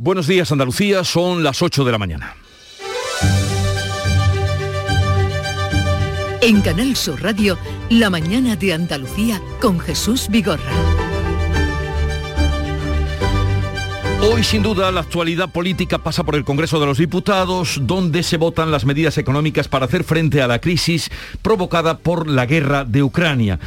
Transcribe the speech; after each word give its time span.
Buenos 0.00 0.28
días 0.28 0.52
Andalucía, 0.52 1.02
son 1.02 1.42
las 1.42 1.60
8 1.60 1.84
de 1.84 1.90
la 1.90 1.98
mañana. 1.98 2.36
En 6.40 6.60
Canal 6.60 6.94
Sur 6.94 7.20
Radio, 7.20 7.58
La 7.90 8.08
mañana 8.08 8.54
de 8.54 8.74
Andalucía 8.74 9.42
con 9.60 9.80
Jesús 9.80 10.28
Vigorra. 10.30 10.70
Hoy 14.22 14.44
sin 14.44 14.62
duda 14.62 14.92
la 14.92 15.00
actualidad 15.00 15.50
política 15.50 15.98
pasa 15.98 16.22
por 16.22 16.36
el 16.36 16.44
Congreso 16.44 16.78
de 16.78 16.86
los 16.86 16.98
Diputados, 16.98 17.80
donde 17.82 18.22
se 18.22 18.36
votan 18.36 18.70
las 18.70 18.84
medidas 18.84 19.18
económicas 19.18 19.66
para 19.66 19.86
hacer 19.86 20.04
frente 20.04 20.40
a 20.40 20.46
la 20.46 20.60
crisis 20.60 21.10
provocada 21.42 21.98
por 21.98 22.28
la 22.28 22.46
guerra 22.46 22.84
de 22.84 23.02
Ucrania 23.02 23.58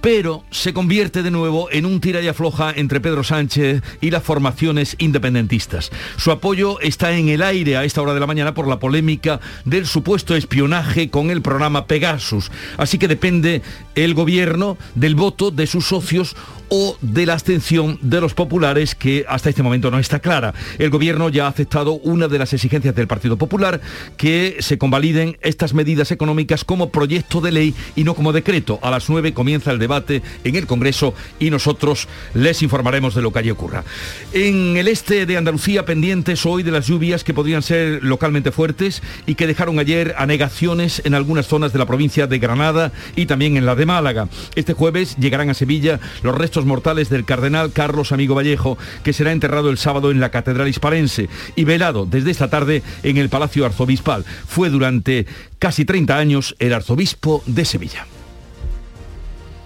pero 0.00 0.44
se 0.50 0.72
convierte 0.72 1.22
de 1.22 1.30
nuevo 1.30 1.68
en 1.70 1.86
un 1.86 2.00
tira 2.00 2.20
y 2.20 2.28
afloja 2.28 2.72
entre 2.74 3.00
Pedro 3.00 3.24
Sánchez 3.24 3.82
y 4.00 4.10
las 4.10 4.22
formaciones 4.22 4.96
independentistas. 4.98 5.90
Su 6.16 6.30
apoyo 6.30 6.80
está 6.80 7.16
en 7.16 7.28
el 7.28 7.42
aire 7.42 7.76
a 7.76 7.84
esta 7.84 8.02
hora 8.02 8.14
de 8.14 8.20
la 8.20 8.26
mañana 8.26 8.54
por 8.54 8.68
la 8.68 8.78
polémica 8.78 9.40
del 9.64 9.86
supuesto 9.86 10.36
espionaje 10.36 11.10
con 11.10 11.30
el 11.30 11.42
programa 11.42 11.86
Pegasus. 11.86 12.50
Así 12.76 12.98
que 12.98 13.08
depende 13.08 13.62
el 13.94 14.14
gobierno 14.14 14.78
del 14.94 15.14
voto 15.14 15.50
de 15.50 15.66
sus 15.66 15.86
socios 15.86 16.36
o 16.68 16.96
de 17.00 17.26
la 17.26 17.34
abstención 17.34 17.98
de 18.02 18.20
los 18.20 18.34
populares 18.34 18.94
que 18.94 19.24
hasta 19.28 19.50
este 19.50 19.62
momento 19.62 19.90
no 19.90 19.98
está 19.98 20.18
clara. 20.18 20.54
El 20.78 20.90
gobierno 20.90 21.28
ya 21.28 21.46
ha 21.46 21.48
aceptado 21.48 21.92
una 21.94 22.28
de 22.28 22.38
las 22.38 22.52
exigencias 22.52 22.94
del 22.94 23.06
Partido 23.06 23.36
Popular 23.36 23.80
que 24.16 24.56
se 24.60 24.78
convaliden 24.78 25.38
estas 25.42 25.74
medidas 25.74 26.10
económicas 26.10 26.64
como 26.64 26.90
proyecto 26.90 27.40
de 27.40 27.52
ley 27.52 27.74
y 27.94 28.04
no 28.04 28.14
como 28.14 28.32
decreto. 28.32 28.78
A 28.82 28.90
las 28.90 29.08
9 29.08 29.34
comienza 29.34 29.70
el 29.70 29.78
debate 29.78 30.22
en 30.44 30.56
el 30.56 30.66
Congreso 30.66 31.14
y 31.38 31.50
nosotros 31.50 32.08
les 32.34 32.62
informaremos 32.62 33.14
de 33.14 33.22
lo 33.22 33.32
que 33.32 33.38
allí 33.40 33.50
ocurra. 33.50 33.84
En 34.32 34.76
el 34.76 34.88
este 34.88 35.26
de 35.26 35.36
Andalucía 35.36 35.84
pendientes 35.84 36.44
hoy 36.46 36.62
de 36.62 36.72
las 36.72 36.86
lluvias 36.86 37.24
que 37.24 37.34
podrían 37.34 37.62
ser 37.62 38.02
localmente 38.02 38.52
fuertes 38.52 39.02
y 39.26 39.34
que 39.34 39.46
dejaron 39.46 39.78
ayer 39.78 40.14
anegaciones 40.18 41.02
en 41.04 41.14
algunas 41.14 41.46
zonas 41.46 41.72
de 41.72 41.78
la 41.78 41.86
provincia 41.86 42.26
de 42.26 42.38
Granada 42.38 42.92
y 43.14 43.26
también 43.26 43.56
en 43.56 43.66
la 43.66 43.74
de 43.74 43.86
Málaga. 43.86 44.28
Este 44.54 44.72
jueves 44.72 45.16
llegarán 45.16 45.50
a 45.50 45.54
Sevilla 45.54 46.00
los 46.22 46.34
restos 46.34 46.55
mortales 46.64 47.10
del 47.10 47.24
cardenal 47.24 47.72
Carlos 47.72 48.12
Amigo 48.12 48.34
Vallejo, 48.34 48.78
que 49.02 49.12
será 49.12 49.32
enterrado 49.32 49.70
el 49.70 49.78
sábado 49.78 50.10
en 50.10 50.20
la 50.20 50.30
Catedral 50.30 50.68
Hispalense 50.68 51.28
y 51.54 51.64
velado 51.64 52.06
desde 52.06 52.30
esta 52.30 52.48
tarde 52.48 52.82
en 53.02 53.16
el 53.18 53.28
Palacio 53.28 53.66
Arzobispal. 53.66 54.24
Fue 54.46 54.70
durante 54.70 55.26
casi 55.58 55.84
30 55.84 56.16
años 56.16 56.56
el 56.58 56.72
arzobispo 56.72 57.42
de 57.46 57.64
Sevilla. 57.64 58.06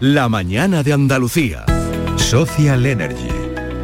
La 0.01 0.29
mañana 0.29 0.83
de 0.83 0.95
Andalucía. 0.95 1.65
Social 2.17 2.87
Energy. 2.87 3.29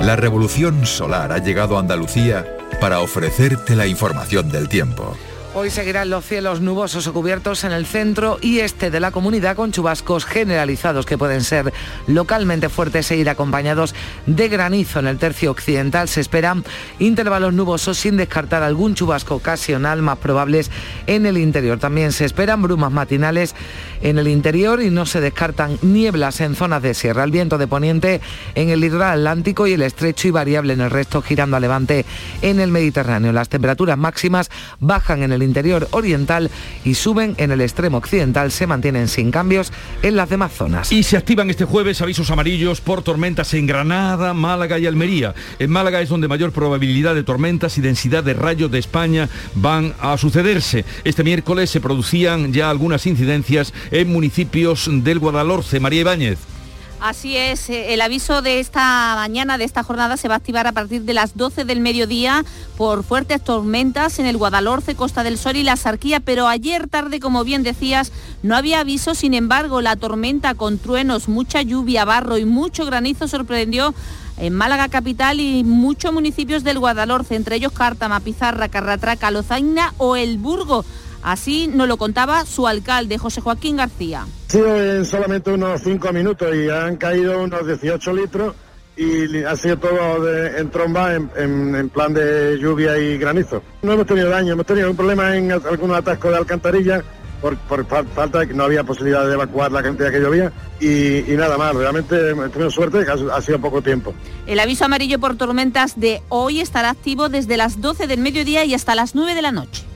La 0.00 0.16
revolución 0.16 0.86
solar 0.86 1.32
ha 1.32 1.38
llegado 1.38 1.76
a 1.76 1.80
Andalucía 1.80 2.46
para 2.80 3.00
ofrecerte 3.00 3.76
la 3.76 3.86
información 3.86 4.50
del 4.50 4.68
tiempo. 4.68 5.16
Hoy 5.58 5.70
seguirán 5.70 6.10
los 6.10 6.26
cielos 6.26 6.60
nubosos 6.60 7.06
o 7.06 7.14
cubiertos 7.14 7.64
en 7.64 7.72
el 7.72 7.86
centro 7.86 8.36
y 8.42 8.58
este 8.58 8.90
de 8.90 9.00
la 9.00 9.10
comunidad 9.10 9.56
con 9.56 9.72
chubascos 9.72 10.26
generalizados 10.26 11.06
que 11.06 11.16
pueden 11.16 11.42
ser 11.42 11.72
localmente 12.06 12.68
fuertes 12.68 13.10
e 13.10 13.16
ir 13.16 13.30
acompañados 13.30 13.94
de 14.26 14.48
granizo. 14.48 14.98
En 14.98 15.06
el 15.06 15.16
tercio 15.16 15.50
occidental 15.50 16.08
se 16.08 16.20
esperan 16.20 16.62
intervalos 16.98 17.54
nubosos 17.54 17.96
sin 17.96 18.18
descartar 18.18 18.62
algún 18.62 18.94
chubasco 18.94 19.36
ocasional 19.36 20.02
más 20.02 20.18
probables 20.18 20.70
en 21.06 21.24
el 21.24 21.38
interior. 21.38 21.78
También 21.78 22.12
se 22.12 22.26
esperan 22.26 22.60
brumas 22.60 22.92
matinales 22.92 23.54
en 24.02 24.18
el 24.18 24.28
interior 24.28 24.82
y 24.82 24.90
no 24.90 25.06
se 25.06 25.22
descartan 25.22 25.78
nieblas 25.80 26.42
en 26.42 26.54
zonas 26.54 26.82
de 26.82 26.92
sierra. 26.92 27.24
El 27.24 27.30
viento 27.30 27.56
de 27.56 27.66
poniente 27.66 28.20
en 28.56 28.68
el 28.68 28.80
litoral 28.80 29.20
atlántico 29.20 29.66
y 29.66 29.72
el 29.72 29.80
estrecho 29.80 30.28
y 30.28 30.32
variable 30.32 30.74
en 30.74 30.82
el 30.82 30.90
resto 30.90 31.22
girando 31.22 31.56
a 31.56 31.60
levante 31.60 32.04
en 32.42 32.60
el 32.60 32.70
Mediterráneo. 32.70 33.32
Las 33.32 33.48
temperaturas 33.48 33.96
máximas 33.96 34.50
bajan 34.80 35.22
en 35.22 35.32
el 35.32 35.45
interior 35.46 35.88
oriental 35.92 36.50
y 36.84 36.94
suben 36.94 37.34
en 37.38 37.50
el 37.50 37.60
extremo 37.60 37.98
occidental, 37.98 38.52
se 38.52 38.66
mantienen 38.66 39.08
sin 39.08 39.30
cambios 39.30 39.72
en 40.02 40.16
las 40.16 40.28
demás 40.28 40.52
zonas. 40.52 40.92
Y 40.92 41.02
se 41.02 41.16
activan 41.16 41.48
este 41.50 41.64
jueves 41.64 42.02
avisos 42.02 42.30
amarillos 42.30 42.80
por 42.80 43.02
tormentas 43.02 43.54
en 43.54 43.66
Granada, 43.66 44.34
Málaga 44.34 44.78
y 44.78 44.86
Almería. 44.86 45.34
En 45.58 45.70
Málaga 45.70 46.00
es 46.00 46.08
donde 46.08 46.28
mayor 46.28 46.52
probabilidad 46.52 47.14
de 47.14 47.24
tormentas 47.24 47.78
y 47.78 47.80
densidad 47.80 48.24
de 48.24 48.34
rayos 48.34 48.70
de 48.70 48.78
España 48.78 49.28
van 49.54 49.94
a 50.00 50.18
sucederse. 50.18 50.84
Este 51.04 51.24
miércoles 51.24 51.70
se 51.70 51.80
producían 51.80 52.52
ya 52.52 52.70
algunas 52.70 53.06
incidencias 53.06 53.72
en 53.90 54.12
municipios 54.12 54.88
del 54.90 55.18
Guadalhorce. 55.18 55.80
María 55.80 56.00
Ibáñez. 56.00 56.55
Así 57.00 57.36
es, 57.36 57.68
eh, 57.68 57.92
el 57.92 58.00
aviso 58.00 58.40
de 58.40 58.58
esta 58.58 59.14
mañana, 59.16 59.58
de 59.58 59.64
esta 59.64 59.82
jornada, 59.82 60.16
se 60.16 60.28
va 60.28 60.34
a 60.34 60.38
activar 60.38 60.66
a 60.66 60.72
partir 60.72 61.02
de 61.02 61.12
las 61.12 61.36
12 61.36 61.66
del 61.66 61.80
mediodía 61.80 62.42
por 62.78 63.04
fuertes 63.04 63.44
tormentas 63.44 64.18
en 64.18 64.24
el 64.24 64.38
Guadalhorce, 64.38 64.94
Costa 64.94 65.22
del 65.22 65.36
Sol 65.36 65.56
y 65.56 65.62
la 65.62 65.76
Sarquía, 65.76 66.20
pero 66.20 66.48
ayer 66.48 66.88
tarde, 66.88 67.20
como 67.20 67.44
bien 67.44 67.62
decías, 67.62 68.12
no 68.42 68.56
había 68.56 68.80
aviso, 68.80 69.14
sin 69.14 69.34
embargo, 69.34 69.82
la 69.82 69.96
tormenta 69.96 70.54
con 70.54 70.78
truenos, 70.78 71.28
mucha 71.28 71.60
lluvia, 71.60 72.06
barro 72.06 72.38
y 72.38 72.46
mucho 72.46 72.86
granizo 72.86 73.28
sorprendió 73.28 73.94
en 74.38 74.54
Málaga 74.54 74.88
capital 74.88 75.38
y 75.38 75.64
muchos 75.64 76.14
municipios 76.14 76.64
del 76.64 76.78
Guadalhorce, 76.78 77.36
entre 77.36 77.56
ellos 77.56 77.72
Cártama, 77.72 78.20
Pizarra, 78.20 78.68
Carratraca, 78.68 79.30
Lozaina 79.30 79.94
o 79.98 80.16
El 80.16 80.38
Burgo. 80.38 80.84
Así 81.22 81.68
nos 81.68 81.88
lo 81.88 81.96
contaba 81.96 82.44
su 82.44 82.66
alcalde, 82.66 83.18
José 83.18 83.40
Joaquín 83.40 83.76
García. 83.76 84.26
Ha 84.48 84.52
sido 84.52 84.76
en 84.76 85.04
solamente 85.04 85.50
unos 85.50 85.82
cinco 85.82 86.12
minutos 86.12 86.54
y 86.54 86.68
han 86.70 86.96
caído 86.96 87.42
unos 87.42 87.66
18 87.66 88.12
litros 88.12 88.54
y 88.96 89.44
ha 89.44 89.54
sido 89.56 89.76
todo 89.78 90.24
de, 90.24 90.58
en 90.58 90.70
tromba 90.70 91.14
en, 91.14 91.90
plan 91.90 92.14
de 92.14 92.58
lluvia 92.58 92.98
y 92.98 93.18
granizo. 93.18 93.62
No 93.82 93.92
hemos 93.92 94.06
tenido 94.06 94.30
daño, 94.30 94.54
hemos 94.54 94.66
tenido 94.66 94.90
un 94.90 94.96
problema 94.96 95.36
en 95.36 95.52
algunos 95.52 95.98
atascos 95.98 96.30
de 96.30 96.36
alcantarilla 96.38 97.02
por, 97.40 97.86
falta 97.86 98.40
de 98.40 98.48
que 98.48 98.54
no 98.54 98.64
había 98.64 98.82
posibilidad 98.84 99.26
de 99.26 99.34
evacuar 99.34 99.70
la 99.70 99.82
cantidad 99.82 100.10
que 100.10 100.20
llovía 100.20 100.50
y, 100.80 101.22
nada 101.36 101.58
más, 101.58 101.74
realmente 101.74 102.30
hemos 102.30 102.50
tenido 102.50 102.70
suerte 102.70 103.04
que 103.04 103.10
ha, 103.10 103.36
ha, 103.36 103.42
sido 103.42 103.60
poco 103.60 103.82
tiempo. 103.82 104.14
El 104.46 104.58
aviso 104.58 104.86
amarillo 104.86 105.18
por 105.18 105.36
tormentas 105.36 106.00
de 106.00 106.22
hoy 106.30 106.60
estará 106.60 106.90
activo 106.90 107.28
desde 107.28 107.56
las 107.56 107.80
12 107.80 108.06
del 108.06 108.20
mediodía 108.20 108.64
y 108.64 108.74
hasta 108.74 108.94
las 108.94 109.14
9 109.14 109.34
de 109.34 109.42
la 109.42 109.52
noche. 109.52 109.84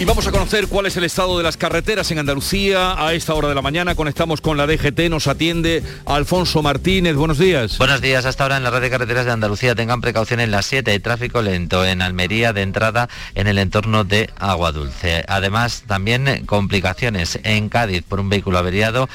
Y 0.00 0.06
vamos 0.06 0.26
a 0.26 0.32
conocer 0.32 0.66
cuál 0.66 0.86
es 0.86 0.96
el 0.96 1.04
estado 1.04 1.36
de 1.36 1.44
las 1.44 1.58
carreteras 1.58 2.10
en 2.10 2.18
Andalucía. 2.18 2.94
A 2.96 3.12
esta 3.12 3.34
hora 3.34 3.50
de 3.50 3.54
la 3.54 3.60
mañana 3.60 3.94
conectamos 3.94 4.40
con 4.40 4.56
la 4.56 4.66
DGT, 4.66 5.10
nos 5.10 5.26
atiende 5.26 5.82
Alfonso 6.06 6.62
Martínez. 6.62 7.16
Buenos 7.16 7.36
días. 7.36 7.76
Buenos 7.76 8.00
días. 8.00 8.24
Hasta 8.24 8.44
ahora 8.44 8.56
en 8.56 8.62
la 8.62 8.70
red 8.70 8.80
de 8.80 8.88
carreteras 8.88 9.26
de 9.26 9.32
Andalucía 9.32 9.74
tengan 9.74 10.00
precaución 10.00 10.40
en 10.40 10.52
las 10.52 10.64
7, 10.64 10.90
hay 10.90 11.00
tráfico 11.00 11.42
lento 11.42 11.84
en 11.84 12.00
Almería 12.00 12.54
de 12.54 12.62
entrada 12.62 13.10
en 13.34 13.46
el 13.46 13.58
entorno 13.58 14.04
de 14.04 14.30
Agua 14.38 14.72
Dulce. 14.72 15.22
Además, 15.28 15.84
también 15.86 16.46
complicaciones 16.46 17.38
en 17.42 17.68
Cádiz 17.68 18.02
por 18.02 18.20
un 18.20 18.30
vehículo 18.30 18.56
averiado 18.56 19.06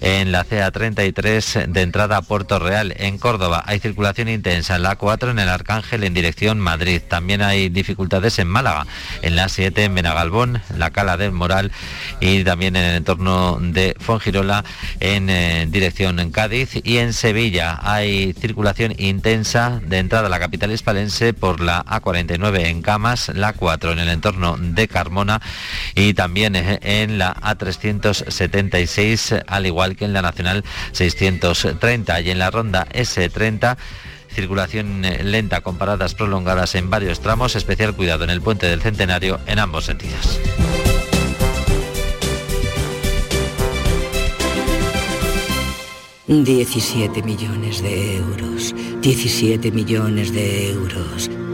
en 0.00 0.32
la 0.32 0.46
CA33 0.46 1.66
de 1.66 1.82
entrada 1.82 2.16
a 2.16 2.22
Puerto 2.22 2.58
Real. 2.58 2.94
En 2.96 3.18
Córdoba 3.18 3.62
hay 3.66 3.78
circulación 3.78 4.30
intensa 4.30 4.76
en 4.76 4.84
la 4.84 4.96
A4 4.96 5.32
en 5.32 5.38
el 5.38 5.50
Arcángel 5.50 6.02
en 6.02 6.14
dirección 6.14 6.58
Madrid. 6.58 7.02
También 7.06 7.42
hay 7.42 7.68
dificultades 7.68 8.38
en 8.38 8.48
Málaga, 8.48 8.86
en 9.20 9.36
la 9.36 9.50
7 9.50 9.84
en 9.84 9.94
Benagal 9.94 10.29
la 10.76 10.90
Cala 10.90 11.16
del 11.16 11.32
Moral 11.32 11.72
y 12.20 12.44
también 12.44 12.76
en 12.76 12.84
el 12.84 12.96
entorno 12.96 13.58
de 13.60 13.96
Fongirola 13.98 14.64
en 15.00 15.28
eh, 15.28 15.66
dirección 15.68 16.20
en 16.20 16.30
Cádiz 16.30 16.80
y 16.84 16.98
en 16.98 17.12
Sevilla. 17.12 17.78
Hay 17.82 18.32
circulación 18.34 18.94
intensa 18.98 19.80
de 19.84 19.98
entrada 19.98 20.26
a 20.26 20.30
la 20.30 20.38
capital 20.38 20.72
hispalense 20.72 21.32
por 21.32 21.60
la 21.60 21.84
A49 21.84 22.66
en 22.66 22.82
Camas, 22.82 23.30
la 23.34 23.52
4 23.52 23.92
en 23.92 23.98
el 23.98 24.08
entorno 24.08 24.56
de 24.58 24.88
Carmona 24.88 25.40
y 25.94 26.14
también 26.14 26.56
eh, 26.56 26.78
en 26.82 27.18
la 27.18 27.34
A376 27.34 29.44
al 29.46 29.66
igual 29.66 29.96
que 29.96 30.04
en 30.04 30.12
la 30.12 30.22
Nacional 30.22 30.64
630 30.92 32.20
y 32.20 32.30
en 32.30 32.38
la 32.38 32.50
ronda 32.50 32.86
S30 32.92 33.76
circulación 34.32 35.04
eh, 35.04 35.22
lenta 35.22 35.60
con 35.60 35.76
paradas 35.76 36.14
prolongadas 36.14 36.74
en 36.74 36.90
varios 36.90 37.20
tramos, 37.20 37.56
especial 37.56 37.94
cuidado 37.94 38.24
en 38.24 38.30
el 38.30 38.40
puente 38.40 38.66
del 38.66 38.82
Centenario 38.82 39.40
en 39.46 39.58
ambos 39.58 39.86
sentidos. 39.86 40.40
...17 46.28 47.24
millones 47.24 47.82
de 47.82 48.18
euros... 48.18 48.72
...17 49.02 49.72
millones 49.72 50.32
de 50.32 50.70
euros... 50.70 51.28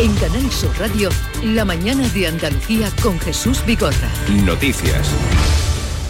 En 0.00 0.14
Canal 0.14 0.48
Sur 0.52 0.70
Radio, 0.78 1.08
la 1.42 1.64
mañana 1.64 2.08
de 2.10 2.28
Andalucía 2.28 2.88
con 3.02 3.18
Jesús 3.18 3.64
Bigorra. 3.66 4.08
Noticias. 4.44 5.10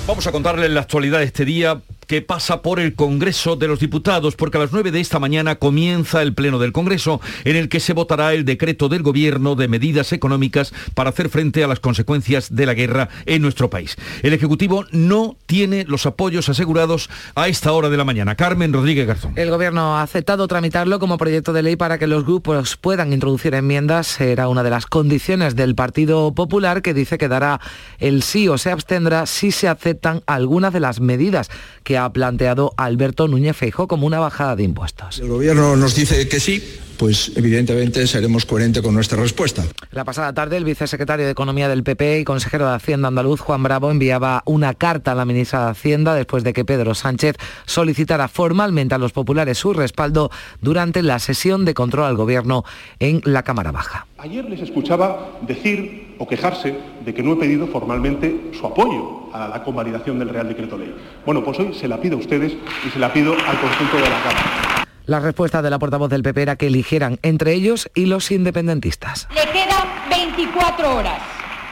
Vamos 0.07 0.27
a 0.27 0.33
contarles 0.33 0.71
la 0.71 0.83
actualidad 0.83 1.21
de 1.21 1.25
este 1.25 1.47
día 1.47 1.81
que 2.09 2.23
pasa 2.23 2.63
por 2.63 2.81
el 2.81 2.95
Congreso 2.95 3.55
de 3.55 3.69
los 3.69 3.81
Diputados, 3.81 4.35
porque 4.35 4.57
a 4.57 4.61
las 4.61 4.73
9 4.73 4.91
de 4.91 4.99
esta 4.99 5.19
mañana 5.19 5.57
comienza 5.57 6.23
el 6.23 6.33
Pleno 6.33 6.59
del 6.59 6.73
Congreso, 6.73 7.21
en 7.45 7.55
el 7.55 7.69
que 7.69 7.81
se 7.81 7.93
votará 7.93 8.33
el 8.33 8.47
decreto 8.47 8.89
del 8.89 9.03
Gobierno 9.03 9.55
de 9.57 9.69
medidas 9.69 10.13
económicas 10.15 10.73
para 10.95 11.11
hacer 11.11 11.29
frente 11.29 11.63
a 11.63 11.69
las 11.69 11.81
consecuencias 11.81 12.55
de 12.55 12.65
la 12.65 12.73
guerra 12.73 13.11
en 13.27 13.43
nuestro 13.43 13.69
país. 13.69 13.97
El 14.23 14.33
Ejecutivo 14.33 14.87
no 14.91 15.37
tiene 15.45 15.85
los 15.87 16.07
apoyos 16.07 16.49
asegurados 16.49 17.11
a 17.35 17.49
esta 17.49 17.73
hora 17.73 17.91
de 17.91 17.99
la 17.99 18.05
mañana. 18.05 18.37
Carmen 18.37 18.73
Rodríguez 18.73 19.07
Garzón. 19.07 19.35
El 19.37 19.51
Gobierno 19.51 19.99
ha 19.99 20.03
aceptado 20.03 20.49
tramitarlo 20.49 20.99
como 20.99 21.19
proyecto 21.19 21.53
de 21.53 21.63
ley 21.63 21.77
para 21.77 21.99
que 21.99 22.07
los 22.07 22.25
grupos 22.25 22.79
puedan 22.79 23.13
introducir 23.13 23.55
enmiendas. 23.55 24.19
Era 24.19 24.49
una 24.49 24.63
de 24.63 24.71
las 24.71 24.87
condiciones 24.87 25.57
del 25.57 25.75
Partido 25.75 26.33
Popular 26.35 26.81
que 26.81 26.95
dice 26.95 27.19
que 27.19 27.29
dará 27.29 27.61
el 27.99 28.23
sí 28.23 28.49
o 28.49 28.57
se 28.57 28.71
abstendrá 28.71 29.27
si 29.27 29.51
se 29.51 29.69
aceptan 29.69 30.23
algunas 30.27 30.73
de 30.73 30.81
las 30.81 31.01
medidas 31.01 31.51
que 31.85 31.98
ha 31.99 32.13
planteado 32.13 32.73
Alberto 32.77 33.29
Núñez 33.29 33.57
Feijo 33.57 33.89
como 33.89 34.07
una 34.07 34.19
bajada 34.19 34.57
de 34.57 34.63
impuestos. 34.63 35.19
El 35.19 35.29
gobierno 35.29 35.77
nos 35.77 35.95
dice 35.95 36.29
que 36.29 36.41
sí, 36.41 36.63
pues 36.99 37.33
evidentemente 37.37 38.07
seremos 38.07 38.45
coherentes 38.45 38.83
con 38.83 38.95
nuestra 38.95 39.21
respuesta. 39.21 39.63
La 39.93 40.05
pasada 40.05 40.33
tarde 40.35 40.57
el 40.57 40.65
vicesecretario 40.65 41.25
de 41.25 41.33
Economía 41.33 41.69
del 41.69 41.85
PP 41.85 42.21
y 42.21 42.25
consejero 42.25 42.69
de 42.69 42.75
Hacienda 42.75 43.09
andaluz, 43.09 43.41
Juan 43.41 43.63
Bravo, 43.63 43.91
enviaba 43.91 44.43
una 44.45 44.75
carta 44.75 45.13
a 45.13 45.15
la 45.15 45.25
ministra 45.25 45.65
de 45.65 45.71
Hacienda 45.71 46.15
después 46.15 46.45
de 46.45 46.53
que 46.53 46.65
Pedro 46.65 46.95
Sánchez 46.95 47.37
solicitara 47.67 48.29
formalmente 48.29 48.95
a 48.95 48.99
los 48.99 49.13
populares 49.13 49.59
su 49.59 49.73
respaldo 49.73 50.31
durante 50.61 51.03
la 51.03 51.19
sesión 51.21 51.65
de 51.65 51.75
control 51.75 52.07
al 52.07 52.17
gobierno 52.17 52.65
en 52.99 53.23
la 53.25 53.45
Cámara 53.45 53.71
Baja. 53.71 54.07
Ayer 54.19 54.45
les 54.45 54.61
escuchaba 54.61 55.39
decir 55.47 56.08
o 56.19 56.27
quejarse 56.27 56.75
de 57.05 57.15
que 57.15 57.23
no 57.23 57.33
he 57.33 57.37
pedido 57.37 57.67
formalmente 57.69 58.51
su 58.59 58.67
apoyo 58.67 59.33
a 59.33 59.49
la 59.49 59.63
convalidación 59.63 60.19
del 60.19 60.29
Real 60.29 60.49
Decreto 60.49 60.77
Ley. 60.77 60.95
Bueno, 61.25 61.45
pues 61.45 61.59
hoy 61.59 61.75
se 61.75 61.89
la 61.89 62.01
pido 62.01 62.17
a 62.17 62.21
ustedes 62.21 62.55
y 62.87 62.91
se 62.91 62.99
la 62.99 63.13
pido 63.13 63.33
al 63.33 63.61
conjunto 63.61 63.97
de 63.97 64.03
la 64.03 64.23
Cámara. 64.23 64.85
La 65.07 65.21
respuesta 65.21 65.63
de 65.63 65.71
la 65.71 65.79
portavoz 65.79 66.11
del 66.11 66.23
PP 66.23 66.43
era 66.43 66.57
que 66.57 66.67
eligieran 66.67 67.19
entre 67.23 67.55
ellos 67.55 67.91
y 67.95 68.07
los 68.07 68.31
independentistas. 68.31 69.27
Le 69.35 69.51
quedan 69.53 69.89
24 70.11 70.97
horas. 70.97 71.23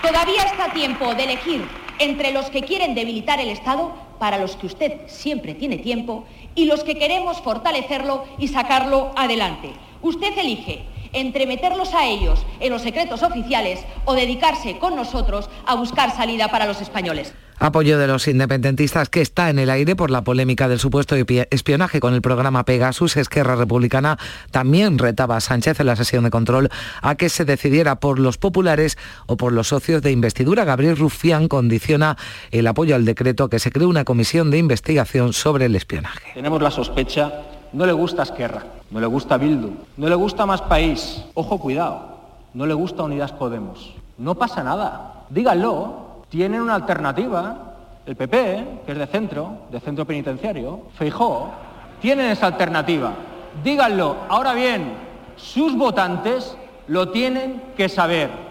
Todavía 0.01 0.43
está 0.45 0.73
tiempo 0.73 1.15
de 1.15 1.25
elegir 1.25 1.63
entre 1.99 2.33
los 2.33 2.47
que 2.47 2.63
quieren 2.63 2.95
debilitar 2.95 3.41
el 3.41 3.49
Estado, 3.49 3.93
para 4.19 4.39
los 4.39 4.57
que 4.57 4.67
usted 4.67 4.93
siempre 5.07 5.55
tiene 5.55 5.79
tiempo, 5.79 6.27
y 6.55 6.65
los 6.65 6.85
que 6.85 6.97
queremos 6.97 7.41
fortalecerlo 7.43 8.25
y 8.39 8.49
sacarlo 8.49 9.13
adelante. 9.17 9.73
Usted 10.03 10.37
elige 10.39 10.85
entre 11.17 11.47
meterlos 11.47 11.95
a 11.95 12.07
ellos 12.07 12.45
en 12.61 12.71
los 12.73 12.83
secretos 12.83 13.23
oficiales 13.23 13.81
o 14.05 14.15
dedicarse 14.15 14.79
con 14.79 14.95
nosotros 14.95 15.49
a 15.67 15.75
buscar 15.75 16.15
salida 16.15 16.49
para 16.49 16.67
los 16.67 16.81
españoles. 16.81 17.33
Apoyo 17.59 17.99
de 17.99 18.07
los 18.07 18.29
independentistas 18.29 19.09
que 19.09 19.23
está 19.23 19.49
en 19.49 19.59
el 19.59 19.71
aire 19.71 19.97
por 19.97 20.11
la 20.11 20.23
polémica 20.23 20.69
del 20.69 20.79
supuesto 20.79 21.17
espionaje 21.17 22.01
con 22.01 22.13
el 22.13 22.21
programa 22.21 22.67
Pegasus. 22.67 23.17
Esquerra 23.17 23.57
Republicana 23.57 24.19
también 24.51 24.99
retaba 24.99 25.39
a 25.39 25.41
Sánchez 25.41 25.81
en 25.81 25.87
la 25.87 25.97
sesión 25.97 26.25
de 26.25 26.31
control 26.31 26.69
a 27.01 27.15
que 27.15 27.31
se 27.31 27.47
decidiera 27.47 27.99
por 27.99 28.19
los 28.19 28.37
populares 28.37 28.99
o 29.25 29.39
por 29.39 29.55
los 29.55 29.69
socios 29.69 30.03
de 30.03 30.12
investidura. 30.12 30.67
Gabriel 30.67 30.99
Rufián 30.99 31.49
condiciona 31.49 32.19
el 32.51 32.67
apoyo 32.67 32.95
al 32.95 33.07
decreto 33.07 33.49
que 33.49 33.59
se 33.59 33.73
cree 33.73 33.87
una 33.87 34.05
comisión 34.05 34.51
de 34.51 34.59
investigación 34.59 35.33
sobre 35.33 35.65
el 35.65 35.77
espionaje. 35.77 36.33
Tenemos 36.35 36.61
la 36.61 36.71
sospecha, 36.71 37.33
no 37.73 37.87
le 37.87 37.93
gusta 37.93 38.23
Esquerra, 38.23 38.67
no 38.91 39.00
le 39.00 39.06
gusta 39.06 39.37
Bildu, 39.37 39.73
no 39.97 40.09
le 40.09 40.15
gusta 40.15 40.47
Más 40.47 40.62
País. 40.62 41.25
Ojo, 41.35 41.59
cuidado, 41.59 42.17
no 42.55 42.67
le 42.67 42.75
gusta 42.75 43.03
Unidas 43.03 43.33
Podemos. 43.33 43.94
No 44.19 44.35
pasa 44.35 44.62
nada, 44.62 45.25
díganlo, 45.31 46.23
tienen 46.29 46.61
una 46.61 46.75
alternativa. 46.75 47.62
El 48.06 48.15
PP, 48.15 48.83
que 48.87 48.93
es 48.93 48.99
de 48.99 49.06
centro, 49.09 49.59
de 49.71 49.81
centro 49.81 50.05
penitenciario, 50.05 50.83
Feijó, 50.94 51.50
tienen 52.00 52.27
esa 52.31 52.47
alternativa. 52.47 53.12
Díganlo. 53.65 54.17
Ahora 54.29 54.55
bien, 54.55 54.93
sus 55.37 55.77
votantes 55.77 56.56
lo 56.87 57.09
tienen 57.09 57.62
que 57.77 57.88
saber. 57.88 58.46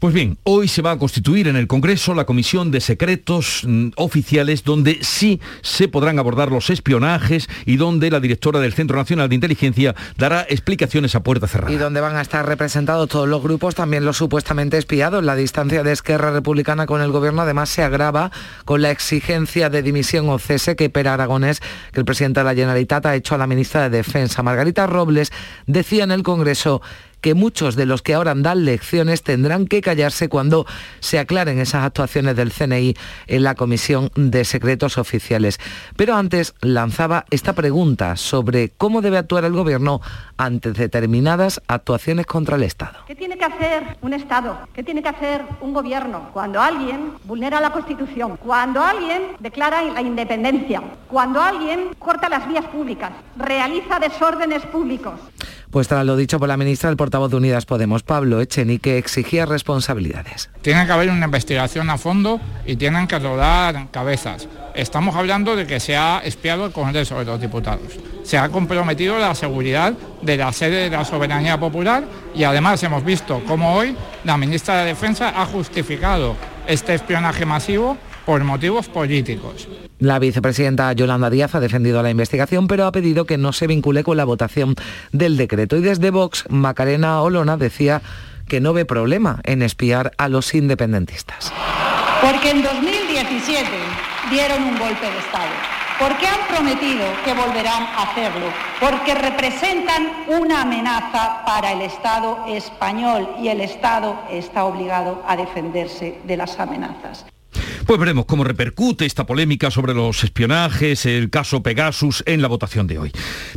Pues 0.00 0.14
bien, 0.14 0.38
hoy 0.44 0.68
se 0.68 0.80
va 0.80 0.92
a 0.92 0.98
constituir 0.98 1.48
en 1.48 1.56
el 1.56 1.66
Congreso 1.66 2.14
la 2.14 2.24
Comisión 2.24 2.70
de 2.70 2.80
Secretos 2.80 3.62
mm, 3.66 3.88
Oficiales, 3.96 4.62
donde 4.62 4.98
sí 5.02 5.40
se 5.60 5.88
podrán 5.88 6.20
abordar 6.20 6.52
los 6.52 6.70
espionajes 6.70 7.48
y 7.66 7.78
donde 7.78 8.08
la 8.08 8.20
directora 8.20 8.60
del 8.60 8.74
Centro 8.74 8.96
Nacional 8.96 9.28
de 9.28 9.34
Inteligencia 9.34 9.96
dará 10.16 10.46
explicaciones 10.48 11.16
a 11.16 11.24
puerta 11.24 11.48
cerrada. 11.48 11.72
Y 11.72 11.78
donde 11.78 12.00
van 12.00 12.14
a 12.14 12.20
estar 12.20 12.46
representados 12.46 13.08
todos 13.08 13.28
los 13.28 13.42
grupos, 13.42 13.74
también 13.74 14.04
los 14.04 14.16
supuestamente 14.16 14.78
espiados. 14.78 15.24
La 15.24 15.34
distancia 15.34 15.82
de 15.82 15.90
Esquerra 15.90 16.30
Republicana 16.30 16.86
con 16.86 17.00
el 17.00 17.10
Gobierno 17.10 17.42
además 17.42 17.68
se 17.68 17.82
agrava 17.82 18.30
con 18.64 18.82
la 18.82 18.92
exigencia 18.92 19.68
de 19.68 19.82
dimisión 19.82 20.28
o 20.28 20.38
cese 20.38 20.76
que 20.76 20.90
Pera 20.90 21.14
Aragonés, 21.14 21.60
que 21.92 21.98
el 21.98 22.06
presidente 22.06 22.38
de 22.38 22.44
la 22.44 22.54
Generalitat 22.54 23.04
ha 23.06 23.16
hecho 23.16 23.34
a 23.34 23.38
la 23.38 23.48
ministra 23.48 23.88
de 23.88 23.96
Defensa. 23.96 24.44
Margarita 24.44 24.86
Robles 24.86 25.32
decía 25.66 26.04
en 26.04 26.12
el 26.12 26.22
Congreso 26.22 26.82
que 27.20 27.34
muchos 27.34 27.76
de 27.76 27.86
los 27.86 28.02
que 28.02 28.14
ahora 28.14 28.34
dan 28.34 28.64
lecciones 28.64 29.22
tendrán 29.22 29.66
que 29.66 29.80
callarse 29.80 30.28
cuando 30.28 30.66
se 31.00 31.18
aclaren 31.18 31.58
esas 31.58 31.84
actuaciones 31.84 32.36
del 32.36 32.52
CNI 32.52 32.96
en 33.26 33.42
la 33.42 33.54
Comisión 33.54 34.10
de 34.14 34.44
Secretos 34.44 34.98
Oficiales. 34.98 35.58
Pero 35.96 36.14
antes 36.14 36.54
lanzaba 36.60 37.24
esta 37.30 37.52
pregunta 37.54 38.16
sobre 38.16 38.70
cómo 38.70 39.02
debe 39.02 39.18
actuar 39.18 39.44
el 39.44 39.52
Gobierno 39.52 40.00
ante 40.38 40.72
determinadas 40.72 41.60
actuaciones 41.66 42.24
contra 42.24 42.56
el 42.56 42.62
Estado. 42.62 42.98
¿Qué 43.06 43.14
tiene 43.14 43.36
que 43.36 43.44
hacer 43.44 43.98
un 44.00 44.14
Estado? 44.14 44.58
¿Qué 44.72 44.82
tiene 44.82 45.02
que 45.02 45.08
hacer 45.08 45.42
un 45.60 45.74
Gobierno 45.74 46.30
cuando 46.32 46.60
alguien 46.60 47.12
vulnera 47.24 47.60
la 47.60 47.70
Constitución? 47.70 48.36
Cuando 48.36 48.82
alguien 48.82 49.22
declara 49.40 49.82
la 49.82 50.00
independencia? 50.00 50.82
Cuando 51.08 51.42
alguien 51.42 51.90
corta 51.98 52.28
las 52.28 52.48
vías 52.48 52.64
públicas? 52.66 53.12
¿Realiza 53.36 53.98
desórdenes 53.98 54.64
públicos? 54.66 55.14
Pues 55.70 55.86
tras 55.86 56.06
lo 56.06 56.16
dicho 56.16 56.38
por 56.38 56.48
la 56.48 56.56
ministra, 56.56 56.88
el 56.88 56.96
portavoz 56.96 57.30
de 57.30 57.36
Unidas 57.36 57.66
Podemos, 57.66 58.02
Pablo 58.02 58.40
Echenique, 58.40 58.96
exigía 58.96 59.44
responsabilidades. 59.44 60.48
Tiene 60.62 60.86
que 60.86 60.92
haber 60.92 61.10
una 61.10 61.26
investigación 61.26 61.90
a 61.90 61.98
fondo 61.98 62.40
y 62.64 62.76
tienen 62.76 63.06
que 63.06 63.18
rodar 63.18 63.90
cabezas. 63.90 64.48
Estamos 64.74 65.16
hablando 65.16 65.56
de 65.56 65.66
que 65.66 65.80
se 65.80 65.96
ha 65.96 66.20
espiado 66.24 66.66
el 66.66 66.72
Congreso 66.72 67.18
de 67.18 67.24
los 67.24 67.40
Diputados. 67.40 67.98
Se 68.22 68.38
ha 68.38 68.48
comprometido 68.48 69.18
la 69.18 69.34
seguridad 69.34 69.94
de 70.22 70.36
la 70.36 70.52
sede 70.52 70.88
de 70.88 70.90
la 70.90 71.04
soberanía 71.04 71.58
popular 71.58 72.04
y 72.34 72.44
además 72.44 72.82
hemos 72.82 73.04
visto 73.04 73.42
cómo 73.46 73.74
hoy 73.74 73.96
la 74.24 74.36
ministra 74.36 74.80
de 74.80 74.86
Defensa 74.86 75.32
ha 75.40 75.46
justificado 75.46 76.36
este 76.66 76.94
espionaje 76.94 77.46
masivo 77.46 77.96
por 78.26 78.44
motivos 78.44 78.88
políticos. 78.88 79.66
La 79.98 80.18
vicepresidenta 80.18 80.92
Yolanda 80.92 81.30
Díaz 81.30 81.54
ha 81.54 81.60
defendido 81.60 82.02
la 82.02 82.10
investigación, 82.10 82.68
pero 82.68 82.86
ha 82.86 82.92
pedido 82.92 83.24
que 83.24 83.38
no 83.38 83.52
se 83.52 83.66
vincule 83.66 84.04
con 84.04 84.16
la 84.16 84.24
votación 84.24 84.74
del 85.12 85.36
decreto. 85.36 85.76
Y 85.76 85.80
desde 85.80 86.10
Vox, 86.10 86.44
Macarena 86.50 87.22
Olona 87.22 87.56
decía 87.56 88.02
que 88.46 88.60
no 88.60 88.74
ve 88.74 88.84
problema 88.84 89.40
en 89.44 89.62
espiar 89.62 90.12
a 90.18 90.28
los 90.28 90.54
independentistas. 90.54 91.52
Porque 92.20 92.50
en 92.50 92.62
2017 92.62 93.87
dieron 94.30 94.62
un 94.62 94.78
golpe 94.78 95.10
de 95.10 95.18
Estado. 95.18 95.52
Porque 95.98 96.28
han 96.28 96.46
prometido 96.46 97.04
que 97.24 97.34
volverán 97.34 97.82
a 97.82 98.02
hacerlo. 98.02 98.46
Porque 98.78 99.14
representan 99.14 100.24
una 100.28 100.62
amenaza 100.62 101.44
para 101.44 101.72
el 101.72 101.82
Estado 101.82 102.44
español 102.46 103.28
y 103.40 103.48
el 103.48 103.60
Estado 103.60 104.16
está 104.30 104.64
obligado 104.64 105.22
a 105.26 105.36
defenderse 105.36 106.20
de 106.24 106.36
las 106.36 106.58
amenazas. 106.60 107.26
Pues 107.88 107.98
veremos 107.98 108.26
cómo 108.26 108.44
repercute 108.44 109.06
esta 109.06 109.24
polémica 109.24 109.70
sobre 109.70 109.94
los 109.94 110.22
espionajes, 110.22 111.06
el 111.06 111.30
caso 111.30 111.62
Pegasus 111.62 112.22
en 112.26 112.42
la 112.42 112.48
votación 112.48 112.86
de 112.86 112.98
hoy. 112.98 113.12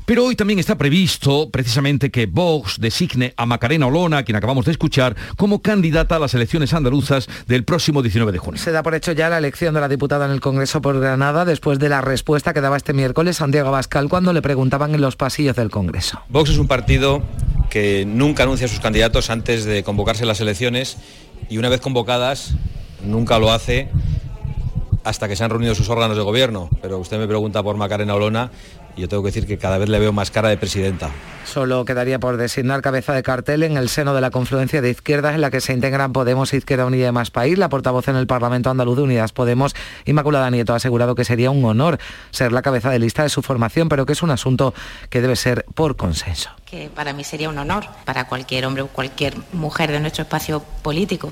Pero 0.06 0.24
hoy 0.24 0.38
también 0.38 0.58
está 0.58 0.78
previsto 0.78 1.50
precisamente 1.52 2.12
que 2.12 2.28
Vox 2.28 2.80
designe 2.80 3.34
a 3.36 3.46
Macarena 3.46 3.88
Olona, 3.88 4.24
quien 4.24 4.38
acabamos 4.38 4.64
de 4.64 4.72
escuchar, 4.72 5.18
como 5.36 5.62
candidata 5.62 6.16
a 6.16 6.20
las 6.20 6.34
elecciones 6.34 6.74
andaluzas 6.74 7.28
del 7.46 7.66
próximo 7.66 8.02
19 8.02 8.32
de 8.32 8.38
junio. 8.38 8.62
Se 8.62 8.72
da 8.72 8.84
por 8.84 8.96
hecho 8.96 9.12
ya 9.12 9.28
la 9.28 9.38
elección 9.38 9.74
de 9.74 9.82
la 9.82 9.90
diputada 9.90 10.28
en 10.28 10.32
el 10.32 10.40
Congreso 10.40 10.82
por 10.82 10.98
Granada 11.02 11.44
después 11.44 11.78
de 11.78 11.90
la 11.90 12.00
respuesta 12.00 12.54
que 12.54 12.62
daba 12.62 12.78
este 12.78 12.94
miércoles 12.94 13.36
Santiago 13.36 13.68
Abascal 13.68 14.08
cuando 14.08 14.32
le 14.32 14.42
preguntaban 14.42 14.96
en 14.96 15.02
los 15.02 15.18
pasillos 15.18 15.58
del 15.58 15.70
Congreso. 15.70 16.22
Vox 16.30 16.52
es 16.52 16.58
un 16.58 16.70
partido 16.70 17.22
que 17.70 18.06
nunca 18.06 18.44
anuncia 18.44 18.68
a 18.68 18.70
sus 18.70 18.80
candidatos 18.80 19.30
antes 19.30 19.66
de 19.66 19.84
convocarse 19.84 20.26
las 20.26 20.40
elecciones 20.40 20.96
y 21.50 21.58
una 21.58 21.68
vez 21.68 21.82
convocadas 21.82 22.56
nunca 23.06 23.40
lo 23.40 23.52
hace 23.52 23.90
hasta 25.04 25.28
que 25.28 25.36
se 25.36 25.44
han 25.44 25.50
reunido 25.50 25.76
sus 25.76 25.90
órganos 25.90 26.16
de 26.18 26.24
gobierno. 26.24 26.70
Pero 26.82 27.00
usted 27.00 27.18
me 27.18 27.28
pregunta 27.28 27.64
por 27.64 27.78
Macarena 27.78 28.16
Olona 28.16 28.52
y 28.96 29.02
yo 29.02 29.08
tengo 29.10 29.24
que 29.24 29.28
decir 29.28 29.48
que 29.48 29.58
cada 29.58 29.78
vez 29.78 29.90
le 29.90 30.00
veo 30.00 30.12
más 30.12 30.32
cara 30.32 30.50
de 30.50 30.58
presidenta. 30.58 31.10
Solo 31.46 31.86
quedaría 31.86 32.20
por 32.20 32.38
designar 32.38 32.82
cabeza 32.82 33.14
de 33.14 33.24
cartel 33.24 33.64
en 33.64 33.78
el 33.78 33.90
seno 33.90 34.14
de 34.14 34.22
la 34.22 34.32
confluencia 34.32 34.82
de 34.82 34.90
izquierdas 34.90 35.34
en 35.34 35.42
la 35.42 35.50
que 35.50 35.62
se 35.62 35.74
integran 35.74 36.14
Podemos, 36.14 36.54
Izquierda 36.54 36.86
Unida 36.86 37.08
y 37.08 37.12
Más 37.12 37.32
País. 37.32 37.58
La 37.58 37.70
portavoz 37.70 38.08
en 38.08 38.16
el 38.16 38.28
Parlamento 38.28 38.70
Andaluz 38.70 38.98
de 38.98 39.04
Unidas 39.04 39.32
Podemos, 39.32 39.74
Inmaculada 40.06 40.50
Nieto, 40.50 40.74
ha 40.74 40.78
asegurado 40.78 41.16
que 41.16 41.26
sería 41.26 41.52
un 41.52 41.64
honor 41.66 42.00
ser 42.32 42.52
la 42.52 42.62
cabeza 42.62 42.90
de 42.90 43.00
lista 43.00 43.24
de 43.24 43.30
su 43.30 43.42
formación, 43.42 43.90
pero 43.90 44.06
que 44.06 44.14
es 44.14 44.22
un 44.22 44.30
asunto 44.30 44.74
que 45.10 45.22
debe 45.22 45.36
ser 45.36 45.66
por 45.74 45.96
consenso. 45.96 46.52
Que 46.66 46.90
para 46.94 47.14
mí 47.14 47.24
sería 47.24 47.50
un 47.50 47.58
honor, 47.58 47.86
para 48.06 48.28
cualquier 48.28 48.66
hombre 48.66 48.84
o 48.84 48.88
cualquier 48.88 49.36
mujer 49.52 49.92
de 49.92 50.00
nuestro 50.00 50.24
espacio 50.24 50.64
político. 50.84 51.32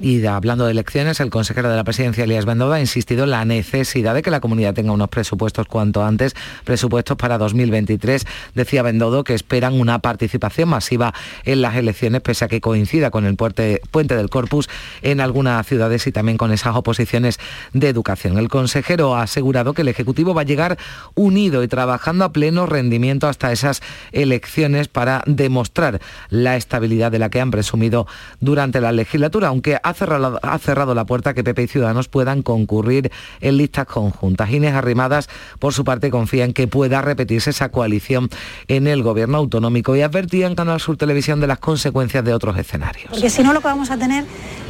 Y 0.00 0.26
hablando 0.26 0.64
de 0.64 0.72
elecciones, 0.72 1.20
el 1.20 1.30
consejero 1.30 1.70
de 1.70 1.76
la 1.76 1.84
presidencia, 1.84 2.24
Elías 2.24 2.46
Bendoda, 2.46 2.76
ha 2.76 2.80
insistido 2.80 3.24
en 3.24 3.30
la 3.30 3.44
necesidad 3.44 4.12
de 4.12 4.22
que 4.22 4.30
la 4.32 4.40
comunidad 4.40 4.74
tenga 4.74 4.90
unos 4.90 5.08
presupuestos 5.08 5.68
cuanto 5.68 6.02
antes, 6.02 6.34
presupuestos 6.64 7.16
para 7.16 7.38
2023. 7.38 8.26
Decía 8.56 8.82
Bendodo 8.82 9.22
que 9.22 9.34
esperan 9.34 9.78
una 9.78 10.00
participación 10.00 10.68
masiva 10.68 11.14
en 11.44 11.62
las 11.62 11.76
elecciones, 11.76 12.22
pese 12.22 12.44
a 12.44 12.48
que 12.48 12.60
coincida 12.60 13.12
con 13.12 13.24
el 13.24 13.36
puente, 13.36 13.80
puente 13.92 14.16
del 14.16 14.30
Corpus 14.30 14.68
en 15.02 15.20
algunas 15.20 15.64
ciudades 15.64 16.08
y 16.08 16.12
también 16.12 16.38
con 16.38 16.50
esas 16.50 16.74
oposiciones 16.74 17.38
de 17.72 17.88
educación. 17.88 18.36
El 18.36 18.48
consejero 18.48 19.14
ha 19.14 19.22
asegurado 19.22 19.74
que 19.74 19.82
el 19.82 19.88
Ejecutivo 19.88 20.34
va 20.34 20.40
a 20.40 20.44
llegar 20.44 20.76
unido 21.14 21.62
y 21.62 21.68
trabajando 21.68 22.24
a 22.24 22.32
pleno 22.32 22.66
rendimiento 22.66 23.28
hasta 23.28 23.52
esas 23.52 23.80
elecciones 24.10 24.88
para 24.88 25.22
demostrar 25.26 26.00
la 26.30 26.56
estabilidad 26.56 27.12
de 27.12 27.20
la 27.20 27.30
que 27.30 27.40
han 27.40 27.52
presumido 27.52 28.08
durante 28.40 28.80
la 28.80 28.90
legislatura, 28.90 29.46
aunque 29.46 29.78
ha 29.84 29.92
cerrado, 29.92 30.40
ha 30.42 30.58
cerrado 30.58 30.94
la 30.94 31.04
puerta 31.04 31.34
que 31.34 31.44
PP 31.44 31.62
y 31.62 31.68
Ciudadanos 31.68 32.08
puedan 32.08 32.42
concurrir 32.42 33.12
en 33.40 33.58
listas 33.58 33.86
conjuntas. 33.86 34.50
Inés 34.50 34.74
Arrimadas, 34.74 35.28
por 35.58 35.74
su 35.74 35.84
parte, 35.84 36.10
confía 36.10 36.44
en 36.44 36.54
que 36.54 36.66
pueda 36.66 37.02
repetirse 37.02 37.50
esa 37.50 37.68
coalición 37.68 38.30
en 38.66 38.86
el 38.86 39.02
gobierno 39.02 39.36
autonómico 39.38 39.94
y 39.94 40.00
advertía 40.00 40.46
en 40.46 40.54
Canal 40.54 40.80
Sur 40.80 40.96
Televisión 40.96 41.40
de 41.40 41.46
las 41.46 41.58
consecuencias 41.58 42.24
de 42.24 42.32
otros 42.32 42.56
escenarios. 42.56 43.10
Porque 43.10 43.28
si 43.28 43.42
no 43.42 43.52
lo 43.52 43.60
que 43.60 43.66
vamos 43.66 43.90
a 43.90 43.98
tener 43.98 44.24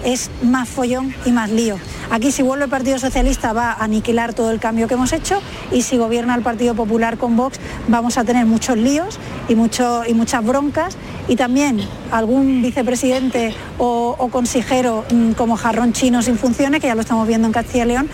es 0.05 0.31
más 0.43 0.69
follón 0.69 1.15
y 1.25 1.33
más 1.33 1.51
lío. 1.51 1.79
Aquí 2.11 2.33
si 2.33 2.43
vuelve 2.43 2.65
el 2.65 2.71
Partido 2.71 2.99
Socialista 2.99 3.53
va 3.53 3.73
a 3.73 3.85
aniquilar 3.85 4.35
todo 4.35 4.51
el 4.51 4.59
cambio 4.59 4.89
que 4.89 4.95
hemos 4.95 5.13
hecho 5.13 5.41
y 5.73 5.83
si 5.83 5.97
gobierna 5.97 6.35
el 6.35 6.43
Partido 6.43 6.75
Popular 6.75 7.19
con 7.19 7.37
Vox 7.37 7.59
vamos 7.89 8.19
a 8.19 8.25
tener 8.25 8.47
muchos 8.47 8.77
líos 8.77 9.19
y, 9.49 9.55
mucho, 9.55 10.03
y 10.07 10.13
muchas 10.13 10.45
broncas 10.45 10.97
y 11.29 11.37
también 11.37 11.81
algún 12.11 12.63
vicepresidente 12.63 13.55
o, 13.79 14.29
consejero 14.31 15.05
mm, 15.11 15.33
como 15.33 15.57
jarrón 15.57 15.93
chino 15.93 16.23
sin 16.23 16.37
funciones, 16.37 16.81
que 16.81 16.89
ya 16.89 16.95
lo 16.95 17.03
estamos 17.03 17.27
viendo 17.27 17.47
en 17.47 17.53
Castilla 17.53 17.85
y 17.85 17.89
León, 17.89 18.11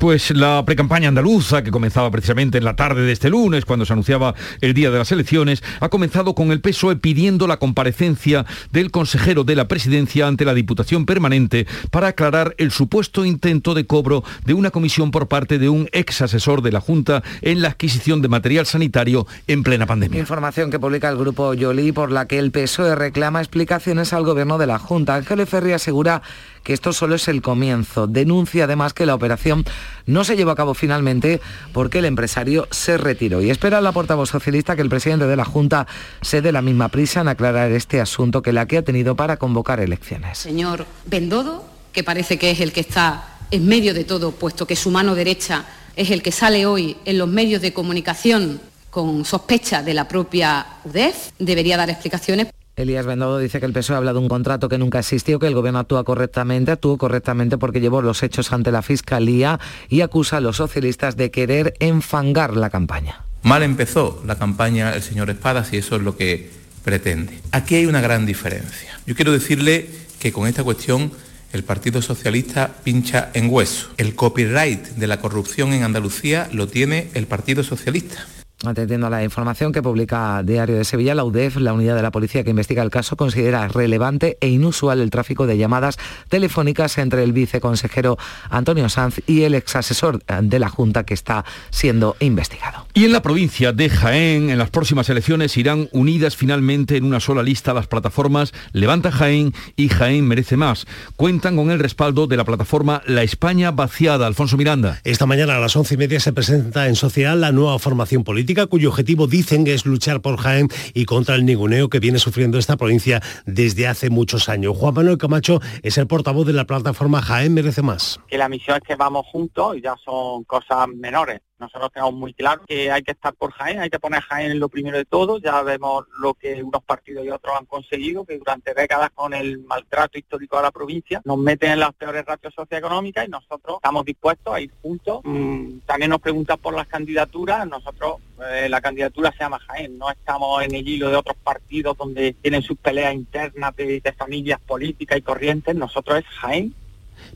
pues 0.00 0.30
la 0.30 0.64
precampaña 0.64 1.08
andaluza, 1.08 1.62
que 1.62 1.70
comenzaba 1.70 2.10
precisamente 2.10 2.56
en 2.56 2.64
la 2.64 2.74
tarde 2.74 3.02
de 3.02 3.12
este 3.12 3.28
lunes, 3.28 3.66
cuando 3.66 3.84
se 3.84 3.92
anunciaba 3.92 4.34
el 4.62 4.72
día 4.72 4.90
de 4.90 4.96
las 4.96 5.12
elecciones, 5.12 5.62
ha 5.78 5.90
comenzado 5.90 6.34
con 6.34 6.52
el 6.52 6.62
PSOE 6.62 6.96
pidiendo 6.96 7.46
la 7.46 7.58
comparecencia 7.58 8.46
del 8.72 8.90
consejero 8.90 9.44
de 9.44 9.56
la 9.56 9.68
presidencia 9.68 10.26
ante 10.26 10.46
la 10.46 10.54
Diputación 10.54 11.04
Permanente 11.04 11.66
para 11.90 12.08
aclarar 12.08 12.54
el 12.56 12.70
supuesto 12.70 13.26
intento 13.26 13.74
de 13.74 13.84
cobro 13.84 14.24
de 14.46 14.54
una 14.54 14.70
comisión 14.70 15.10
por 15.10 15.28
parte 15.28 15.58
de 15.58 15.68
un 15.68 15.86
ex 15.92 16.22
asesor 16.22 16.62
de 16.62 16.72
la 16.72 16.80
Junta 16.80 17.22
en 17.42 17.60
la 17.60 17.68
adquisición 17.68 18.22
de 18.22 18.28
material 18.28 18.64
sanitario 18.64 19.26
en 19.48 19.62
plena 19.62 19.84
pandemia. 19.84 20.18
Información 20.18 20.70
que 20.70 20.78
publica 20.78 21.10
el 21.10 21.18
grupo 21.18 21.52
Yoli 21.52 21.92
por 21.92 22.10
la 22.10 22.24
que 22.24 22.38
el 22.38 22.52
PSOE 22.52 22.94
reclama 22.94 23.40
explicaciones 23.40 24.14
al 24.14 24.24
gobierno 24.24 24.56
de 24.56 24.66
la 24.66 24.78
Junta. 24.78 25.16
Ángel 25.16 25.46
Ferri 25.46 25.72
asegura 25.72 26.22
que 26.62 26.72
esto 26.72 26.92
solo 26.92 27.14
es 27.14 27.28
el 27.28 27.42
comienzo. 27.42 28.06
Denuncia 28.06 28.64
además 28.64 28.92
que 28.92 29.06
la 29.06 29.14
operación 29.14 29.64
no 30.06 30.24
se 30.24 30.36
llevó 30.36 30.50
a 30.50 30.56
cabo 30.56 30.74
finalmente 30.74 31.40
porque 31.72 31.98
el 31.98 32.04
empresario 32.04 32.68
se 32.70 32.98
retiró. 32.98 33.42
Y 33.42 33.50
espera 33.50 33.80
la 33.80 33.92
portavoz 33.92 34.30
socialista 34.30 34.76
que 34.76 34.82
el 34.82 34.88
presidente 34.88 35.26
de 35.26 35.36
la 35.36 35.44
Junta 35.44 35.86
se 36.20 36.42
dé 36.42 36.52
la 36.52 36.62
misma 36.62 36.88
prisa 36.88 37.20
en 37.20 37.28
aclarar 37.28 37.70
este 37.72 38.00
asunto 38.00 38.42
que 38.42 38.52
la 38.52 38.66
que 38.66 38.78
ha 38.78 38.82
tenido 38.82 39.16
para 39.16 39.36
convocar 39.36 39.80
elecciones. 39.80 40.38
Señor 40.38 40.86
Bendodo, 41.06 41.64
que 41.92 42.04
parece 42.04 42.38
que 42.38 42.50
es 42.50 42.60
el 42.60 42.72
que 42.72 42.80
está 42.80 43.38
en 43.50 43.66
medio 43.66 43.94
de 43.94 44.04
todo, 44.04 44.32
puesto 44.32 44.66
que 44.66 44.76
su 44.76 44.90
mano 44.90 45.14
derecha 45.14 45.64
es 45.96 46.10
el 46.10 46.22
que 46.22 46.32
sale 46.32 46.66
hoy 46.66 46.96
en 47.04 47.18
los 47.18 47.28
medios 47.28 47.60
de 47.62 47.72
comunicación 47.72 48.60
con 48.90 49.24
sospecha 49.24 49.82
de 49.82 49.94
la 49.94 50.08
propia 50.08 50.66
UDEF, 50.84 51.30
debería 51.38 51.76
dar 51.76 51.90
explicaciones. 51.90 52.48
Elías 52.80 53.06
Bendodo 53.06 53.38
dice 53.38 53.60
que 53.60 53.66
el 53.66 53.72
PSOE 53.72 53.96
habla 53.96 54.12
de 54.12 54.18
un 54.18 54.28
contrato 54.28 54.68
que 54.68 54.78
nunca 54.78 54.98
existió, 54.98 55.38
que 55.38 55.46
el 55.46 55.54
gobierno 55.54 55.78
actúa 55.78 56.04
correctamente, 56.04 56.72
actuó 56.72 56.96
correctamente 56.98 57.58
porque 57.58 57.80
llevó 57.80 58.02
los 58.02 58.22
hechos 58.22 58.52
ante 58.52 58.72
la 58.72 58.82
Fiscalía 58.82 59.60
y 59.88 60.00
acusa 60.00 60.38
a 60.38 60.40
los 60.40 60.56
socialistas 60.56 61.16
de 61.16 61.30
querer 61.30 61.74
enfangar 61.78 62.56
la 62.56 62.70
campaña. 62.70 63.24
Mal 63.42 63.62
empezó 63.62 64.22
la 64.26 64.36
campaña 64.36 64.92
el 64.92 65.02
señor 65.02 65.30
Espadas 65.30 65.72
y 65.72 65.78
eso 65.78 65.96
es 65.96 66.02
lo 66.02 66.16
que 66.16 66.50
pretende. 66.84 67.38
Aquí 67.52 67.76
hay 67.76 67.86
una 67.86 68.00
gran 68.00 68.26
diferencia. 68.26 68.98
Yo 69.06 69.14
quiero 69.14 69.32
decirle 69.32 69.88
que 70.18 70.32
con 70.32 70.46
esta 70.46 70.64
cuestión 70.64 71.12
el 71.52 71.64
Partido 71.64 72.00
Socialista 72.00 72.76
pincha 72.84 73.30
en 73.34 73.50
hueso. 73.50 73.88
El 73.96 74.14
copyright 74.14 74.88
de 74.90 75.06
la 75.06 75.20
corrupción 75.20 75.72
en 75.72 75.82
Andalucía 75.82 76.48
lo 76.52 76.68
tiene 76.68 77.08
el 77.14 77.26
Partido 77.26 77.62
Socialista. 77.64 78.26
Atendiendo 78.62 79.06
a 79.06 79.10
la 79.10 79.24
información 79.24 79.72
que 79.72 79.80
publica 79.80 80.42
Diario 80.42 80.76
de 80.76 80.84
Sevilla, 80.84 81.14
la 81.14 81.24
UDEF, 81.24 81.56
la 81.56 81.72
unidad 81.72 81.96
de 81.96 82.02
la 82.02 82.10
policía 82.10 82.44
que 82.44 82.50
investiga 82.50 82.82
el 82.82 82.90
caso, 82.90 83.16
considera 83.16 83.66
relevante 83.68 84.36
e 84.42 84.48
inusual 84.48 85.00
el 85.00 85.08
tráfico 85.08 85.46
de 85.46 85.56
llamadas 85.56 85.96
telefónicas 86.28 86.98
entre 86.98 87.22
el 87.22 87.32
viceconsejero 87.32 88.18
Antonio 88.50 88.90
Sanz 88.90 89.22
y 89.26 89.44
el 89.44 89.54
exasesor 89.54 90.22
de 90.42 90.58
la 90.58 90.68
Junta 90.68 91.04
que 91.04 91.14
está 91.14 91.46
siendo 91.70 92.16
investigado. 92.20 92.86
Y 92.92 93.06
en 93.06 93.12
la 93.12 93.22
provincia 93.22 93.72
de 93.72 93.88
Jaén, 93.88 94.50
en 94.50 94.58
las 94.58 94.68
próximas 94.68 95.08
elecciones 95.08 95.56
irán 95.56 95.88
unidas 95.92 96.36
finalmente 96.36 96.98
en 96.98 97.04
una 97.04 97.20
sola 97.20 97.42
lista 97.42 97.72
las 97.72 97.86
plataformas 97.86 98.52
Levanta 98.72 99.10
Jaén 99.10 99.54
y 99.74 99.88
Jaén 99.88 100.28
Merece 100.28 100.58
Más. 100.58 100.86
Cuentan 101.16 101.56
con 101.56 101.70
el 101.70 101.78
respaldo 101.78 102.26
de 102.26 102.36
la 102.36 102.44
plataforma 102.44 103.00
La 103.06 103.22
España 103.22 103.70
Vaciada. 103.70 104.26
Alfonso 104.26 104.58
Miranda. 104.58 105.00
Esta 105.04 105.24
mañana 105.24 105.56
a 105.56 105.60
las 105.60 105.74
once 105.76 105.94
y 105.94 105.96
media 105.96 106.20
se 106.20 106.34
presenta 106.34 106.88
en 106.88 106.94
Social 106.94 107.40
la 107.40 107.52
nueva 107.52 107.78
formación 107.78 108.22
política 108.22 108.49
cuyo 108.66 108.88
objetivo 108.88 109.26
dicen 109.26 109.66
es 109.66 109.86
luchar 109.86 110.20
por 110.20 110.36
Jaén 110.36 110.68
y 110.92 111.04
contra 111.04 111.36
el 111.36 111.44
ninguneo 111.44 111.88
que 111.88 112.00
viene 112.00 112.18
sufriendo 112.18 112.58
esta 112.58 112.76
provincia 112.76 113.22
desde 113.46 113.86
hace 113.86 114.10
muchos 114.10 114.48
años. 114.48 114.76
Juan 114.76 114.94
Manuel 114.94 115.18
Camacho 115.18 115.60
es 115.82 115.98
el 115.98 116.06
portavoz 116.06 116.46
de 116.46 116.52
la 116.52 116.64
plataforma 116.64 117.22
Jaén 117.22 117.54
Merece 117.54 117.82
Más. 117.82 118.20
Que 118.26 118.38
la 118.38 118.48
misión 118.48 118.78
es 118.78 118.82
que 118.82 118.96
vamos 118.96 119.24
juntos 119.26 119.76
y 119.76 119.82
ya 119.82 119.94
son 120.04 120.44
cosas 120.44 120.88
menores. 120.88 121.40
Nosotros 121.60 121.92
tenemos 121.92 122.14
muy 122.14 122.32
claro 122.32 122.62
que 122.66 122.90
hay 122.90 123.02
que 123.02 123.12
estar 123.12 123.34
por 123.34 123.52
Jaén, 123.52 123.80
hay 123.80 123.90
que 123.90 124.00
poner 124.00 124.22
Jaén 124.22 124.52
en 124.52 124.58
lo 124.58 124.70
primero 124.70 124.96
de 124.96 125.04
todo. 125.04 125.38
Ya 125.38 125.62
vemos 125.62 126.06
lo 126.18 126.32
que 126.32 126.62
unos 126.62 126.82
partidos 126.82 127.24
y 127.24 127.30
otros 127.30 127.54
han 127.58 127.66
conseguido, 127.66 128.24
que 128.24 128.38
durante 128.38 128.72
décadas 128.72 129.10
con 129.14 129.34
el 129.34 129.58
maltrato 129.58 130.18
histórico 130.18 130.56
de 130.56 130.62
la 130.62 130.70
provincia 130.70 131.20
nos 131.24 131.36
meten 131.36 131.72
en 131.72 131.80
las 131.80 131.92
peores 131.92 132.24
ratios 132.24 132.54
socioeconómicas 132.54 133.26
y 133.26 133.30
nosotros 133.30 133.76
estamos 133.76 134.06
dispuestos 134.06 134.54
a 134.54 134.60
ir 134.60 134.70
juntos. 134.80 135.20
Mm, 135.24 135.80
también 135.86 136.10
nos 136.10 136.20
preguntan 136.20 136.58
por 136.58 136.74
las 136.74 136.86
candidaturas. 136.86 137.66
Nosotros, 137.66 138.16
eh, 138.50 138.68
la 138.70 138.80
candidatura 138.80 139.30
se 139.32 139.38
llama 139.38 139.58
Jaén. 139.58 139.98
No 139.98 140.10
estamos 140.10 140.62
en 140.62 140.74
el 140.74 140.88
hilo 140.88 141.10
de 141.10 141.16
otros 141.16 141.36
partidos 141.44 141.96
donde 141.96 142.32
tienen 142.40 142.62
sus 142.62 142.78
peleas 142.78 143.14
internas 143.14 143.76
de, 143.76 144.00
de 144.00 144.12
familias 144.12 144.60
políticas 144.60 145.18
y 145.18 145.22
corrientes. 145.22 145.74
Nosotros 145.74 146.20
es 146.20 146.24
Jaén 146.26 146.74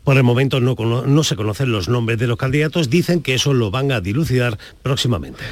por 0.03 0.17
el 0.17 0.23
momento 0.23 0.61
no, 0.61 1.25
se 1.25 1.37
conocen 1.37 1.73
los 1.73 1.89
nombres 1.89 2.19
de 2.19 2.27
los 2.27 2.37
candidatos, 2.37 2.91
dicen 2.91 3.23
que 3.23 3.35
eso 3.35 3.55
lo 3.55 3.71
van 3.71 3.93
a 3.93 4.01
dilucidar 4.01 4.59
próximamente. 4.83 5.43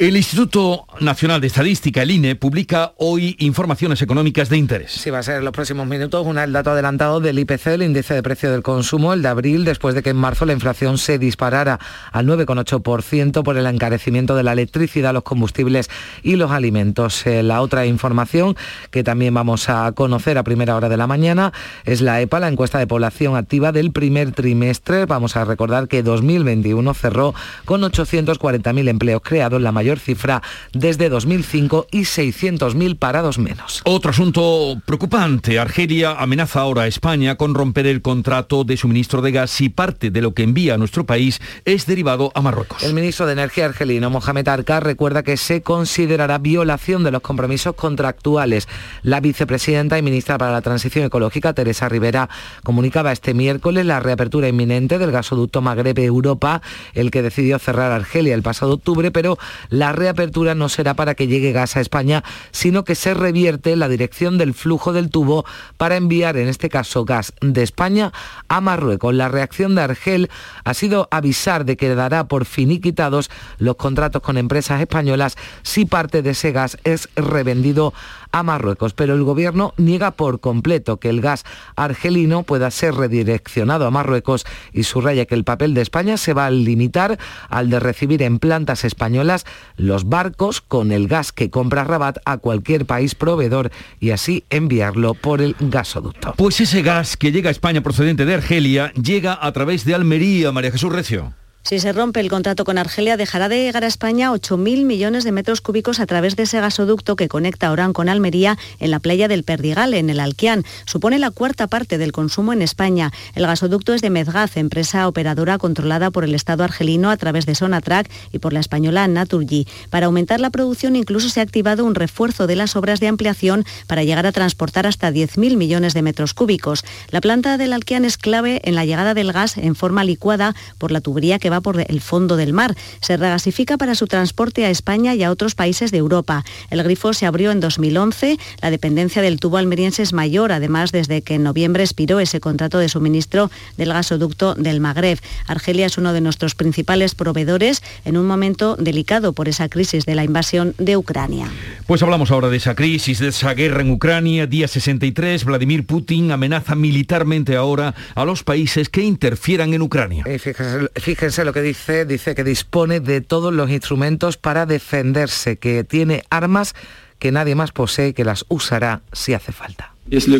El 0.00 0.16
Instituto 0.16 0.86
Nacional 1.00 1.42
de 1.42 1.48
Estadística, 1.48 2.00
el 2.00 2.10
INE, 2.10 2.34
publica 2.34 2.94
hoy 2.96 3.36
informaciones 3.38 4.00
económicas 4.00 4.48
de 4.48 4.56
interés. 4.56 4.92
Sí, 4.92 5.10
va 5.10 5.18
a 5.18 5.22
ser 5.22 5.36
en 5.36 5.44
los 5.44 5.52
próximos 5.52 5.86
minutos 5.86 6.26
una 6.26 6.42
el 6.42 6.54
dato 6.54 6.70
adelantado 6.70 7.20
del 7.20 7.38
IPC, 7.38 7.66
el 7.66 7.82
índice 7.82 8.14
de 8.14 8.22
precio 8.22 8.50
del 8.50 8.62
consumo, 8.62 9.12
el 9.12 9.20
de 9.20 9.28
abril, 9.28 9.66
después 9.66 9.94
de 9.94 10.02
que 10.02 10.08
en 10.08 10.16
marzo 10.16 10.46
la 10.46 10.54
inflación 10.54 10.96
se 10.96 11.18
disparara 11.18 11.78
al 12.12 12.26
9,8% 12.26 13.42
por 13.42 13.58
el 13.58 13.66
encarecimiento 13.66 14.34
de 14.36 14.42
la 14.42 14.54
electricidad, 14.54 15.12
los 15.12 15.22
combustibles 15.22 15.90
y 16.22 16.36
los 16.36 16.50
alimentos. 16.50 17.26
Eh, 17.26 17.42
la 17.42 17.60
otra 17.60 17.84
información 17.84 18.56
que 18.90 19.04
también 19.04 19.34
vamos 19.34 19.68
a 19.68 19.92
conocer 19.92 20.38
a 20.38 20.44
primera 20.44 20.76
hora 20.76 20.88
de 20.88 20.96
la 20.96 21.08
mañana 21.08 21.52
es 21.84 22.00
la 22.00 22.22
EPA, 22.22 22.40
la 22.40 22.48
encuesta 22.48 22.78
de 22.78 22.86
población 22.86 23.36
activa 23.36 23.70
del 23.70 23.92
primer 23.92 24.32
trimestre. 24.32 25.04
Vamos 25.04 25.36
a 25.36 25.44
recordar 25.44 25.88
que 25.88 26.02
2021 26.02 26.94
cerró 26.94 27.34
con 27.66 27.82
840.000 27.82 28.88
empleos 28.88 29.20
creados, 29.22 29.60
la 29.60 29.72
mayor 29.72 29.89
mayor 29.90 29.98
cifra 29.98 30.40
desde 30.72 31.08
2005 31.08 31.88
y 31.90 32.02
600.000 32.02 32.96
parados 32.96 33.38
menos. 33.38 33.82
Otro 33.84 34.12
asunto 34.12 34.80
preocupante. 34.86 35.58
Argelia 35.58 36.12
amenaza 36.12 36.60
ahora 36.60 36.82
a 36.82 36.86
España 36.86 37.34
con 37.34 37.54
romper 37.54 37.86
el 37.88 38.02
contrato 38.02 38.62
de 38.62 38.76
suministro 38.76 39.20
de 39.20 39.32
gas 39.32 39.50
si 39.50 39.68
parte 39.68 40.12
de 40.12 40.22
lo 40.22 40.32
que 40.32 40.44
envía 40.44 40.74
a 40.74 40.78
nuestro 40.78 41.04
país 41.06 41.40
es 41.64 41.86
derivado 41.86 42.30
a 42.36 42.40
Marruecos. 42.40 42.84
El 42.84 42.94
ministro 42.94 43.26
de 43.26 43.32
Energía 43.32 43.64
argelino, 43.64 44.10
Mohamed 44.10 44.46
Arcar, 44.46 44.84
recuerda 44.84 45.24
que 45.24 45.36
se 45.36 45.62
considerará 45.62 46.38
violación 46.38 47.02
de 47.02 47.10
los 47.10 47.22
compromisos 47.22 47.74
contractuales. 47.74 48.68
La 49.02 49.18
vicepresidenta 49.18 49.98
y 49.98 50.02
ministra 50.02 50.38
para 50.38 50.52
la 50.52 50.62
Transición 50.62 51.04
Ecológica, 51.06 51.52
Teresa 51.52 51.88
Rivera, 51.88 52.28
comunicaba 52.62 53.10
este 53.10 53.34
miércoles 53.34 53.86
la 53.86 53.98
reapertura 53.98 54.46
inminente 54.46 54.98
del 54.98 55.10
gasoducto 55.10 55.62
Magreb-Europa, 55.62 56.62
el 56.94 57.10
que 57.10 57.22
decidió 57.22 57.58
cerrar 57.58 57.90
Argelia 57.90 58.34
el 58.34 58.42
pasado 58.42 58.74
octubre, 58.74 59.10
pero 59.10 59.38
la 59.70 59.79
reapertura 59.92 60.54
no 60.54 60.68
será 60.68 60.94
para 60.94 61.14
que 61.14 61.26
llegue 61.26 61.52
gas 61.52 61.76
a 61.76 61.80
España, 61.80 62.22
sino 62.50 62.84
que 62.84 62.94
se 62.94 63.14
revierte 63.14 63.74
la 63.76 63.88
dirección 63.88 64.38
del 64.38 64.54
flujo 64.54 64.92
del 64.92 65.10
tubo 65.10 65.44
para 65.76 65.96
enviar, 65.96 66.36
en 66.36 66.48
este 66.48 66.68
caso, 66.68 67.04
gas 67.04 67.32
de 67.40 67.62
España 67.62 68.12
a 68.48 68.60
Marruecos. 68.60 69.14
La 69.14 69.28
reacción 69.28 69.74
de 69.74 69.82
Argel 69.82 70.30
ha 70.64 70.74
sido 70.74 71.08
avisar 71.10 71.64
de 71.64 71.76
que 71.76 71.94
dará 71.94 72.28
por 72.28 72.44
finiquitados 72.44 73.30
los 73.58 73.76
contratos 73.76 74.22
con 74.22 74.36
empresas 74.36 74.80
españolas 74.80 75.36
si 75.62 75.84
parte 75.86 76.22
de 76.22 76.30
ese 76.30 76.52
gas 76.52 76.76
es 76.84 77.08
revendido 77.16 77.94
a 78.32 78.42
Marruecos, 78.42 78.94
pero 78.94 79.14
el 79.14 79.24
gobierno 79.24 79.74
niega 79.76 80.12
por 80.12 80.40
completo 80.40 80.98
que 80.98 81.08
el 81.08 81.20
gas 81.20 81.44
argelino 81.76 82.42
pueda 82.42 82.70
ser 82.70 82.94
redireccionado 82.94 83.86
a 83.86 83.90
Marruecos 83.90 84.44
y 84.72 84.84
subraya 84.84 85.26
que 85.26 85.34
el 85.34 85.44
papel 85.44 85.74
de 85.74 85.82
España 85.82 86.16
se 86.16 86.34
va 86.34 86.46
a 86.46 86.50
limitar 86.50 87.18
al 87.48 87.70
de 87.70 87.80
recibir 87.80 88.22
en 88.22 88.38
plantas 88.38 88.84
españolas 88.84 89.44
los 89.76 90.08
barcos 90.08 90.60
con 90.60 90.92
el 90.92 91.08
gas 91.08 91.32
que 91.32 91.50
compra 91.50 91.84
Rabat 91.84 92.18
a 92.24 92.38
cualquier 92.38 92.86
país 92.86 93.14
proveedor 93.14 93.70
y 93.98 94.10
así 94.10 94.44
enviarlo 94.50 95.14
por 95.14 95.40
el 95.40 95.56
gasoducto. 95.58 96.34
Pues 96.36 96.60
ese 96.60 96.82
gas 96.82 97.16
que 97.16 97.32
llega 97.32 97.48
a 97.48 97.52
España 97.52 97.82
procedente 97.82 98.24
de 98.24 98.34
Argelia 98.34 98.92
llega 98.94 99.38
a 99.40 99.52
través 99.52 99.84
de 99.84 99.94
Almería, 99.94 100.52
María 100.52 100.72
Jesús 100.72 100.92
Recio. 100.92 101.34
Si 101.62 101.78
se 101.78 101.92
rompe 101.92 102.20
el 102.20 102.30
contrato 102.30 102.64
con 102.64 102.78
Argelia, 102.78 103.18
dejará 103.18 103.48
de 103.48 103.62
llegar 103.62 103.84
a 103.84 103.86
España 103.86 104.32
8.000 104.32 104.84
millones 104.86 105.24
de 105.24 105.30
metros 105.30 105.60
cúbicos 105.60 106.00
a 106.00 106.06
través 106.06 106.34
de 106.34 106.44
ese 106.44 106.58
gasoducto 106.58 107.16
que 107.16 107.28
conecta 107.28 107.70
Orán 107.70 107.92
con 107.92 108.08
Almería 108.08 108.58
en 108.80 108.90
la 108.90 108.98
playa 108.98 109.28
del 109.28 109.44
Perdigal, 109.44 109.92
en 109.92 110.08
el 110.08 110.20
Alquián. 110.20 110.64
Supone 110.86 111.18
la 111.18 111.30
cuarta 111.30 111.66
parte 111.66 111.98
del 111.98 112.12
consumo 112.12 112.54
en 112.54 112.62
España. 112.62 113.12
El 113.34 113.46
gasoducto 113.46 113.92
es 113.92 114.00
de 114.00 114.08
Medgaz, 114.08 114.56
empresa 114.56 115.06
operadora 115.06 115.58
controlada 115.58 116.10
por 116.10 116.24
el 116.24 116.34
Estado 116.34 116.64
argelino 116.64 117.10
a 117.10 117.16
través 117.18 117.44
de 117.44 117.54
Sonatrack 117.54 118.10
y 118.32 118.38
por 118.38 118.54
la 118.54 118.60
española 118.60 119.06
Naturgy. 119.06 119.68
Para 119.90 120.06
aumentar 120.06 120.40
la 120.40 120.50
producción 120.50 120.96
incluso 120.96 121.28
se 121.28 121.40
ha 121.40 121.44
activado 121.44 121.84
un 121.84 121.94
refuerzo 121.94 122.46
de 122.46 122.56
las 122.56 122.74
obras 122.74 123.00
de 123.00 123.08
ampliación 123.08 123.64
para 123.86 124.02
llegar 124.02 124.26
a 124.26 124.32
transportar 124.32 124.86
hasta 124.86 125.12
10.000 125.12 125.56
millones 125.56 125.92
de 125.92 126.02
metros 126.02 126.32
cúbicos. 126.32 126.84
La 127.10 127.20
planta 127.20 127.58
del 127.58 127.74
Alquián 127.74 128.06
es 128.06 128.16
clave 128.16 128.62
en 128.64 128.74
la 128.74 128.86
llegada 128.86 129.12
del 129.12 129.32
gas 129.32 129.58
en 129.58 129.76
forma 129.76 130.04
licuada 130.04 130.56
por 130.78 130.90
la 130.90 131.02
tubería 131.02 131.38
que 131.38 131.49
va 131.50 131.60
por 131.60 131.80
el 131.80 132.00
fondo 132.00 132.36
del 132.36 132.52
mar. 132.52 132.74
Se 133.00 133.16
regasifica 133.16 133.76
para 133.76 133.94
su 133.94 134.06
transporte 134.06 134.64
a 134.64 134.70
España 134.70 135.14
y 135.14 135.22
a 135.22 135.30
otros 135.30 135.54
países 135.54 135.90
de 135.90 135.98
Europa. 135.98 136.44
El 136.70 136.82
grifo 136.82 137.12
se 137.12 137.26
abrió 137.26 137.50
en 137.50 137.60
2011. 137.60 138.38
La 138.62 138.70
dependencia 138.70 139.22
del 139.22 139.38
tubo 139.38 139.56
almeriense 139.58 140.02
es 140.02 140.12
mayor, 140.12 140.52
además 140.52 140.92
desde 140.92 141.22
que 141.22 141.34
en 141.34 141.42
noviembre 141.42 141.82
expiró 141.82 142.20
ese 142.20 142.40
contrato 142.40 142.78
de 142.78 142.88
suministro 142.88 143.50
del 143.76 143.92
gasoducto 143.92 144.54
del 144.54 144.80
Magreb. 144.80 145.18
Argelia 145.46 145.86
es 145.86 145.98
uno 145.98 146.12
de 146.12 146.20
nuestros 146.20 146.54
principales 146.54 147.14
proveedores 147.14 147.82
en 148.04 148.16
un 148.16 148.26
momento 148.26 148.76
delicado 148.76 149.32
por 149.32 149.48
esa 149.48 149.68
crisis 149.68 150.06
de 150.06 150.14
la 150.14 150.24
invasión 150.24 150.74
de 150.78 150.96
Ucrania. 150.96 151.48
Pues 151.86 152.02
hablamos 152.02 152.30
ahora 152.30 152.48
de 152.48 152.56
esa 152.56 152.74
crisis, 152.74 153.18
de 153.18 153.28
esa 153.28 153.54
guerra 153.54 153.80
en 153.80 153.90
Ucrania, 153.90 154.46
día 154.46 154.68
63. 154.68 155.44
Vladimir 155.44 155.86
Putin 155.86 156.30
amenaza 156.30 156.74
militarmente 156.74 157.56
ahora 157.56 157.94
a 158.14 158.24
los 158.24 158.44
países 158.44 158.88
que 158.88 159.02
interfieran 159.02 159.74
en 159.74 159.82
Ucrania. 159.82 160.24
Eh, 160.26 160.38
fíjense, 160.38 160.88
fíjense 160.96 161.39
lo 161.44 161.52
que 161.52 161.62
dice, 161.62 162.04
dice 162.04 162.34
que 162.34 162.44
dispone 162.44 163.00
de 163.00 163.20
todos 163.20 163.52
los 163.52 163.70
instrumentos 163.70 164.36
para 164.36 164.66
defenderse, 164.66 165.56
que 165.56 165.84
tiene 165.84 166.24
armas 166.30 166.74
que 167.18 167.32
nadie 167.32 167.54
más 167.54 167.72
posee 167.72 168.08
y 168.08 168.12
que 168.12 168.24
las 168.24 168.44
usará 168.48 169.02
si 169.12 169.34
hace 169.34 169.52
falta. 169.52 169.94
Si 170.10 170.34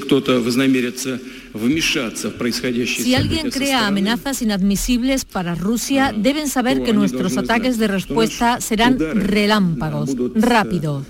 alguien 3.15 3.51
crea 3.51 3.87
amenazas 3.87 4.43
inadmisibles 4.43 5.25
para 5.25 5.55
Rusia, 5.55 6.13
deben 6.17 6.49
saber 6.49 6.83
que 6.83 6.93
nuestros 6.93 7.37
ataques 7.37 7.79
de 7.79 7.87
respuesta 7.87 8.61
serán 8.61 8.99
relámpagos, 8.99 10.17
rápidos. 10.35 11.07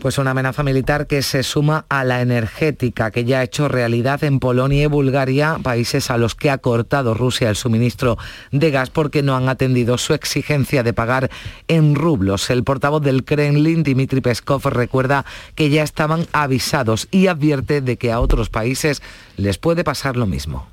Pues 0.00 0.18
una 0.18 0.30
amenaza 0.30 0.62
militar 0.62 1.06
que 1.06 1.22
se 1.22 1.42
suma 1.42 1.84
a 1.88 2.04
la 2.04 2.22
energética 2.22 3.10
que 3.10 3.24
ya 3.24 3.40
ha 3.40 3.42
hecho 3.42 3.68
realidad 3.68 4.24
en 4.24 4.40
Polonia 4.40 4.84
y 4.84 4.86
Bulgaria, 4.86 5.58
países 5.62 6.10
a 6.10 6.18
los 6.18 6.34
que 6.34 6.50
ha 6.50 6.58
cortado 6.58 7.14
Rusia 7.14 7.48
el 7.50 7.56
suministro 7.56 8.16
de 8.50 8.70
gas 8.70 8.90
porque 8.90 9.22
no 9.22 9.36
han 9.36 9.48
atendido 9.48 9.98
su 9.98 10.14
exigencia 10.14 10.82
de 10.82 10.92
pagar 10.92 11.30
en 11.68 11.94
rublos. 11.94 12.50
El 12.50 12.64
portavoz 12.64 13.02
del 13.02 13.24
Kremlin, 13.24 13.82
Dmitry 13.82 14.20
Peskov, 14.20 14.66
recuerda 14.68 15.24
que 15.54 15.70
ya 15.70 15.82
estaban 15.82 16.26
avisados 16.32 17.08
y 17.10 17.26
advierte 17.26 17.80
de 17.80 17.96
que 17.96 18.12
a 18.12 18.20
otros 18.20 18.48
países 18.48 19.02
les 19.36 19.58
puede 19.58 19.84
pasar 19.84 20.16
lo 20.16 20.26
mismo. 20.26 20.68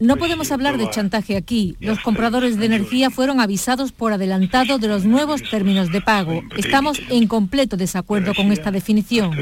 No 0.00 0.16
podemos 0.16 0.50
hablar 0.50 0.76
de 0.76 0.90
chantaje 0.90 1.36
aquí. 1.36 1.76
Los 1.78 2.00
compradores 2.00 2.58
de 2.58 2.66
energía 2.66 3.10
fueron 3.10 3.40
avisados 3.40 3.92
por 3.92 4.12
adelantado 4.12 4.78
de 4.78 4.88
los 4.88 5.04
nuevos 5.04 5.40
términos 5.48 5.92
de 5.92 6.00
pago. 6.00 6.42
Estamos 6.56 7.00
en 7.10 7.28
completo 7.28 7.76
desacuerdo 7.76 8.34
con 8.34 8.50
esta 8.50 8.72
definición. 8.72 9.32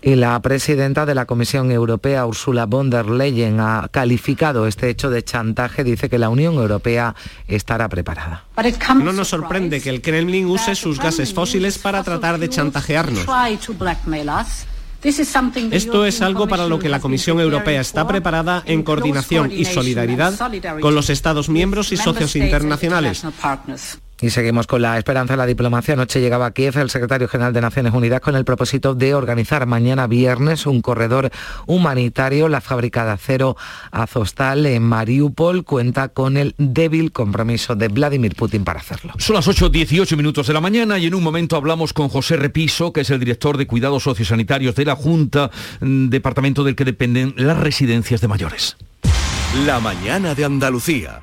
Y 0.00 0.14
la 0.16 0.40
presidenta 0.40 1.06
de 1.06 1.14
la 1.14 1.26
Comisión 1.26 1.70
Europea, 1.70 2.26
Ursula 2.26 2.66
von 2.66 2.88
der 2.88 3.06
Leyen, 3.06 3.60
ha 3.60 3.88
calificado 3.90 4.66
este 4.66 4.88
hecho 4.88 5.10
de 5.10 5.22
chantaje. 5.22 5.84
Dice 5.84 6.08
que 6.08 6.18
la 6.18 6.30
Unión 6.30 6.54
Europea 6.54 7.14
estará 7.46 7.88
preparada. 7.90 8.46
No 8.96 9.12
nos 9.12 9.28
sorprende 9.28 9.80
que 9.82 9.90
el 9.90 10.00
Kremlin 10.00 10.46
use 10.46 10.74
sus 10.74 10.98
gases 10.98 11.34
fósiles 11.34 11.78
para 11.78 12.02
tratar 12.02 12.38
de 12.38 12.48
chantajearnos. 12.48 13.26
Esto 15.02 16.06
es 16.06 16.22
algo 16.22 16.46
para 16.46 16.66
lo 16.66 16.78
que 16.78 16.88
la 16.88 17.00
Comisión 17.00 17.40
Europea 17.40 17.80
está 17.80 18.06
preparada 18.06 18.62
en 18.66 18.82
coordinación 18.82 19.50
y 19.50 19.64
solidaridad 19.64 20.34
con 20.80 20.94
los 20.94 21.10
Estados 21.10 21.48
miembros 21.48 21.92
y 21.92 21.96
socios 21.96 22.36
internacionales. 22.36 23.24
Y 24.22 24.30
seguimos 24.30 24.68
con 24.68 24.80
la 24.80 24.96
esperanza 24.98 25.32
de 25.32 25.38
la 25.38 25.46
diplomacia. 25.46 25.94
Anoche 25.94 26.20
llegaba 26.20 26.46
a 26.46 26.50
Kiev 26.52 26.78
el 26.78 26.90
secretario 26.90 27.26
general 27.26 27.52
de 27.52 27.60
Naciones 27.60 27.92
Unidas 27.92 28.20
con 28.20 28.36
el 28.36 28.44
propósito 28.44 28.94
de 28.94 29.14
organizar 29.14 29.66
mañana 29.66 30.06
viernes 30.06 30.64
un 30.66 30.80
corredor 30.80 31.30
humanitario. 31.66 32.48
La 32.48 32.60
fábrica 32.60 33.04
de 33.04 33.10
acero 33.10 33.56
Azostal 33.90 34.64
en 34.66 34.84
Mariupol 34.84 35.64
cuenta 35.64 36.08
con 36.08 36.36
el 36.36 36.54
débil 36.56 37.10
compromiso 37.10 37.74
de 37.74 37.88
Vladimir 37.88 38.36
Putin 38.36 38.62
para 38.62 38.78
hacerlo. 38.78 39.12
Son 39.18 39.34
las 39.34 39.48
8.18 39.48 40.16
minutos 40.16 40.46
de 40.46 40.52
la 40.52 40.60
mañana 40.60 40.98
y 40.98 41.06
en 41.06 41.16
un 41.16 41.22
momento 41.24 41.56
hablamos 41.56 41.92
con 41.92 42.08
José 42.08 42.36
Repiso, 42.36 42.92
que 42.92 43.00
es 43.00 43.10
el 43.10 43.18
director 43.18 43.58
de 43.58 43.66
Cuidados 43.66 44.04
Sociosanitarios 44.04 44.76
de 44.76 44.84
la 44.84 44.94
Junta, 44.94 45.50
mm, 45.80 46.10
departamento 46.10 46.62
del 46.62 46.76
que 46.76 46.84
dependen 46.84 47.34
las 47.36 47.58
residencias 47.58 48.20
de 48.20 48.28
mayores. 48.28 48.76
La 49.66 49.80
mañana 49.80 50.36
de 50.36 50.44
Andalucía. 50.44 51.22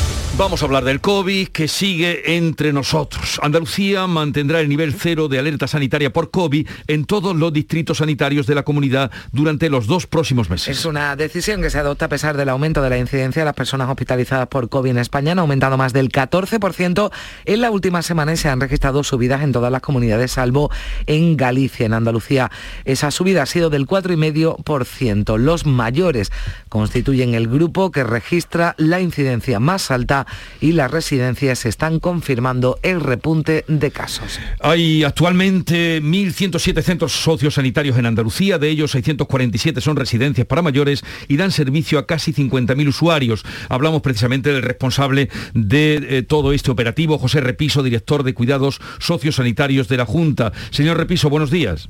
Vamos 0.37 0.61
a 0.61 0.65
hablar 0.65 0.85
del 0.85 1.01
COVID 1.01 1.49
que 1.49 1.67
sigue 1.67 2.37
entre 2.37 2.71
nosotros. 2.71 3.39
Andalucía 3.43 4.07
mantendrá 4.07 4.61
el 4.61 4.69
nivel 4.69 4.93
cero 4.93 5.27
de 5.27 5.37
alerta 5.37 5.67
sanitaria 5.67 6.13
por 6.13 6.31
COVID 6.31 6.67
en 6.87 7.05
todos 7.05 7.35
los 7.35 7.51
distritos 7.51 7.97
sanitarios 7.97 8.47
de 8.47 8.55
la 8.55 8.63
comunidad 8.63 9.11
durante 9.33 9.69
los 9.69 9.87
dos 9.87 10.07
próximos 10.07 10.49
meses. 10.49 10.79
Es 10.79 10.85
una 10.85 11.15
decisión 11.17 11.61
que 11.61 11.69
se 11.69 11.77
adopta 11.79 12.05
a 12.05 12.09
pesar 12.09 12.37
del 12.37 12.47
aumento 12.47 12.81
de 12.81 12.89
la 12.89 12.97
incidencia 12.97 13.41
de 13.41 13.45
las 13.45 13.53
personas 13.53 13.89
hospitalizadas 13.89 14.47
por 14.47 14.69
COVID 14.69 14.91
en 14.91 14.97
España. 14.99 15.33
Han 15.33 15.39
aumentado 15.39 15.77
más 15.77 15.91
del 15.91 16.09
14% 16.09 17.11
en 17.45 17.61
la 17.61 17.69
última 17.69 18.01
semana 18.01 18.33
y 18.33 18.37
se 18.37 18.47
han 18.47 18.61
registrado 18.61 19.03
subidas 19.03 19.43
en 19.43 19.51
todas 19.51 19.71
las 19.71 19.81
comunidades, 19.81 20.31
salvo 20.31 20.71
en 21.07 21.35
Galicia. 21.35 21.85
En 21.85 21.93
Andalucía 21.93 22.49
esa 22.85 23.11
subida 23.11 23.43
ha 23.43 23.47
sido 23.47 23.69
del 23.69 23.85
4,5%. 23.85 25.37
Los 25.37 25.65
mayores 25.65 26.31
constituyen 26.69 27.35
el 27.35 27.49
grupo 27.49 27.91
que 27.91 28.05
registra 28.05 28.75
la 28.77 29.01
incidencia 29.01 29.59
más 29.59 29.91
alta 29.91 30.20
y 30.59 30.73
las 30.73 30.91
residencias 30.91 31.65
están 31.65 31.99
confirmando 31.99 32.79
el 32.83 33.01
repunte 33.01 33.65
de 33.67 33.91
casos. 33.91 34.39
Hay 34.59 35.03
actualmente 35.03 36.01
1.107 36.01 36.81
centros 36.81 37.11
sociosanitarios 37.11 37.97
en 37.97 38.05
Andalucía, 38.05 38.57
de 38.57 38.69
ellos 38.69 38.91
647 38.91 39.81
son 39.81 39.95
residencias 39.95 40.47
para 40.47 40.61
mayores 40.61 41.03
y 41.27 41.37
dan 41.37 41.51
servicio 41.51 41.99
a 41.99 42.05
casi 42.05 42.33
50.000 42.33 42.87
usuarios. 42.87 43.43
Hablamos 43.69 44.01
precisamente 44.01 44.51
del 44.51 44.61
responsable 44.61 45.29
de 45.53 45.95
eh, 46.09 46.23
todo 46.23 46.53
este 46.53 46.71
operativo, 46.71 47.17
José 47.17 47.41
Repiso, 47.41 47.83
director 47.83 48.23
de 48.23 48.33
cuidados 48.33 48.79
sociosanitarios 48.99 49.87
de 49.87 49.97
la 49.97 50.05
Junta. 50.05 50.51
Señor 50.71 50.97
Repiso, 50.97 51.29
buenos 51.29 51.51
días. 51.51 51.89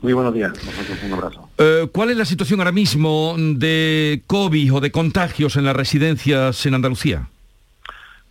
Muy 0.00 0.14
buenos 0.14 0.34
días, 0.34 0.52
un 1.06 1.12
abrazo. 1.12 1.48
Eh, 1.58 1.88
¿Cuál 1.92 2.10
es 2.10 2.16
la 2.16 2.24
situación 2.24 2.58
ahora 2.58 2.72
mismo 2.72 3.36
de 3.38 4.22
COVID 4.26 4.74
o 4.74 4.80
de 4.80 4.90
contagios 4.90 5.54
en 5.54 5.64
las 5.64 5.76
residencias 5.76 6.66
en 6.66 6.74
Andalucía? 6.74 7.28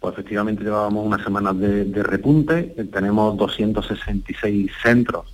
Pues 0.01 0.13
efectivamente 0.13 0.63
llevábamos 0.63 1.05
unas 1.05 1.23
semanas 1.23 1.59
de, 1.59 2.01
repunte, 2.01 2.73
eh, 2.75 2.85
tenemos 2.85 3.37
266 3.37 4.71
centros 4.81 5.31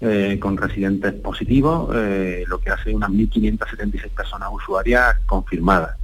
eh, 0.00 0.40
con 0.40 0.56
residentes 0.56 1.14
positivos, 1.14 1.94
eh, 1.94 2.42
lo 2.48 2.58
que 2.58 2.70
hace 2.70 2.92
unas 2.92 3.10
1.576 3.10 4.10
personas 4.10 4.48
usuarias 4.52 5.18
confirmadas. 5.24 5.96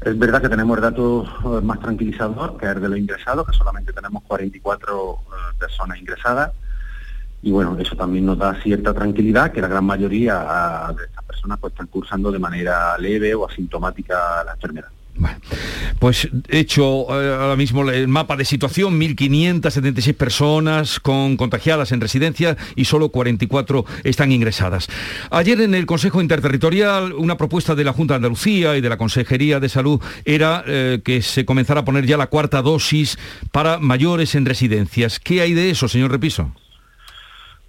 Es 0.00 0.18
verdad 0.18 0.40
que 0.40 0.48
tenemos 0.48 0.78
el 0.78 0.84
dato 0.84 1.26
más 1.62 1.80
tranquilizador, 1.80 2.56
que 2.56 2.64
es 2.64 2.80
de 2.80 2.88
los 2.88 2.98
ingresados, 2.98 3.46
que 3.46 3.54
solamente 3.54 3.92
tenemos 3.92 4.22
44 4.22 5.18
personas 5.58 5.98
ingresadas, 5.98 6.52
y 7.42 7.50
bueno, 7.50 7.76
eso 7.78 7.94
también 7.94 8.24
nos 8.24 8.38
da 8.38 8.58
cierta 8.62 8.94
tranquilidad, 8.94 9.52
que 9.52 9.60
la 9.60 9.68
gran 9.68 9.84
mayoría 9.84 10.94
de 10.96 11.04
estas 11.04 11.24
personas 11.26 11.58
pues, 11.60 11.74
están 11.74 11.88
cursando 11.88 12.32
de 12.32 12.38
manera 12.38 12.96
leve 12.96 13.34
o 13.34 13.46
asintomática 13.46 14.42
la 14.44 14.52
enfermedad. 14.54 14.95
Bueno, 15.18 15.38
pues 15.98 16.28
hecho 16.48 17.06
eh, 17.08 17.36
ahora 17.40 17.56
mismo 17.56 17.88
el 17.90 18.08
mapa 18.08 18.36
de 18.36 18.44
situación, 18.44 19.00
1.576 19.00 20.14
personas 20.14 21.00
con 21.00 21.36
contagiadas 21.36 21.92
en 21.92 22.00
residencia 22.00 22.56
y 22.74 22.84
solo 22.84 23.08
44 23.08 23.84
están 24.04 24.32
ingresadas. 24.32 24.88
Ayer 25.30 25.60
en 25.62 25.74
el 25.74 25.86
Consejo 25.86 26.20
Interterritorial 26.20 27.12
una 27.12 27.36
propuesta 27.36 27.74
de 27.74 27.84
la 27.84 27.92
Junta 27.92 28.14
de 28.14 28.16
Andalucía 28.16 28.76
y 28.76 28.80
de 28.80 28.88
la 28.88 28.98
Consejería 28.98 29.58
de 29.58 29.68
Salud 29.68 30.00
era 30.24 30.64
eh, 30.66 31.00
que 31.04 31.22
se 31.22 31.44
comenzara 31.44 31.80
a 31.80 31.84
poner 31.84 32.06
ya 32.06 32.16
la 32.16 32.26
cuarta 32.26 32.60
dosis 32.60 33.18
para 33.52 33.78
mayores 33.78 34.34
en 34.34 34.44
residencias. 34.44 35.18
¿Qué 35.18 35.40
hay 35.40 35.54
de 35.54 35.70
eso, 35.70 35.88
señor 35.88 36.10
Repiso? 36.10 36.52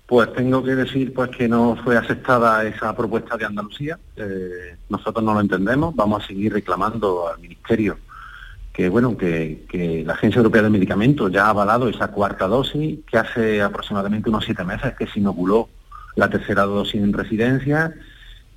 Pues 0.07 0.31
tengo 0.33 0.63
que 0.63 0.73
decir 0.73 1.13
pues 1.13 1.29
que 1.31 1.49
no 1.49 1.75
fue 1.83 1.97
aceptada 1.97 2.63
esa 2.65 2.95
propuesta 2.95 3.35
de 3.35 3.45
Andalucía. 3.45 3.99
Eh, 4.15 4.77
nosotros 4.89 5.23
no 5.23 5.33
lo 5.33 5.41
entendemos. 5.41 5.93
Vamos 5.95 6.23
a 6.23 6.27
seguir 6.27 6.53
reclamando 6.53 7.27
al 7.27 7.39
Ministerio 7.39 7.97
que 8.71 8.89
bueno 8.89 9.17
que, 9.17 10.03
la 10.05 10.13
Agencia 10.13 10.37
Europea 10.37 10.61
de 10.61 10.69
Medicamentos 10.69 11.31
ya 11.31 11.47
ha 11.47 11.49
avalado 11.49 11.89
esa 11.89 12.09
cuarta 12.09 12.45
dosis, 12.47 12.99
que 13.09 13.17
hace 13.17 13.59
aproximadamente 13.59 14.29
unos 14.29 14.45
siete 14.45 14.63
meses 14.63 14.93
que 14.95 15.07
se 15.07 15.19
inoculó 15.19 15.67
la 16.15 16.29
tercera 16.29 16.61
dosis 16.63 17.01
en 17.01 17.11
residencia 17.11 17.91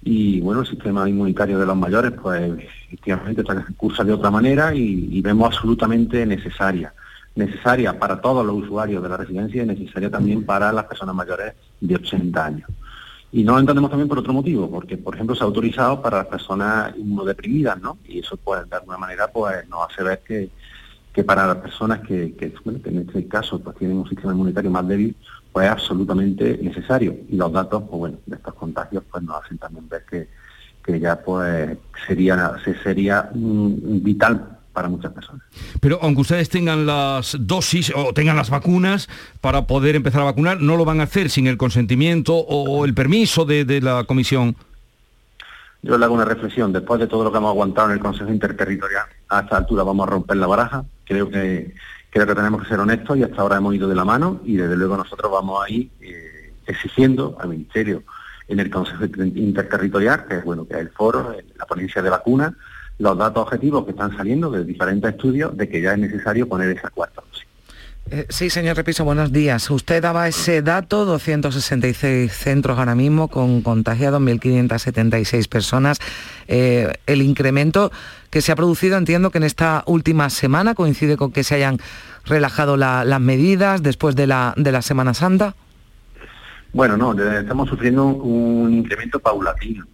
y 0.02 0.42
bueno 0.42 0.60
el 0.60 0.66
sistema 0.66 1.08
inmunitario 1.08 1.58
de 1.58 1.64
los 1.64 1.76
mayores 1.76 2.12
pues 2.12 2.52
efectivamente 2.86 3.42
cursa 3.78 4.04
de 4.04 4.12
otra 4.12 4.30
manera 4.30 4.74
y 4.74 5.22
vemos 5.22 5.54
absolutamente 5.54 6.26
necesaria 6.26 6.92
necesaria 7.34 7.98
para 7.98 8.20
todos 8.20 8.44
los 8.44 8.56
usuarios 8.56 9.02
de 9.02 9.08
la 9.08 9.16
residencia 9.16 9.62
y 9.62 9.66
necesaria 9.66 10.10
también 10.10 10.44
para 10.44 10.72
las 10.72 10.84
personas 10.84 11.14
mayores 11.14 11.54
de 11.80 11.94
80 11.94 12.44
años. 12.44 12.68
Y 13.32 13.44
no 13.44 13.52
lo 13.52 13.60
entendemos 13.60 13.90
también 13.90 14.08
por 14.08 14.18
otro 14.18 14.32
motivo, 14.32 14.68
porque, 14.68 14.96
por 14.96 15.14
ejemplo, 15.14 15.36
se 15.36 15.44
ha 15.44 15.46
autorizado 15.46 16.02
para 16.02 16.18
las 16.18 16.26
personas 16.26 16.96
inmunodeprimidas, 16.96 17.80
¿no? 17.80 17.98
Y 18.04 18.18
eso, 18.18 18.36
pues, 18.36 18.68
de 18.68 18.76
alguna 18.76 18.98
manera, 18.98 19.28
pues, 19.28 19.68
nos 19.68 19.88
hace 19.88 20.02
ver 20.02 20.20
que, 20.26 20.50
que 21.12 21.22
para 21.22 21.46
las 21.46 21.56
personas 21.56 22.00
que, 22.00 22.34
que, 22.34 22.52
en 22.64 22.98
este 22.98 23.28
caso 23.28 23.60
pues, 23.60 23.76
tienen 23.76 23.98
un 23.98 24.08
sistema 24.08 24.32
inmunitario 24.32 24.70
más 24.70 24.86
débil, 24.86 25.14
pues 25.52 25.66
es 25.66 25.72
absolutamente 25.72 26.58
necesario. 26.60 27.16
Y 27.28 27.36
los 27.36 27.52
datos, 27.52 27.82
pues 27.88 27.98
bueno, 27.98 28.18
de 28.26 28.36
estos 28.36 28.54
contagios, 28.54 29.04
pues 29.10 29.22
nos 29.22 29.44
hacen 29.44 29.58
también 29.58 29.88
ver 29.88 30.04
que, 30.08 30.28
que 30.84 30.98
ya 30.98 31.20
pues 31.20 31.76
sería, 32.06 32.52
sería 32.82 33.30
vital 33.32 34.59
para 34.80 34.88
muchas 34.88 35.12
personas. 35.12 35.42
Pero 35.78 35.98
aunque 36.00 36.22
ustedes 36.22 36.48
tengan 36.48 36.86
las 36.86 37.36
dosis 37.38 37.92
o 37.94 38.14
tengan 38.14 38.34
las 38.34 38.48
vacunas 38.48 39.10
para 39.42 39.66
poder 39.66 39.94
empezar 39.94 40.22
a 40.22 40.24
vacunar, 40.24 40.62
¿no 40.62 40.78
lo 40.78 40.86
van 40.86 41.00
a 41.00 41.02
hacer 41.02 41.28
sin 41.28 41.46
el 41.46 41.58
consentimiento 41.58 42.34
o 42.34 42.86
el 42.86 42.94
permiso 42.94 43.44
de, 43.44 43.80
la 43.82 44.04
comisión? 44.04 44.56
Yo 45.82 45.98
le 45.98 46.04
hago 46.06 46.14
una 46.14 46.24
reflexión. 46.24 46.72
Después 46.72 46.98
de 46.98 47.08
todo 47.08 47.24
lo 47.24 47.30
que 47.30 47.36
hemos 47.36 47.50
aguantado 47.50 47.88
en 47.88 47.94
el 47.94 48.00
Consejo 48.00 48.30
Interterritorial, 48.30 49.04
a 49.28 49.40
esta 49.40 49.58
altura 49.58 49.82
vamos 49.82 50.08
a 50.08 50.10
romper 50.12 50.38
la 50.38 50.46
baraja. 50.46 50.82
Creo 51.04 51.28
que 51.28 51.74
creo 52.08 52.26
que 52.26 52.34
tenemos 52.34 52.62
que 52.62 52.68
ser 52.68 52.80
honestos 52.80 53.18
y 53.18 53.22
hasta 53.22 53.42
ahora 53.42 53.58
hemos 53.58 53.74
ido 53.74 53.86
de 53.86 53.94
la 53.94 54.06
mano 54.06 54.40
y 54.44 54.56
desde 54.56 54.76
luego 54.76 54.96
nosotros 54.96 55.30
vamos 55.30 55.62
a 55.62 55.70
ir 55.70 55.90
eh, 56.00 56.54
exigiendo 56.66 57.36
al 57.38 57.50
Ministerio 57.50 58.02
en 58.48 58.60
el 58.60 58.70
Consejo 58.70 59.04
Interterritorial, 59.04 60.26
que 60.26 60.38
es 60.38 60.44
bueno, 60.44 60.66
que 60.66 60.74
es 60.74 60.80
el 60.80 60.88
foro, 60.88 61.36
la 61.56 61.66
ponencia 61.66 62.00
de 62.00 62.08
vacunas, 62.08 62.54
los 63.00 63.16
datos 63.16 63.44
objetivos 63.44 63.84
que 63.86 63.92
están 63.92 64.14
saliendo 64.14 64.50
de 64.50 64.62
diferentes 64.62 65.10
estudios 65.10 65.56
de 65.56 65.68
que 65.68 65.80
ya 65.80 65.92
es 65.92 65.98
necesario 65.98 66.46
poner 66.46 66.76
esa 66.76 66.90
cuarta 66.90 67.22
dosis. 67.28 67.46
Eh, 68.10 68.26
sí, 68.28 68.50
señor 68.50 68.76
Repiso, 68.76 69.04
buenos 69.04 69.32
días. 69.32 69.70
Usted 69.70 70.02
daba 70.02 70.28
ese 70.28 70.60
dato, 70.60 71.06
266 71.06 72.30
centros 72.30 72.78
ahora 72.78 72.94
mismo 72.94 73.28
con 73.28 73.62
contagiados, 73.62 74.20
1.576 74.20 75.48
personas. 75.48 75.98
Eh, 76.46 76.92
el 77.06 77.22
incremento 77.22 77.90
que 78.28 78.42
se 78.42 78.52
ha 78.52 78.56
producido, 78.56 78.98
entiendo 78.98 79.30
que 79.30 79.38
en 79.38 79.44
esta 79.44 79.82
última 79.86 80.28
semana 80.28 80.74
coincide 80.74 81.16
con 81.16 81.32
que 81.32 81.42
se 81.42 81.54
hayan 81.54 81.78
relajado 82.26 82.76
las 82.76 83.20
medidas 83.20 83.82
después 83.82 84.14
de 84.14 84.26
la, 84.26 84.52
de 84.58 84.72
la 84.72 84.82
Semana 84.82 85.14
Santa. 85.14 85.54
Bueno, 86.74 86.98
no, 86.98 87.18
estamos 87.18 87.68
sufriendo 87.68 88.04
un 88.06 88.74
incremento 88.74 89.20
paulatino. 89.20 89.86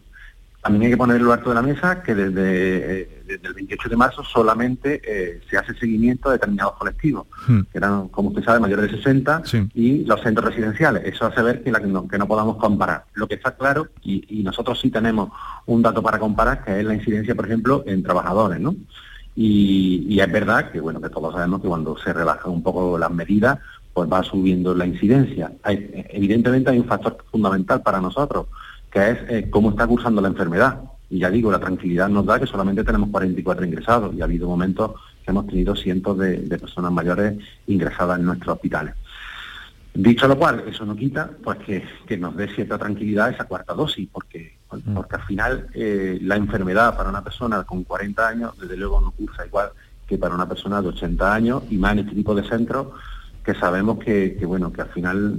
También 0.67 0.83
hay 0.83 0.91
que 0.91 0.97
poner 0.97 1.23
lo 1.23 1.33
alto 1.33 1.51
de 1.51 1.55
la 1.55 1.63
mesa 1.63 2.03
que 2.03 2.13
desde, 2.13 3.03
eh, 3.03 3.23
el 3.41 3.55
28 3.55 3.89
de 3.89 3.97
marzo 3.97 4.25
solamente 4.25 5.01
eh, 5.05 5.41
se 5.49 5.57
hace 5.57 5.75
seguimiento 5.75 6.29
a 6.29 6.33
determinados 6.33 6.75
colectivos, 6.75 7.29
hmm. 7.47 7.61
que 7.71 7.79
eran, 7.79 8.09
como 8.09 8.31
usted 8.31 8.43
sabe, 8.43 8.59
mayores 8.59 8.91
de 8.91 8.97
60 8.97 9.43
y 9.75 10.05
los 10.05 10.21
centros 10.23 10.47
residenciales. 10.47 11.05
Eso 11.05 11.25
hace 11.25 11.41
ver 11.41 11.63
que, 11.63 11.71
no, 11.71 12.09
que 12.09 12.19
no 12.19 12.27
podamos 12.27 12.57
comparar. 12.57 13.05
Lo 13.15 13.29
que 13.29 13.37
está 13.37 13.53
claro, 13.53 13.91
y, 14.03 14.43
nosotros 14.43 14.81
sí 14.81 14.91
tenemos 14.91 15.31
un 15.67 15.83
dato 15.83 16.03
para 16.03 16.19
comparar, 16.19 16.65
que 16.65 16.81
es 16.81 16.85
la 16.85 16.95
incidencia, 16.95 17.37
por 17.37 17.47
ejemplo, 17.47 17.85
en 17.87 18.03
trabajadores, 18.03 18.59
¿no? 18.59 18.75
Y, 19.37 20.19
es 20.19 20.33
verdad 20.33 20.73
que, 20.73 20.81
bueno, 20.81 21.01
que 21.01 21.11
todos 21.11 21.33
sabemos 21.33 21.63
que 21.63 21.69
cuando 21.69 21.97
se 21.97 22.13
relajan 22.13 22.51
un 22.51 22.65
poco 22.65 22.99
las 22.99 23.13
medidas, 23.13 23.61
pues 23.93 24.11
va 24.13 24.25
subiendo 24.25 24.75
la 24.75 24.85
incidencia. 24.85 25.53
evidentemente 25.65 26.71
hay 26.71 26.81
un 26.81 26.89
factor 26.89 27.19
fundamental 27.31 27.83
para 27.83 28.01
nosotros, 28.01 28.47
que 28.97 29.11
es 29.11 29.19
eh, 29.29 29.51
cómo 29.51 29.69
está 29.71 29.87
cursando 29.87 30.23
la 30.23 30.29
enfermedad. 30.29 30.81
Y 31.11 31.19
ya 31.19 31.29
digo, 31.29 31.53
la 31.53 31.61
tranquilidad 31.61 32.09
nos 32.09 32.25
da 32.25 32.41
que 32.41 32.47
solamente 32.47 32.83
tenemos 32.83 33.11
44 33.11 33.67
ingresados 33.67 34.15
y 34.15 34.23
ha 34.23 34.25
habido 34.25 34.49
momentos 34.49 34.93
que 35.23 35.33
hemos 35.33 35.47
tenido 35.47 35.77
cientos 35.77 36.17
de, 36.17 36.39
personas 36.59 36.91
mayores 36.91 37.37
ingresadas 37.67 38.19
en 38.19 38.25
nuestros 38.25 38.55
hospitales. 38.55 38.95
Dicho 39.93 40.27
lo 40.27 40.39
cual, 40.39 40.65
eso 40.67 40.87
no 40.87 40.97
quita 40.97 41.31
pues 41.45 41.59
que, 42.07 42.17
nos 42.17 42.37
dé 42.37 42.49
cierta 42.55 42.79
tranquilidad 42.79 43.29
esa 43.29 43.45
cuarta 43.45 43.75
dosis, 43.75 44.09
porque, 44.11 44.57
mm. 44.73 44.95
porque 44.95 45.17
al 45.17 45.23
final 45.25 45.67
eh, 45.75 46.19
la 46.23 46.37
enfermedad 46.37 46.97
para 46.97 47.11
una 47.11 47.23
persona 47.23 47.65
con 47.65 47.85
40 47.85 48.27
años, 48.27 48.59
desde 48.59 48.79
luego 48.79 49.03
no 49.03 49.11
cursa 49.11 49.45
igual 49.45 49.73
que 50.07 50.17
para 50.17 50.35
una 50.35 50.49
persona 50.49 50.81
de 50.81 50.89
80 50.89 51.35
años 51.35 51.65
y 51.69 51.77
más 51.77 51.93
en 51.93 51.99
este 51.99 52.15
tipo 52.15 52.35
de 52.35 52.49
centros 52.49 52.89
que 53.45 53.55
sabemos 53.55 53.99
que, 53.99 54.39
bueno, 54.47 54.73
que 54.73 54.81
al 54.81 54.89
final 54.89 55.39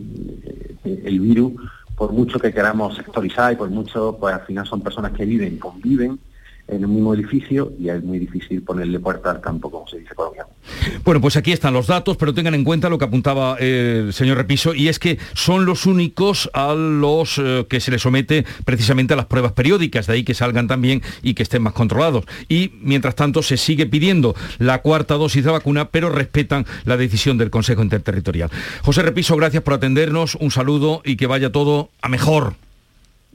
eh, 0.83 1.01
el 1.05 1.19
virus 1.19 1.53
por 1.97 2.13
mucho 2.13 2.39
que 2.39 2.53
queramos 2.53 2.95
sectorizar 2.95 3.51
y 3.51 3.55
por 3.55 3.71
mucho, 3.71 4.15
pues 4.19 4.35
al 4.35 4.41
final 4.41 4.67
son 4.67 4.81
personas 4.81 5.13
que 5.13 5.25
viven, 5.25 5.57
conviven 5.57 6.19
en 6.67 6.85
un 6.85 6.93
mismo 6.93 7.13
edificio 7.13 7.71
y 7.79 7.89
es 7.89 8.03
muy 8.03 8.19
difícil 8.19 8.61
ponerle 8.61 8.99
puerta 8.99 9.31
al 9.31 9.41
campo, 9.41 9.71
como 9.71 9.87
se 9.87 9.99
dice 9.99 10.13
coloquialmente. 10.13 10.57
Bueno, 11.03 11.21
pues 11.21 11.37
aquí 11.37 11.51
están 11.51 11.73
los 11.73 11.87
datos, 11.87 12.17
pero 12.17 12.33
tengan 12.33 12.53
en 12.55 12.63
cuenta 12.63 12.89
lo 12.89 12.97
que 12.97 13.05
apuntaba 13.05 13.55
el 13.59 14.11
señor 14.13 14.37
Repiso, 14.37 14.73
y 14.73 14.89
es 14.89 14.99
que 14.99 15.17
son 15.33 15.65
los 15.65 15.85
únicos 15.85 16.49
a 16.53 16.73
los 16.73 17.37
eh, 17.37 17.65
que 17.69 17.79
se 17.79 17.91
les 17.91 18.01
somete 18.01 18.45
precisamente 18.65 19.13
a 19.13 19.17
las 19.17 19.25
pruebas 19.25 19.53
periódicas, 19.53 20.07
de 20.07 20.13
ahí 20.13 20.23
que 20.23 20.33
salgan 20.33 20.67
también 20.67 21.01
y 21.21 21.33
que 21.33 21.43
estén 21.43 21.63
más 21.63 21.73
controlados. 21.73 22.25
Y 22.49 22.73
mientras 22.81 23.15
tanto 23.15 23.41
se 23.41 23.57
sigue 23.57 23.85
pidiendo 23.85 24.35
la 24.59 24.81
cuarta 24.81 25.15
dosis 25.15 25.43
de 25.43 25.51
vacuna, 25.51 25.89
pero 25.89 26.09
respetan 26.09 26.65
la 26.85 26.97
decisión 26.97 27.37
del 27.37 27.49
Consejo 27.49 27.81
Interterritorial. 27.81 28.49
José 28.81 29.01
Repiso, 29.01 29.35
gracias 29.37 29.63
por 29.63 29.73
atendernos, 29.73 30.35
un 30.35 30.51
saludo 30.51 31.01
y 31.05 31.15
que 31.15 31.27
vaya 31.27 31.51
todo 31.51 31.89
a 32.01 32.09
mejor. 32.09 32.55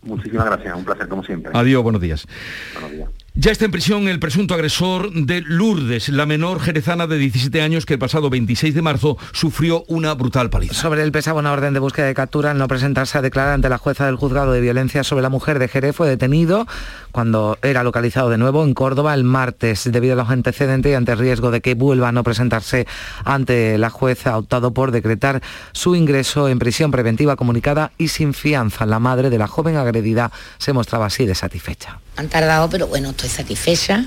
Muchísimas 0.03 0.47
gracias, 0.47 0.77
un 0.77 0.85
placer 0.85 1.09
como 1.09 1.23
siempre. 1.23 1.53
Adiós, 1.55 1.83
buenos 1.83 2.03
días. 2.03 2.27
Buenos 2.75 2.93
días. 2.93 3.22
Ya 3.35 3.51
está 3.51 3.65
en 3.65 3.71
prisión 3.71 4.09
el 4.09 4.21
presunto 4.21 4.53
agresor 4.53 5.11
de 5.11 5.41
Lourdes, 5.41 6.11
la 6.11 6.27
menor 6.27 6.61
jerezana 6.61 7.07
de 7.07 7.17
17 7.17 7.63
años 7.63 7.87
que 7.87 7.95
el 7.95 7.99
pasado 7.99 8.29
26 8.29 8.75
de 8.75 8.83
marzo 8.83 9.17
sufrió 9.33 9.85
una 9.89 10.13
brutal 10.13 10.51
paliza. 10.51 10.75
Sobre 10.75 11.03
el 11.03 11.13
pesaba 11.13 11.41
una 11.41 11.51
orden 11.51 11.73
de 11.73 11.81
búsqueda 11.81 12.05
de 12.05 12.13
captura 12.13 12.51
al 12.51 12.59
no 12.59 12.69
presentarse 12.69 13.17
a 13.17 13.23
declarar 13.23 13.55
ante 13.55 13.71
la 13.71 13.79
jueza 13.79 14.05
del 14.05 14.17
juzgado 14.17 14.53
de 14.53 14.61
violencia 14.61 15.03
sobre 15.03 15.23
la 15.23 15.31
mujer 15.31 15.59
de 15.59 15.69
Jerez 15.69 15.97
fue 15.97 16.11
detenido 16.11 16.67
cuando 17.13 17.59
era 17.63 17.85
localizado 17.85 18.31
de 18.31 18.39
nuevo 18.39 18.65
en 18.65 18.75
Córdoba 18.75 19.15
el 19.15 19.25
martes 19.25 19.89
debido 19.91 20.15
a 20.15 20.17
los 20.17 20.31
antecedentes 20.31 20.91
y 20.91 20.95
ante 20.95 21.15
riesgo 21.15 21.51
de 21.51 21.61
que 21.61 21.75
vuelva 21.75 22.09
a 22.09 22.13
no 22.13 22.25
presentarse 22.25 22.87
ante 23.25 23.79
la 23.79 23.91
jueza 23.91 24.31
ha 24.31 24.39
optado 24.39 24.73
por 24.73 24.91
decretar 24.91 25.43
su 25.73 25.95
ingreso 25.95 26.49
en 26.49 26.59
prisión 26.59 26.91
preventiva 26.91 27.37
comunicada 27.37 27.93
y 27.99 28.09
sin 28.09 28.35
fianza. 28.35 28.87
La 28.87 28.99
madre 28.99 29.31
de 29.31 29.39
la 29.39 29.47
joven 29.47 29.77
agredida 29.77 30.33
se 30.59 30.73
mostraba 30.73 31.07
así 31.07 31.27
de 31.27 31.35
satisfecha. 31.35 32.01
Han 32.17 32.29
tardado, 32.29 32.69
pero 32.69 32.87
bueno, 32.87 33.11
estoy 33.11 33.29
satisfecha 33.29 34.07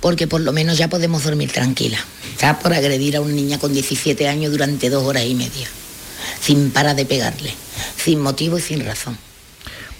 porque 0.00 0.26
por 0.26 0.40
lo 0.40 0.52
menos 0.52 0.78
ya 0.78 0.88
podemos 0.88 1.24
dormir 1.24 1.52
tranquila. 1.52 1.98
Está 2.32 2.58
por 2.58 2.72
agredir 2.72 3.16
a 3.16 3.20
una 3.20 3.32
niña 3.32 3.58
con 3.58 3.72
17 3.72 4.28
años 4.28 4.52
durante 4.52 4.90
dos 4.90 5.04
horas 5.04 5.24
y 5.24 5.34
media, 5.34 5.68
sin 6.40 6.70
parar 6.70 6.96
de 6.96 7.04
pegarle, 7.04 7.54
sin 7.96 8.20
motivo 8.20 8.58
y 8.58 8.60
sin 8.60 8.84
razón. 8.84 9.16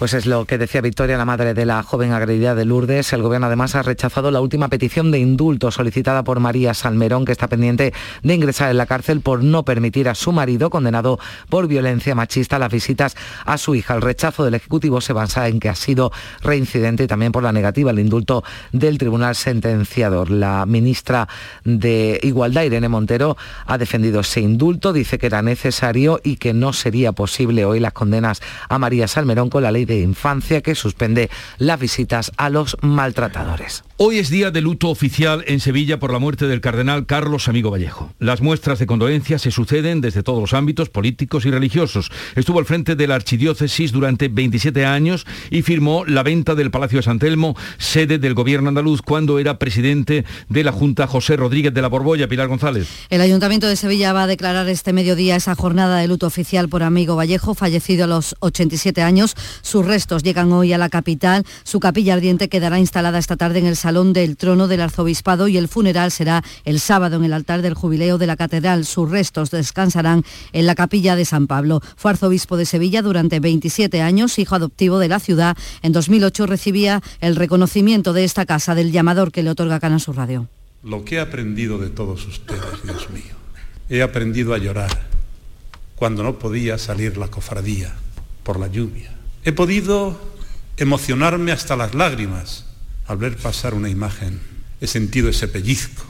Pues 0.00 0.14
es 0.14 0.24
lo 0.24 0.46
que 0.46 0.56
decía 0.56 0.80
Victoria, 0.80 1.18
la 1.18 1.26
madre 1.26 1.52
de 1.52 1.66
la 1.66 1.82
joven 1.82 2.12
agredida 2.12 2.54
de 2.54 2.64
Lourdes. 2.64 3.12
El 3.12 3.20
gobierno 3.20 3.48
además 3.48 3.74
ha 3.74 3.82
rechazado 3.82 4.30
la 4.30 4.40
última 4.40 4.68
petición 4.68 5.10
de 5.10 5.18
indulto 5.18 5.70
solicitada 5.70 6.24
por 6.24 6.40
María 6.40 6.72
Salmerón, 6.72 7.26
que 7.26 7.32
está 7.32 7.48
pendiente 7.48 7.92
de 8.22 8.34
ingresar 8.34 8.70
en 8.70 8.78
la 8.78 8.86
cárcel 8.86 9.20
por 9.20 9.44
no 9.44 9.62
permitir 9.66 10.08
a 10.08 10.14
su 10.14 10.32
marido, 10.32 10.70
condenado 10.70 11.18
por 11.50 11.68
violencia 11.68 12.14
machista, 12.14 12.58
las 12.58 12.72
visitas 12.72 13.14
a 13.44 13.58
su 13.58 13.74
hija. 13.74 13.94
El 13.94 14.00
rechazo 14.00 14.42
del 14.42 14.54
Ejecutivo 14.54 15.02
se 15.02 15.12
basa 15.12 15.48
en 15.48 15.60
que 15.60 15.68
ha 15.68 15.74
sido 15.74 16.12
reincidente 16.40 17.04
y 17.04 17.06
también 17.06 17.30
por 17.30 17.42
la 17.42 17.52
negativa 17.52 17.90
al 17.90 17.98
indulto 17.98 18.42
del 18.72 18.96
Tribunal 18.96 19.34
Sentenciador. 19.36 20.30
La 20.30 20.64
ministra 20.64 21.28
de 21.62 22.18
Igualdad, 22.22 22.62
Irene 22.62 22.88
Montero, 22.88 23.36
ha 23.66 23.76
defendido 23.76 24.20
ese 24.20 24.40
indulto, 24.40 24.94
dice 24.94 25.18
que 25.18 25.26
era 25.26 25.42
necesario 25.42 26.22
y 26.24 26.36
que 26.36 26.54
no 26.54 26.72
sería 26.72 27.12
posible 27.12 27.66
hoy 27.66 27.80
las 27.80 27.92
condenas 27.92 28.40
a 28.66 28.78
María 28.78 29.06
Salmerón 29.06 29.50
con 29.50 29.62
la 29.62 29.70
ley 29.70 29.89
de 29.90 30.00
infancia 30.00 30.60
que 30.62 30.74
suspende 30.74 31.30
las 31.58 31.78
visitas 31.78 32.32
a 32.36 32.48
los 32.48 32.76
maltratadores. 32.80 33.84
Hoy 33.96 34.18
es 34.18 34.30
día 34.30 34.50
de 34.50 34.62
luto 34.62 34.88
oficial 34.88 35.44
en 35.46 35.60
Sevilla 35.60 35.98
por 35.98 36.12
la 36.12 36.18
muerte 36.18 36.46
del 36.46 36.62
cardenal 36.62 37.04
Carlos 37.04 37.48
Amigo 37.48 37.70
Vallejo. 37.70 38.14
Las 38.18 38.40
muestras 38.40 38.78
de 38.78 38.86
condolencia 38.86 39.38
se 39.38 39.50
suceden 39.50 40.00
desde 40.00 40.22
todos 40.22 40.40
los 40.40 40.54
ámbitos 40.54 40.88
políticos 40.88 41.44
y 41.44 41.50
religiosos. 41.50 42.10
Estuvo 42.34 42.58
al 42.58 42.64
frente 42.64 42.96
de 42.96 43.06
la 43.06 43.16
archidiócesis 43.16 43.92
durante 43.92 44.28
27 44.28 44.86
años 44.86 45.26
y 45.50 45.62
firmó 45.62 46.04
la 46.06 46.22
venta 46.22 46.54
del 46.54 46.70
Palacio 46.70 47.00
de 47.00 47.02
San 47.02 47.18
Telmo, 47.18 47.56
sede 47.76 48.18
del 48.18 48.32
gobierno 48.32 48.68
andaluz, 48.68 49.02
cuando 49.02 49.38
era 49.38 49.58
presidente 49.58 50.24
de 50.48 50.64
la 50.64 50.72
Junta 50.72 51.06
José 51.06 51.36
Rodríguez 51.36 51.74
de 51.74 51.82
la 51.82 51.88
Borbolla. 51.88 52.28
Pilar 52.28 52.48
González. 52.48 52.88
El 53.10 53.20
Ayuntamiento 53.20 53.66
de 53.66 53.76
Sevilla 53.76 54.12
va 54.12 54.22
a 54.22 54.26
declarar 54.26 54.68
este 54.68 54.92
mediodía 54.92 55.36
esa 55.36 55.54
jornada 55.54 55.98
de 55.98 56.06
luto 56.06 56.26
oficial 56.26 56.68
por 56.68 56.82
Amigo 56.82 57.16
Vallejo, 57.16 57.54
fallecido 57.54 58.04
a 58.04 58.06
los 58.06 58.36
87 58.40 59.02
años. 59.02 59.34
Sus 59.80 59.88
restos 59.88 60.22
llegan 60.22 60.52
hoy 60.52 60.74
a 60.74 60.78
la 60.78 60.90
capital. 60.90 61.46
Su 61.62 61.80
capilla 61.80 62.12
ardiente 62.12 62.50
quedará 62.50 62.78
instalada 62.78 63.18
esta 63.18 63.38
tarde 63.38 63.60
en 63.60 63.66
el 63.66 63.76
Salón 63.76 64.12
del 64.12 64.36
Trono 64.36 64.68
del 64.68 64.82
Arzobispado 64.82 65.48
y 65.48 65.56
el 65.56 65.68
funeral 65.68 66.10
será 66.10 66.44
el 66.66 66.80
sábado 66.80 67.16
en 67.16 67.24
el 67.24 67.32
altar 67.32 67.62
del 67.62 67.72
jubileo 67.72 68.18
de 68.18 68.26
la 68.26 68.36
Catedral. 68.36 68.84
Sus 68.84 69.10
restos 69.10 69.50
descansarán 69.50 70.22
en 70.52 70.66
la 70.66 70.74
capilla 70.74 71.16
de 71.16 71.24
San 71.24 71.46
Pablo. 71.46 71.80
Fue 71.96 72.10
arzobispo 72.10 72.58
de 72.58 72.66
Sevilla 72.66 73.00
durante 73.00 73.40
27 73.40 74.02
años, 74.02 74.38
hijo 74.38 74.54
adoptivo 74.54 74.98
de 74.98 75.08
la 75.08 75.18
ciudad. 75.18 75.56
En 75.80 75.92
2008 75.92 76.44
recibía 76.44 77.00
el 77.22 77.34
reconocimiento 77.36 78.12
de 78.12 78.24
esta 78.24 78.44
casa 78.44 78.74
del 78.74 78.92
llamador 78.92 79.32
que 79.32 79.42
le 79.42 79.48
otorga 79.48 79.80
Canal 79.80 80.02
Sur 80.02 80.16
Radio. 80.16 80.46
Lo 80.84 81.06
que 81.06 81.14
he 81.14 81.20
aprendido 81.20 81.78
de 81.78 81.88
todos 81.88 82.26
ustedes, 82.26 82.82
Dios 82.84 83.08
mío. 83.08 83.34
He 83.88 84.02
aprendido 84.02 84.52
a 84.52 84.58
llorar 84.58 85.06
cuando 85.96 86.22
no 86.22 86.38
podía 86.38 86.76
salir 86.76 87.16
la 87.16 87.28
cofradía 87.28 87.94
por 88.42 88.60
la 88.60 88.66
lluvia. 88.66 89.19
He 89.42 89.52
podido 89.52 90.20
emocionarme 90.76 91.52
hasta 91.52 91.76
las 91.76 91.94
lágrimas 91.94 92.66
al 93.06 93.16
ver 93.16 93.36
pasar 93.36 93.74
una 93.74 93.88
imagen. 93.88 94.40
He 94.80 94.86
sentido 94.86 95.28
ese 95.28 95.48
pellizco 95.48 96.02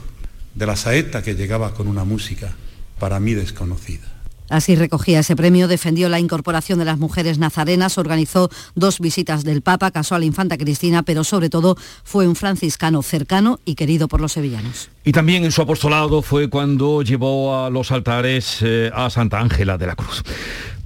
de 0.53 0.65
la 0.65 0.75
saeta 0.75 1.23
que 1.23 1.35
llegaba 1.35 1.73
con 1.73 1.87
una 1.87 2.03
música 2.03 2.53
para 2.99 3.19
mí 3.19 3.33
desconocida. 3.33 4.11
Así 4.51 4.75
recogía 4.75 5.21
ese 5.21 5.37
premio, 5.37 5.69
defendió 5.69 6.09
la 6.09 6.19
incorporación 6.19 6.77
de 6.77 6.83
las 6.83 6.99
mujeres 6.99 7.37
nazarenas, 7.37 7.97
organizó 7.97 8.49
dos 8.75 8.99
visitas 8.99 9.45
del 9.45 9.61
Papa, 9.61 9.91
casó 9.91 10.15
a 10.15 10.19
la 10.19 10.25
infanta 10.25 10.57
Cristina, 10.57 11.03
pero 11.03 11.23
sobre 11.23 11.49
todo 11.49 11.77
fue 12.03 12.27
un 12.27 12.35
franciscano 12.35 13.01
cercano 13.01 13.61
y 13.63 13.75
querido 13.75 14.09
por 14.09 14.19
los 14.19 14.33
sevillanos. 14.33 14.89
Y 15.05 15.13
también 15.13 15.45
en 15.45 15.53
su 15.53 15.61
apostolado 15.61 16.21
fue 16.21 16.49
cuando 16.49 17.01
llevó 17.01 17.63
a 17.63 17.69
los 17.69 17.93
altares 17.93 18.57
eh, 18.61 18.91
a 18.93 19.09
Santa 19.09 19.39
Ángela 19.39 19.77
de 19.77 19.87
la 19.87 19.95
Cruz. 19.95 20.21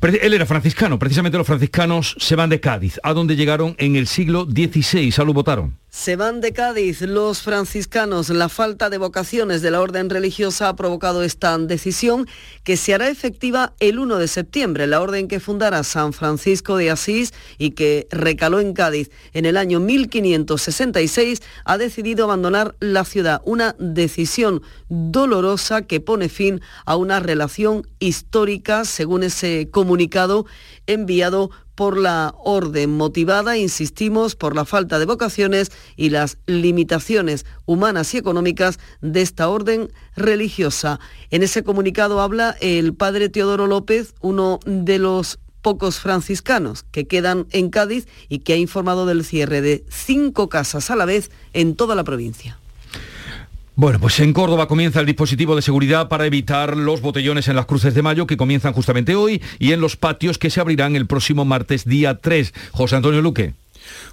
Él 0.02 0.34
era 0.34 0.46
franciscano, 0.46 1.00
precisamente 1.00 1.38
los 1.38 1.48
franciscanos 1.48 2.16
se 2.20 2.36
van 2.36 2.50
de 2.50 2.60
Cádiz, 2.60 3.00
a 3.04 3.14
donde 3.14 3.36
llegaron 3.36 3.76
en 3.80 3.96
el 3.96 4.08
siglo 4.08 4.46
XVI. 4.46 5.12
Salud 5.12 5.34
votaron. 5.34 5.78
Se 5.96 6.18
van 6.18 6.42
de 6.42 6.52
Cádiz 6.52 7.00
los 7.00 7.42
franciscanos. 7.42 8.28
La 8.30 8.50
falta 8.50 8.90
de 8.90 8.98
vocaciones 8.98 9.62
de 9.62 9.72
la 9.72 9.80
orden 9.80 10.10
religiosa 10.10 10.68
ha 10.68 10.76
provocado 10.76 11.24
esta 11.24 11.58
decisión 11.58 12.28
que 12.66 12.76
se 12.76 12.94
hará 12.94 13.08
efectiva 13.08 13.74
el 13.80 14.00
1 14.00 14.18
de 14.18 14.28
septiembre. 14.28 14.88
La 14.88 15.00
orden 15.00 15.30
que 15.30 15.40
fundara 15.40 15.84
San 15.84 16.12
Francisco 16.12 16.76
de 16.76 16.92
Asís 16.92 17.34
y 17.58 17.72
que 17.72 18.08
recaló 18.12 18.60
en 18.60 18.74
Cádiz 18.74 19.10
en 19.32 19.46
el 19.46 19.56
año 19.56 19.80
1566 19.80 21.42
ha 21.64 21.78
decidido 21.78 22.26
abandonar 22.26 22.76
la 22.82 23.06
ciudad. 23.06 23.42
Una 23.46 23.74
decisión 23.80 24.64
dolorosa 24.90 25.84
que 25.84 26.02
pone 26.02 26.28
fin 26.28 26.60
a 26.86 26.98
una 26.98 27.22
relación 27.22 27.88
histórica, 28.00 28.84
según 28.84 29.24
ese 29.24 29.70
enviado 30.88 31.52
por 31.76 31.98
la 31.98 32.34
orden 32.38 32.92
motivada, 32.92 33.58
insistimos, 33.58 34.36
por 34.36 34.56
la 34.56 34.66
falta 34.66 34.98
de 34.98 35.06
vocaciones 35.06 35.72
y 35.96 36.10
las 36.10 36.38
limitaciones 36.48 37.46
humanas 37.66 38.14
y 38.14 38.18
económicas 38.18 38.80
de 39.02 39.22
esta 39.22 39.50
orden 39.50 39.92
religiosa. 40.16 41.00
En 41.32 41.44
ese 41.44 41.64
comunicado 41.64 42.22
habla 42.22 42.56
el 42.62 42.94
padre 42.94 43.30
Teodoro 43.30 43.68
López, 43.68 44.16
uno 44.22 44.60
de 44.66 45.00
los 45.00 45.40
pocos 45.62 46.00
franciscanos 46.00 46.84
que 46.92 47.08
quedan 47.08 47.48
en 47.52 47.70
Cádiz 47.70 48.08
y 48.30 48.40
que 48.40 48.54
ha 48.54 48.58
informado 48.58 49.06
del 49.06 49.26
cierre 49.26 49.62
de 49.62 49.84
cinco 49.90 50.48
casas 50.48 50.92
a 50.92 50.96
la 50.96 51.06
vez 51.06 51.32
en 51.54 51.76
toda 51.76 51.96
la 51.96 52.04
provincia. 52.04 52.60
Bueno, 53.78 54.00
pues 54.00 54.22
en 54.22 54.32
Córdoba 54.32 54.70
comienza 54.70 55.02
el 55.02 55.06
dispositivo 55.06 55.54
de 55.54 55.62
seguridad 55.62 56.08
para 56.08 56.26
evitar 56.26 56.78
los 56.78 57.02
botellones 57.02 57.50
en 57.50 57.58
las 57.58 57.66
cruces 57.66 57.94
de 57.94 58.02
mayo 58.02 58.26
que 58.26 58.38
comienzan 58.38 58.72
justamente 58.72 59.16
hoy 59.16 59.42
y 59.60 59.74
en 59.74 59.82
los 59.82 59.98
patios 59.98 60.38
que 60.38 60.50
se 60.50 60.62
abrirán 60.62 60.96
el 60.96 61.08
próximo 61.08 61.44
martes 61.44 61.84
día 61.84 62.22
3. 62.22 62.54
José 62.72 62.96
Antonio 62.96 63.22
Luque. 63.22 63.54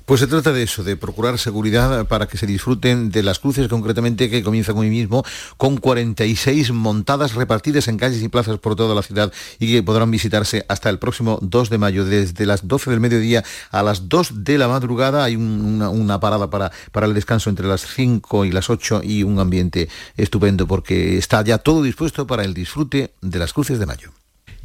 Pues 0.04 0.20
se 0.20 0.26
trata 0.26 0.52
de 0.52 0.64
eso, 0.64 0.82
de 0.82 0.96
procurar 0.96 1.38
seguridad 1.38 2.06
para 2.06 2.26
que 2.26 2.36
se 2.36 2.46
disfruten 2.46 3.10
de 3.10 3.22
las 3.22 3.38
cruces 3.38 3.68
concretamente 3.68 4.28
que 4.28 4.42
comienzan 4.42 4.76
hoy 4.76 4.90
mismo 4.90 5.24
con 5.56 5.76
46 5.76 6.72
montadas 6.72 7.34
repartidas 7.34 7.86
en 7.86 7.98
calles 7.98 8.20
y 8.20 8.28
plazas 8.28 8.58
por 8.58 8.74
toda 8.74 8.96
la 8.96 9.02
ciudad 9.02 9.32
y 9.60 9.72
que 9.72 9.82
podrán 9.82 10.10
visitarse 10.10 10.66
hasta 10.68 10.90
el 10.90 10.98
próximo 10.98 11.38
2 11.40 11.70
de 11.70 11.78
mayo. 11.78 12.04
Desde 12.04 12.46
las 12.46 12.66
12 12.66 12.90
del 12.90 13.00
mediodía 13.00 13.44
a 13.70 13.82
las 13.84 14.08
2 14.08 14.44
de 14.44 14.58
la 14.58 14.66
madrugada 14.66 15.22
hay 15.22 15.36
una, 15.36 15.88
una, 15.88 16.18
parada 16.18 16.50
para, 16.50 16.72
para 16.90 17.06
el 17.06 17.14
descanso 17.14 17.48
entre 17.48 17.68
las 17.68 17.86
5 17.86 18.44
y 18.44 18.50
las 18.50 18.70
8 18.70 19.02
y 19.04 19.22
un 19.22 19.38
ambiente 19.38 19.88
estupendo 20.16 20.66
porque 20.66 21.16
está 21.16 21.44
ya 21.44 21.58
todo 21.58 21.82
dispuesto 21.82 22.26
para 22.26 22.44
el 22.44 22.54
disfrute 22.54 23.14
de 23.20 23.38
las 23.38 23.52
cruces 23.52 23.78
de 23.78 23.86
mayo. 23.86 24.21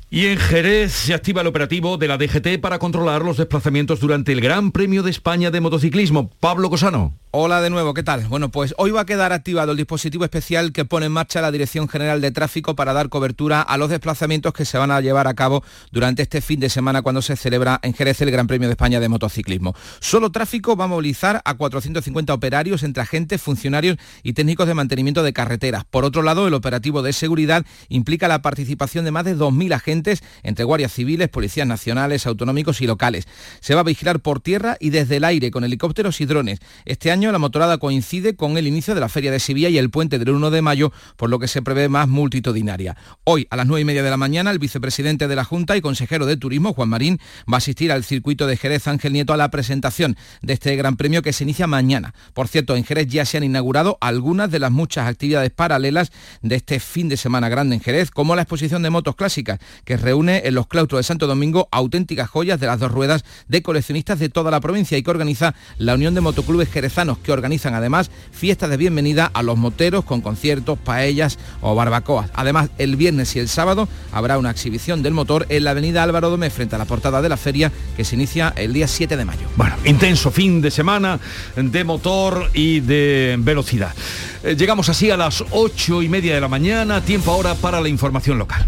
Y 0.09 0.27
en 0.27 0.37
Jerez 0.37 0.93
se 0.93 1.13
activa 1.13 1.41
el 1.41 1.47
operativo 1.47 1.97
de 1.97 2.07
la 2.07 2.17
DGT 2.17 2.61
para 2.61 2.79
controlar 2.79 3.23
los 3.23 3.35
desplazamientos 3.35 3.99
durante 3.99 4.31
el 4.31 4.39
Gran 4.39 4.71
Premio 4.71 5.03
de 5.03 5.11
España 5.11 5.51
de 5.51 5.59
Motociclismo. 5.59 6.29
Pablo 6.39 6.69
Cosano. 6.69 7.13
Hola 7.31 7.61
de 7.61 7.69
nuevo, 7.69 7.93
¿qué 7.93 8.03
tal? 8.03 8.25
Bueno, 8.29 8.49
pues 8.49 8.73
hoy 8.77 8.91
va 8.91 9.01
a 9.01 9.05
quedar 9.05 9.33
activado 9.33 9.71
el 9.73 9.77
dispositivo 9.77 10.23
especial 10.23 10.71
que 10.71 10.85
pone 10.85 11.07
en 11.07 11.11
marcha 11.11 11.41
la 11.41 11.51
Dirección 11.51 11.89
General 11.89 12.21
de 12.21 12.31
Tráfico 12.31 12.73
para 12.73 12.93
dar 12.93 13.09
cobertura 13.09 13.61
a 13.61 13.77
los 13.77 13.89
desplazamientos 13.89 14.53
que 14.53 14.63
se 14.63 14.77
van 14.77 14.91
a 14.91 15.01
llevar 15.01 15.27
a 15.27 15.33
cabo 15.33 15.61
durante 15.91 16.21
este 16.21 16.39
fin 16.39 16.61
de 16.61 16.69
semana 16.69 17.01
cuando 17.01 17.21
se 17.21 17.35
celebra 17.35 17.81
en 17.83 17.93
Jerez 17.93 18.21
el 18.21 18.31
Gran 18.31 18.47
Premio 18.47 18.69
de 18.69 18.73
España 18.73 19.01
de 19.01 19.09
motociclismo. 19.09 19.75
Solo 19.99 20.31
tráfico 20.31 20.77
va 20.77 20.85
a 20.85 20.87
movilizar 20.87 21.41
a 21.43 21.53
450 21.55 22.33
operarios 22.33 22.81
entre 22.83 23.03
agentes, 23.03 23.41
funcionarios 23.41 23.97
y 24.23 24.31
técnicos 24.31 24.65
de 24.65 24.73
mantenimiento 24.73 25.21
de 25.21 25.33
carreteras. 25.33 25.83
Por 25.83 26.05
otro 26.05 26.21
lado, 26.21 26.47
el 26.47 26.53
operativo 26.53 27.01
de 27.01 27.11
seguridad 27.11 27.65
implica 27.89 28.29
la 28.29 28.41
participación 28.41 29.03
de 29.03 29.11
más 29.11 29.25
de 29.25 29.35
2.000 29.35 29.75
agentes 29.75 29.96
entre 30.43 30.65
guardias 30.65 30.93
civiles, 30.93 31.29
policías 31.29 31.67
nacionales, 31.67 32.27
autonómicos 32.27 32.81
y 32.81 32.87
locales. 32.87 33.27
Se 33.59 33.75
va 33.75 33.81
a 33.81 33.83
vigilar 33.83 34.19
por 34.19 34.39
tierra 34.39 34.77
y 34.79 34.89
desde 34.89 35.17
el 35.17 35.23
aire 35.23 35.51
con 35.51 35.63
helicópteros 35.63 36.21
y 36.21 36.25
drones. 36.25 36.59
Este 36.85 37.11
año 37.11 37.31
la 37.31 37.39
motorada 37.39 37.77
coincide 37.77 38.35
con 38.35 38.57
el 38.57 38.67
inicio 38.67 38.95
de 38.95 39.01
la 39.01 39.09
Feria 39.09 39.31
de 39.31 39.39
Sevilla 39.39 39.69
y 39.69 39.77
el 39.77 39.89
puente 39.89 40.19
del 40.19 40.29
1 40.29 40.51
de 40.51 40.61
mayo, 40.61 40.91
por 41.15 41.29
lo 41.29 41.39
que 41.39 41.47
se 41.47 41.61
prevé 41.61 41.89
más 41.89 42.07
multitudinaria. 42.07 42.97
Hoy, 43.23 43.47
a 43.49 43.55
las 43.55 43.67
9 43.67 43.81
y 43.81 43.85
media 43.85 44.03
de 44.03 44.09
la 44.09 44.17
mañana, 44.17 44.51
el 44.51 44.59
vicepresidente 44.59 45.27
de 45.27 45.35
la 45.35 45.43
Junta 45.43 45.77
y 45.77 45.81
consejero 45.81 46.25
de 46.25 46.37
Turismo, 46.37 46.73
Juan 46.73 46.89
Marín, 46.89 47.19
va 47.51 47.55
a 47.55 47.57
asistir 47.57 47.91
al 47.91 48.03
circuito 48.03 48.47
de 48.47 48.57
Jerez 48.57 48.87
Ángel 48.87 49.13
Nieto 49.13 49.33
a 49.33 49.37
la 49.37 49.49
presentación 49.49 50.17
de 50.41 50.53
este 50.53 50.75
gran 50.75 50.97
premio 50.97 51.21
que 51.21 51.33
se 51.33 51.43
inicia 51.43 51.67
mañana. 51.67 52.13
Por 52.33 52.47
cierto, 52.47 52.75
en 52.75 52.83
Jerez 52.83 53.07
ya 53.07 53.25
se 53.25 53.37
han 53.37 53.43
inaugurado 53.43 53.97
algunas 54.01 54.51
de 54.51 54.59
las 54.59 54.71
muchas 54.71 55.07
actividades 55.07 55.51
paralelas 55.51 56.11
de 56.41 56.55
este 56.55 56.79
fin 56.79 57.09
de 57.09 57.17
semana 57.17 57.49
grande 57.49 57.75
en 57.75 57.81
Jerez, 57.81 58.11
como 58.11 58.35
la 58.35 58.43
exposición 58.43 58.83
de 58.83 58.89
motos 58.89 59.15
clásicas, 59.15 59.59
que 59.87 59.95
reúne 59.95 60.41
en 60.43 60.53
los 60.53 60.67
claustros 60.67 60.99
de 60.99 61.03
Santo 61.03 61.27
Domingo 61.27 61.69
auténticas 61.71 62.29
joyas 62.29 62.59
de 62.59 62.67
las 62.67 62.77
dos 62.77 62.91
ruedas 62.91 63.23
de 63.47 63.61
coleccionistas 63.61 64.19
de 64.19 64.27
toda 64.27 64.51
la 64.51 64.59
provincia 64.59 64.97
y 64.97 65.01
que 65.01 65.09
organiza 65.09 65.55
la 65.77 65.93
Unión 65.93 66.13
de 66.13 66.19
Motoclubes 66.19 66.69
Jerezanos 66.69 67.19
que 67.19 67.31
organizan 67.31 67.73
además 67.73 68.11
fiestas 68.33 68.69
de 68.69 68.75
bienvenida 68.75 69.31
a 69.33 69.43
los 69.43 69.57
moteros 69.57 70.03
con 70.03 70.19
conciertos, 70.19 70.77
paellas 70.77 71.39
o 71.61 71.73
barbacoas. 71.73 72.29
Además, 72.33 72.69
el 72.77 72.97
viernes 72.97 73.33
y 73.37 73.39
el 73.39 73.47
sábado 73.47 73.87
habrá 74.11 74.37
una 74.37 74.51
exhibición 74.51 75.03
del 75.03 75.13
motor 75.13 75.45
en 75.47 75.63
la 75.63 75.71
avenida 75.71 76.03
Álvaro 76.03 76.29
Domé 76.29 76.49
frente 76.49 76.75
a 76.75 76.79
la 76.79 76.85
portada 76.85 77.21
de 77.21 77.29
la 77.29 77.37
feria 77.37 77.71
que 77.95 78.03
se 78.03 78.15
inicia 78.15 78.53
el 78.57 78.73
día 78.73 78.89
7 78.89 79.15
de 79.15 79.23
mayo. 79.23 79.47
Bueno, 79.55 79.77
intenso 79.85 80.31
fin 80.31 80.59
de 80.59 80.69
semana 80.69 81.17
de 81.55 81.83
motor 81.85 82.51
y 82.53 82.81
de 82.81 83.37
velocidad. 83.39 83.95
Eh, 84.43 84.57
llegamos 84.57 84.89
así 84.89 85.09
a 85.11 85.15
las 85.15 85.45
ocho 85.51 86.01
y 86.01 86.09
media 86.09 86.35
de 86.35 86.41
la 86.41 86.49
mañana, 86.49 86.99
tiempo 86.99 87.31
ahora 87.31 87.55
para 87.55 87.79
la 87.79 87.87
información 87.87 88.37
local. 88.37 88.67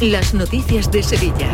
Las 0.00 0.34
noticias 0.34 0.90
de 0.90 1.02
Sevilla. 1.02 1.48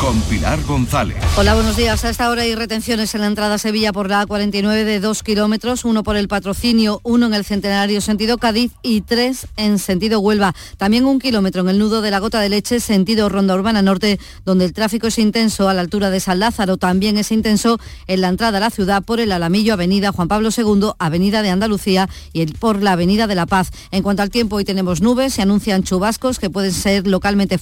Con 0.00 0.20
Pilar 0.22 0.62
González. 0.62 1.16
Hola, 1.36 1.54
buenos 1.54 1.76
días. 1.76 2.04
A 2.04 2.10
esta 2.10 2.30
hora 2.30 2.42
hay 2.42 2.54
retenciones 2.54 3.12
en 3.16 3.22
la 3.22 3.26
entrada 3.26 3.54
a 3.54 3.58
Sevilla 3.58 3.92
por 3.92 4.08
la 4.08 4.24
A49 4.24 4.84
de 4.84 5.00
2 5.00 5.22
kilómetros, 5.24 5.84
uno 5.84 6.04
por 6.04 6.16
el 6.16 6.28
patrocinio, 6.28 7.00
uno 7.02 7.26
en 7.26 7.34
el 7.34 7.44
centenario 7.44 8.00
sentido 8.00 8.38
Cádiz 8.38 8.72
y 8.82 9.00
tres 9.00 9.48
en 9.56 9.80
sentido 9.80 10.20
Huelva. 10.20 10.54
También 10.76 11.04
un 11.06 11.18
kilómetro 11.18 11.62
en 11.62 11.70
el 11.70 11.78
nudo 11.80 12.00
de 12.00 12.12
la 12.12 12.20
Gota 12.20 12.40
de 12.40 12.48
Leche, 12.48 12.78
sentido 12.78 13.28
Ronda 13.28 13.56
Urbana 13.56 13.82
Norte, 13.82 14.20
donde 14.44 14.64
el 14.64 14.72
tráfico 14.72 15.08
es 15.08 15.18
intenso 15.18 15.68
a 15.68 15.74
la 15.74 15.80
altura 15.80 16.10
de 16.10 16.20
San 16.20 16.38
Lázaro. 16.38 16.76
También 16.76 17.16
es 17.16 17.32
intenso 17.32 17.80
en 18.06 18.20
la 18.20 18.28
entrada 18.28 18.58
a 18.58 18.60
la 18.60 18.70
ciudad 18.70 19.02
por 19.02 19.18
el 19.18 19.32
Alamillo, 19.32 19.72
Avenida 19.72 20.12
Juan 20.12 20.28
Pablo 20.28 20.50
II, 20.56 20.92
Avenida 21.00 21.42
de 21.42 21.50
Andalucía 21.50 22.08
y 22.32 22.46
por 22.46 22.82
la 22.82 22.92
Avenida 22.92 23.26
de 23.26 23.34
la 23.34 23.46
Paz. 23.46 23.70
En 23.90 24.04
cuanto 24.04 24.22
al 24.22 24.30
tiempo, 24.30 24.56
hoy 24.56 24.64
tenemos 24.64 25.00
nubes, 25.00 25.34
se 25.34 25.42
anuncian 25.42 25.82
chubascos 25.82 26.38
que 26.38 26.50
pueden 26.50 26.72
ser 26.72 27.08
localmente 27.08 27.58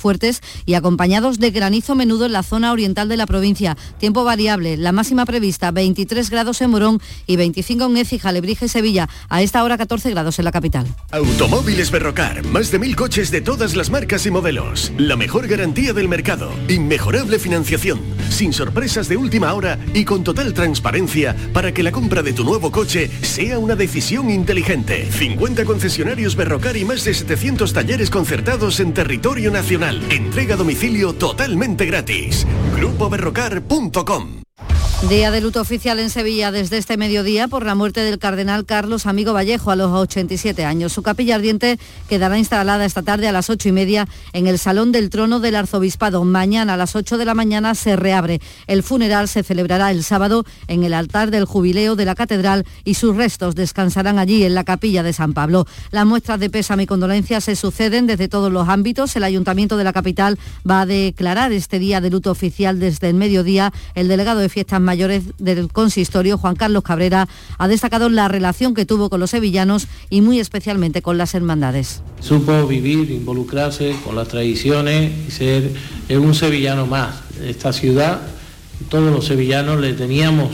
y 0.65 0.75
acompañados 0.75 1.39
de 1.39 1.51
granizo 1.51 1.95
menudo 1.95 2.27
en 2.27 2.33
la 2.33 2.43
zona 2.43 2.73
oriental 2.73 3.09
de 3.09 3.17
la 3.17 3.27
provincia. 3.27 3.77
Tiempo 3.99 4.25
variable, 4.25 4.77
la 4.77 4.93
máxima 4.93 5.25
prevista 5.25 5.71
23 5.71 6.31
grados 6.31 6.61
en 6.61 6.71
Morón 6.71 7.01
y 7.27 7.37
25 7.37 7.85
en 7.85 7.97
Écija, 7.97 8.33
Lebrija 8.33 8.65
y 8.65 8.69
Sevilla. 8.69 9.09
A 9.29 9.43
esta 9.43 9.63
hora 9.65 9.79
14 9.79 10.11
grados 10.11 10.39
en 10.39 10.45
la 10.45 10.53
capital. 10.53 10.87
Automóviles 11.11 11.91
Berrocar, 11.91 12.45
más 12.47 12.71
de 12.71 12.79
mil 12.79 12.97
coches 12.97 13.31
de 13.31 13.41
todas 13.41 13.77
las 13.77 13.91
marcas 13.91 14.27
y 14.27 14.31
modelos. 14.31 14.93
La 14.99 15.17
mejor 15.17 15.47
garantía 15.47 15.93
del 15.93 16.09
mercado, 16.09 16.51
inmejorable 16.69 17.39
financiación, 17.39 18.01
sin 18.31 18.53
sorpresas 18.53 19.09
de 19.09 19.17
última 19.17 19.53
hora 19.55 19.79
y 19.95 20.05
con 20.05 20.25
total 20.25 20.55
transparencia 20.55 21.37
para 21.53 21.73
que 21.73 21.83
la 21.83 21.93
compra 21.93 22.23
de 22.23 22.33
tu 22.33 22.45
nuevo 22.45 22.71
coche 22.71 23.11
sea 23.23 23.59
una 23.59 23.77
decisión 23.77 24.31
inteligente. 24.31 25.09
50 25.11 25.65
concesionarios 25.65 26.37
Berrocar 26.37 26.77
y 26.77 26.85
más 26.85 27.05
de 27.05 27.15
700 27.15 27.73
talleres 27.73 28.11
concertados 28.11 28.81
en 28.81 28.93
territorio 28.93 29.51
nacional. 29.51 30.01
Entrega 30.11 30.55
a 30.55 30.57
domicilio 30.57 31.13
totalmente 31.15 31.85
gratis. 31.85 32.47
GrupoBerrocar.com 32.75 34.46
Día 35.09 35.31
de 35.31 35.41
luto 35.41 35.61
oficial 35.61 36.01
en 36.01 36.11
Sevilla 36.11 36.51
desde 36.51 36.79
este 36.79 36.97
mediodía 36.97 37.47
por 37.47 37.65
la 37.65 37.77
muerte 37.77 38.01
del 38.01 38.19
cardenal 38.19 38.67
Carlos 38.67 39.07
Amigo 39.07 39.33
Vallejo 39.35 39.71
a 39.71 39.77
los 39.77 39.93
87 39.93 40.65
años. 40.65 40.93
Su 40.93 41.03
capilla 41.03 41.37
ardiente 41.37 41.79
quedará 42.09 42.39
instalada 42.39 42.85
esta 42.85 43.03
tarde 43.03 43.29
a 43.29 43.33
las 43.33 43.49
8 43.49 43.69
y 43.69 43.73
media 43.73 44.09
en 44.33 44.49
el 44.49 44.59
Salón 44.59 44.91
del 44.91 45.09
Trono 45.09 45.39
del 45.39 45.55
Arzobispado. 45.55 46.25
Mañana 46.25 46.75
a 46.75 46.77
las 46.77 46.97
8 46.97 47.19
de 47.19 47.25
la 47.25 47.35
mañana 47.35 47.77
se 47.77 47.95
reabre. 47.95 48.41
El 48.67 48.83
funeral 48.83 49.29
se 49.29 49.45
celebrará 49.45 49.93
el 49.93 50.03
sábado 50.03 50.45
en 50.67 50.83
el 50.83 50.93
altar 50.93 51.31
del 51.31 51.45
jubileo 51.45 51.95
de 51.95 52.05
la 52.05 52.17
Catedral 52.17 52.65
y 52.83 52.95
sus 52.95 53.15
restos 53.15 53.55
descansarán 53.55 54.19
allí 54.19 54.43
en 54.43 54.57
la 54.57 54.65
capilla 54.65 55.05
de 55.05 55.13
San 55.13 55.35
Pablo. 55.35 55.67
Las 55.93 56.05
muestras 56.05 56.41
de 56.41 56.51
pésame 56.51 56.83
y 56.83 56.87
condolencia 56.87 57.41
se 57.41 57.55
suceden 57.55 58.09
desde 58.09 58.27
todos 58.27 58.51
los 58.51 58.69
ámbitos. 58.69 59.15
El 59.15 59.23
Ayuntamiento 59.23 59.77
de 59.77 59.85
la 59.85 59.93
capital 59.93 60.37
va 60.69 60.81
a 60.81 60.87
declarar 60.87 61.53
este 61.53 61.79
día 61.79 62.01
de 62.01 62.11
luto 62.11 62.33
oficial 62.33 62.81
desde 62.81 63.09
el 63.09 63.15
mediodía. 63.15 63.73
El 63.95 64.09
delegado 64.09 64.41
de 64.41 64.46
fiestas 64.49 64.81
mayores 64.81 65.25
del 65.39 65.73
consistorio, 65.73 66.39
Juan 66.39 66.57
Carlos 66.57 66.83
Cabrera, 66.83 67.29
ha 67.59 67.69
destacado 67.69 68.09
la 68.09 68.29
relación 68.29 68.75
que 68.75 68.87
tuvo 68.87 69.11
con 69.11 69.21
los 69.21 69.31
sevillanos 69.31 69.89
y 70.11 70.21
muy 70.21 70.41
especialmente 70.41 71.03
con 71.03 71.19
las 71.19 71.35
hermandades. 71.35 72.03
Supo 72.21 72.67
vivir, 72.67 73.11
involucrarse 73.11 73.97
con 74.05 74.17
las 74.17 74.29
tradiciones 74.29 75.13
y 75.29 75.31
ser 75.31 75.73
un 76.11 76.35
sevillano 76.35 76.87
más. 76.87 77.17
Esta 77.45 77.73
ciudad, 77.73 78.21
todos 78.89 79.13
los 79.13 79.27
sevillanos 79.27 79.81
le 79.81 79.93
teníamos, 79.93 80.51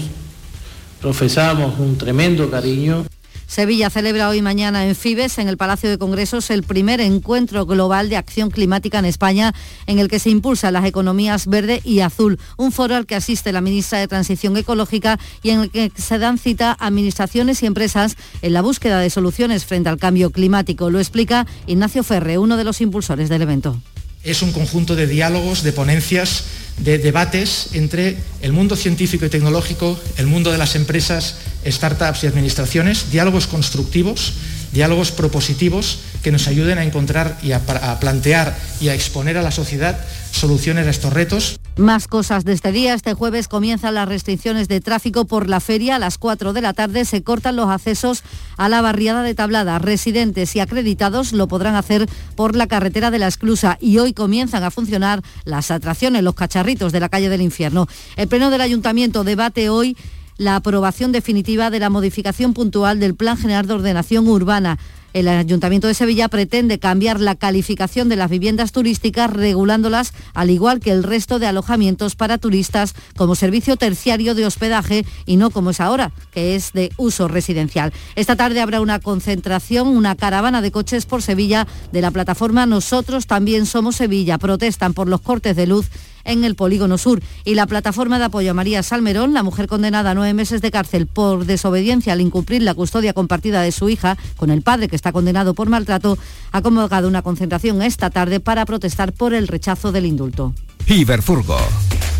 profesamos 1.00 1.78
un 1.78 1.98
tremendo 1.98 2.50
cariño. 2.50 3.04
Sevilla 3.52 3.90
celebra 3.90 4.30
hoy 4.30 4.40
mañana 4.40 4.86
en 4.86 4.96
Fibes, 4.96 5.36
en 5.36 5.46
el 5.46 5.58
Palacio 5.58 5.90
de 5.90 5.98
Congresos, 5.98 6.48
el 6.48 6.62
primer 6.62 7.02
encuentro 7.02 7.66
global 7.66 8.08
de 8.08 8.16
acción 8.16 8.50
climática 8.50 8.98
en 8.98 9.04
España, 9.04 9.52
en 9.86 9.98
el 9.98 10.08
que 10.08 10.20
se 10.20 10.30
impulsan 10.30 10.72
las 10.72 10.86
economías 10.86 11.46
verde 11.46 11.82
y 11.84 12.00
azul. 12.00 12.38
Un 12.56 12.72
foro 12.72 12.96
al 12.96 13.04
que 13.04 13.14
asiste 13.14 13.52
la 13.52 13.60
ministra 13.60 13.98
de 13.98 14.08
Transición 14.08 14.56
Ecológica 14.56 15.20
y 15.42 15.50
en 15.50 15.60
el 15.60 15.70
que 15.70 15.92
se 15.94 16.18
dan 16.18 16.38
cita 16.38 16.74
administraciones 16.80 17.62
y 17.62 17.66
empresas 17.66 18.16
en 18.40 18.54
la 18.54 18.62
búsqueda 18.62 19.00
de 19.00 19.10
soluciones 19.10 19.66
frente 19.66 19.90
al 19.90 19.98
cambio 19.98 20.30
climático. 20.30 20.88
Lo 20.88 20.98
explica 20.98 21.46
Ignacio 21.66 22.02
Ferre, 22.04 22.38
uno 22.38 22.56
de 22.56 22.64
los 22.64 22.80
impulsores 22.80 23.28
del 23.28 23.42
evento. 23.42 23.78
Es 24.24 24.40
un 24.40 24.52
conjunto 24.52 24.96
de 24.96 25.06
diálogos, 25.06 25.62
de 25.62 25.72
ponencias, 25.72 26.44
de 26.78 26.98
debates 26.98 27.68
entre 27.74 28.16
el 28.40 28.52
mundo 28.52 28.76
científico 28.76 29.26
y 29.26 29.28
tecnológico, 29.28 29.98
el 30.16 30.26
mundo 30.26 30.50
de 30.50 30.58
las 30.58 30.74
empresas, 30.74 31.36
startups 31.66 32.24
y 32.24 32.26
administraciones, 32.26 33.10
diálogos 33.10 33.46
constructivos, 33.46 34.34
diálogos 34.72 35.12
propositivos 35.12 35.98
que 36.22 36.32
nos 36.32 36.48
ayuden 36.48 36.78
a 36.78 36.84
encontrar 36.84 37.38
y 37.42 37.52
a, 37.52 37.60
plantear 38.00 38.56
y 38.80 38.88
a 38.88 38.94
exponer 38.94 39.36
a 39.36 39.42
la 39.42 39.50
sociedad 39.50 39.98
soluciones 40.32 40.86
a 40.86 40.90
estos 40.90 41.12
retos. 41.12 41.60
Más 41.76 42.08
cosas 42.08 42.44
de 42.44 42.52
este 42.52 42.72
día. 42.72 42.94
Este 42.94 43.14
jueves 43.14 43.48
comienzan 43.48 43.94
las 43.94 44.08
restricciones 44.08 44.68
de 44.68 44.80
tráfico 44.80 45.24
por 45.24 45.48
la 45.48 45.60
feria. 45.60 45.96
A 45.96 45.98
las 45.98 46.18
4 46.18 46.52
de 46.52 46.60
la 46.60 46.72
tarde 46.72 47.04
se 47.04 47.22
cortan 47.22 47.56
los 47.56 47.68
accesos 47.68 48.22
a 48.56 48.68
la 48.68 48.82
barriada 48.82 49.22
de 49.22 49.34
Tablada. 49.34 49.78
Residentes 49.78 50.54
y 50.56 50.60
acreditados 50.60 51.32
lo 51.32 51.48
podrán 51.48 51.76
hacer 51.76 52.08
por 52.34 52.56
la 52.56 52.66
carretera 52.66 53.10
de 53.10 53.18
la 53.18 53.28
Esclusa 53.28 53.78
y 53.80 53.98
hoy 53.98 54.12
comienzan 54.12 54.64
a 54.64 54.70
funcionar 54.70 55.22
las 55.44 55.70
atracciones, 55.70 56.22
los 56.22 56.34
cacharritos 56.34 56.92
de 56.92 57.00
la 57.00 57.08
calle 57.08 57.28
del 57.28 57.42
infierno. 57.42 57.86
El 58.16 58.28
Pleno 58.28 58.50
del 58.50 58.60
Ayuntamiento 58.60 59.24
debate 59.24 59.68
hoy 59.68 59.96
la 60.38 60.56
aprobación 60.56 61.12
definitiva 61.12 61.70
de 61.70 61.78
la 61.78 61.90
modificación 61.90 62.54
puntual 62.54 62.98
del 63.00 63.14
Plan 63.14 63.36
General 63.36 63.66
de 63.66 63.74
Ordenación 63.74 64.26
Urbana. 64.28 64.78
El 65.12 65.28
Ayuntamiento 65.28 65.88
de 65.88 65.94
Sevilla 65.94 66.28
pretende 66.28 66.78
cambiar 66.78 67.20
la 67.20 67.34
calificación 67.34 68.08
de 68.08 68.16
las 68.16 68.30
viviendas 68.30 68.72
turísticas 68.72 69.30
regulándolas 69.30 70.12
al 70.34 70.50
igual 70.50 70.80
que 70.80 70.90
el 70.90 71.02
resto 71.02 71.38
de 71.38 71.46
alojamientos 71.46 72.16
para 72.16 72.38
turistas 72.38 72.94
como 73.16 73.34
servicio 73.34 73.76
terciario 73.76 74.34
de 74.34 74.46
hospedaje 74.46 75.04
y 75.26 75.36
no 75.36 75.50
como 75.50 75.70
es 75.70 75.80
ahora, 75.80 76.12
que 76.30 76.54
es 76.54 76.72
de 76.72 76.90
uso 76.96 77.28
residencial. 77.28 77.92
Esta 78.16 78.36
tarde 78.36 78.60
habrá 78.60 78.80
una 78.80 79.00
concentración, 79.00 79.88
una 79.88 80.16
caravana 80.16 80.62
de 80.62 80.70
coches 80.70 81.06
por 81.06 81.22
Sevilla 81.22 81.66
de 81.92 82.00
la 82.00 82.10
plataforma 82.10 82.66
Nosotros 82.66 83.26
también 83.26 83.66
somos 83.66 83.96
Sevilla. 83.96 84.38
Protestan 84.38 84.94
por 84.94 85.08
los 85.08 85.20
cortes 85.20 85.56
de 85.56 85.66
luz 85.66 85.90
en 86.24 86.44
el 86.44 86.54
Polígono 86.54 86.98
Sur. 86.98 87.22
Y 87.44 87.54
la 87.54 87.66
plataforma 87.66 88.18
de 88.18 88.24
apoyo 88.26 88.50
a 88.50 88.54
María 88.54 88.82
Salmerón, 88.82 89.32
la 89.32 89.42
mujer 89.42 89.66
condenada 89.66 90.10
a 90.10 90.14
nueve 90.14 90.34
meses 90.34 90.62
de 90.62 90.70
cárcel 90.70 91.06
por 91.06 91.46
desobediencia 91.46 92.12
al 92.12 92.20
incumplir 92.20 92.62
la 92.62 92.74
custodia 92.74 93.12
compartida 93.12 93.62
de 93.62 93.72
su 93.72 93.88
hija 93.88 94.16
con 94.36 94.50
el 94.50 94.62
padre 94.62 94.88
que 94.88 94.96
está 94.96 95.12
condenado 95.12 95.54
por 95.54 95.68
maltrato, 95.68 96.18
ha 96.52 96.62
convocado 96.62 97.08
una 97.08 97.22
concentración 97.22 97.82
esta 97.82 98.10
tarde 98.10 98.40
para 98.40 98.66
protestar 98.66 99.12
por 99.12 99.34
el 99.34 99.48
rechazo 99.48 99.92
del 99.92 100.06
indulto. 100.06 100.54
Iberfurgo. 100.86 101.58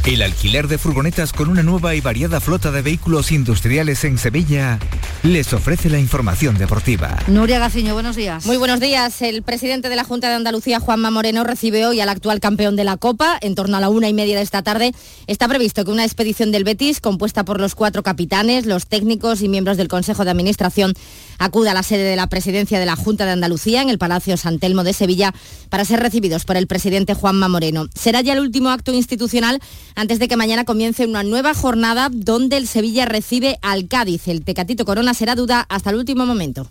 El 0.04 0.20
alquiler 0.20 0.66
de 0.66 0.78
furgonetas 0.78 1.32
con 1.32 1.48
una 1.48 1.62
nueva 1.62 1.94
y 1.94 2.00
variada 2.00 2.40
flota 2.40 2.72
de 2.72 2.82
vehículos 2.82 3.30
industriales 3.30 4.02
en 4.02 4.18
Sevilla 4.18 4.80
les 5.22 5.52
ofrece 5.52 5.88
la 5.88 6.00
información 6.00 6.58
deportiva. 6.58 7.16
Nuria 7.28 7.60
Gaciño, 7.60 7.94
buenos 7.94 8.16
días. 8.16 8.44
Muy 8.44 8.56
buenos 8.56 8.80
días. 8.80 9.22
El 9.22 9.42
presidente 9.42 9.88
de 9.88 9.94
la 9.94 10.02
Junta 10.02 10.28
de 10.28 10.34
Andalucía, 10.34 10.80
Juanma 10.80 11.12
Moreno, 11.12 11.44
recibe 11.44 11.86
hoy 11.86 12.00
al 12.00 12.08
actual 12.08 12.40
campeón 12.40 12.74
de 12.74 12.82
la 12.82 12.96
Copa. 12.96 13.38
En 13.42 13.54
torno 13.54 13.76
a 13.76 13.80
la 13.80 13.90
una 13.90 14.08
y 14.08 14.12
media 14.12 14.34
de 14.34 14.42
esta 14.42 14.62
tarde 14.62 14.92
está 15.28 15.46
previsto 15.46 15.84
que 15.84 15.92
una 15.92 16.04
expedición 16.04 16.50
del 16.50 16.64
Betis, 16.64 17.00
compuesta 17.00 17.44
por 17.44 17.60
los 17.60 17.76
cuatro 17.76 18.02
capitanes, 18.02 18.66
los 18.66 18.88
técnicos 18.88 19.40
y 19.40 19.48
miembros 19.48 19.76
del 19.76 19.86
Consejo 19.86 20.24
de 20.24 20.32
Administración, 20.32 20.94
acuda 21.38 21.70
a 21.70 21.74
la 21.74 21.84
sede 21.84 22.02
de 22.02 22.16
la 22.16 22.26
presidencia 22.26 22.80
de 22.80 22.86
la 22.86 22.96
Junta 22.96 23.24
de 23.24 23.30
Andalucía 23.30 23.82
en 23.82 23.88
el 23.88 23.98
Palacio 23.98 24.36
San 24.36 24.58
Telmo 24.58 24.82
de 24.82 24.94
Sevilla 24.94 25.32
para 25.68 25.84
ser 25.84 26.00
recibidos 26.00 26.44
por 26.44 26.56
el 26.56 26.66
presidente 26.66 27.14
Juanma 27.14 27.46
Moreno. 27.46 27.86
Será 27.94 28.20
ya 28.20 28.32
el 28.32 28.40
último 28.40 28.70
acto 28.70 28.92
institucional 28.92 29.60
antes 29.94 30.18
de 30.18 30.28
que 30.28 30.36
mañana 30.36 30.64
comience 30.64 31.06
una 31.06 31.22
nueva 31.22 31.54
jornada 31.54 32.08
donde 32.12 32.56
el 32.56 32.66
Sevilla 32.66 33.04
recibe 33.04 33.58
al 33.62 33.88
Cádiz. 33.88 34.28
El 34.28 34.44
Tecatito 34.44 34.84
Corona 34.84 35.14
será 35.14 35.34
duda 35.34 35.66
hasta 35.68 35.90
el 35.90 35.96
último 35.96 36.26
momento. 36.26 36.68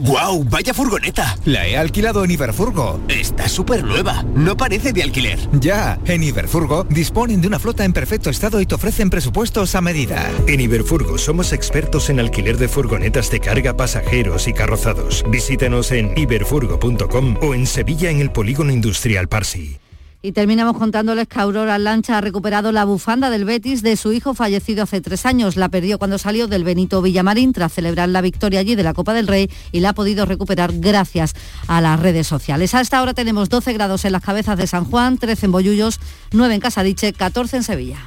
¡Guau! 0.00 0.44
¡Vaya 0.44 0.72
furgoneta! 0.72 1.36
La 1.44 1.66
he 1.66 1.76
alquilado 1.76 2.24
en 2.24 2.30
Iberfurgo. 2.30 3.00
Está 3.08 3.48
súper 3.48 3.84
nueva. 3.84 4.24
No 4.34 4.56
parece 4.56 4.94
de 4.94 5.02
alquiler. 5.02 5.38
Ya, 5.60 5.98
en 6.06 6.22
Iberfurgo 6.22 6.84
disponen 6.84 7.42
de 7.42 7.48
una 7.48 7.58
flota 7.58 7.84
en 7.84 7.92
perfecto 7.92 8.30
estado 8.30 8.62
y 8.62 8.66
te 8.66 8.74
ofrecen 8.74 9.10
presupuestos 9.10 9.74
a 9.74 9.82
medida. 9.82 10.30
En 10.46 10.60
Iberfurgo 10.60 11.18
somos 11.18 11.52
expertos 11.52 12.08
en 12.08 12.18
alquiler 12.18 12.56
de 12.56 12.68
furgonetas 12.68 13.30
de 13.30 13.40
carga, 13.40 13.76
pasajeros 13.76 14.48
y 14.48 14.54
carrozados. 14.54 15.22
Visítanos 15.28 15.92
en 15.92 16.16
iberfurgo.com 16.16 17.36
o 17.42 17.54
en 17.54 17.66
Sevilla 17.66 18.10
en 18.10 18.20
el 18.20 18.32
Polígono 18.32 18.72
Industrial 18.72 19.28
Parsi. 19.28 19.80
Y 20.22 20.32
terminamos 20.32 20.76
contándoles 20.76 21.28
que 21.28 21.40
Aurora 21.40 21.78
Lancha 21.78 22.18
ha 22.18 22.20
recuperado 22.20 22.72
la 22.72 22.84
bufanda 22.84 23.30
del 23.30 23.46
Betis 23.46 23.82
de 23.82 23.96
su 23.96 24.12
hijo 24.12 24.34
fallecido 24.34 24.82
hace 24.82 25.00
tres 25.00 25.24
años. 25.24 25.56
La 25.56 25.70
perdió 25.70 25.98
cuando 25.98 26.18
salió 26.18 26.46
del 26.46 26.62
Benito 26.62 27.00
Villamarín 27.00 27.54
tras 27.54 27.72
celebrar 27.72 28.10
la 28.10 28.20
victoria 28.20 28.60
allí 28.60 28.74
de 28.74 28.82
la 28.82 28.92
Copa 28.92 29.14
del 29.14 29.26
Rey 29.26 29.50
y 29.72 29.80
la 29.80 29.90
ha 29.90 29.94
podido 29.94 30.26
recuperar 30.26 30.72
gracias 30.74 31.34
a 31.68 31.80
las 31.80 31.98
redes 31.98 32.26
sociales. 32.26 32.74
A 32.74 32.82
esta 32.82 33.00
hora 33.00 33.14
tenemos 33.14 33.48
12 33.48 33.72
grados 33.72 34.04
en 34.04 34.12
las 34.12 34.22
cabezas 34.22 34.58
de 34.58 34.66
San 34.66 34.84
Juan, 34.84 35.16
13 35.16 35.46
en 35.46 35.52
Bollullos, 35.52 36.00
9 36.32 36.54
en 36.54 36.60
Casadiche, 36.60 37.14
14 37.14 37.56
en 37.56 37.62
Sevilla. 37.62 37.98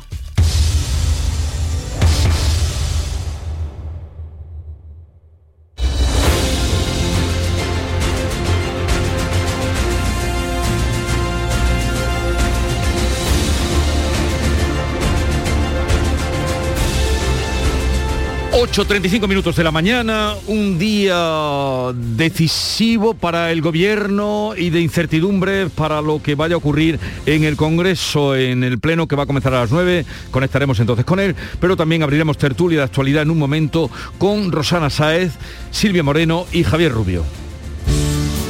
8.35 18.74 19.28
minutos 19.28 19.56
de 19.56 19.64
la 19.64 19.70
mañana, 19.70 20.34
un 20.48 20.80
día 20.80 21.94
decisivo 21.94 23.14
para 23.14 23.52
el 23.52 23.62
gobierno 23.62 24.56
y 24.58 24.72
de 24.72 24.82
incertidumbre 24.82 25.70
para 25.70 26.02
lo 26.02 26.24
que 26.24 26.34
vaya 26.34 26.56
a 26.56 26.58
ocurrir 26.58 27.00
en 27.28 27.44
el 27.44 27.56
Congreso, 27.56 28.36
en 28.36 28.64
el 28.64 28.80
Pleno 28.80 29.08
que 29.08 29.16
va 29.16 29.24
a 29.24 29.26
comenzar 29.28 29.54
a 29.54 29.60
las 29.60 29.72
9. 29.72 30.08
Conectaremos 30.32 30.80
entonces 30.80 31.06
con 31.06 31.20
él, 31.20 31.36
pero 31.60 31.78
también 31.78 32.02
abriremos 32.02 32.40
tertulia 32.40 32.80
de 32.80 32.86
actualidad 32.86 33.22
en 33.22 33.30
un 33.30 33.38
momento 33.38 33.92
con 34.18 34.52
Rosana 34.52 34.90
Sáez, 34.90 35.34
Silvia 35.70 36.02
Moreno 36.02 36.48
y 36.52 36.64
Javier 36.64 36.94
Rubio. 36.94 37.24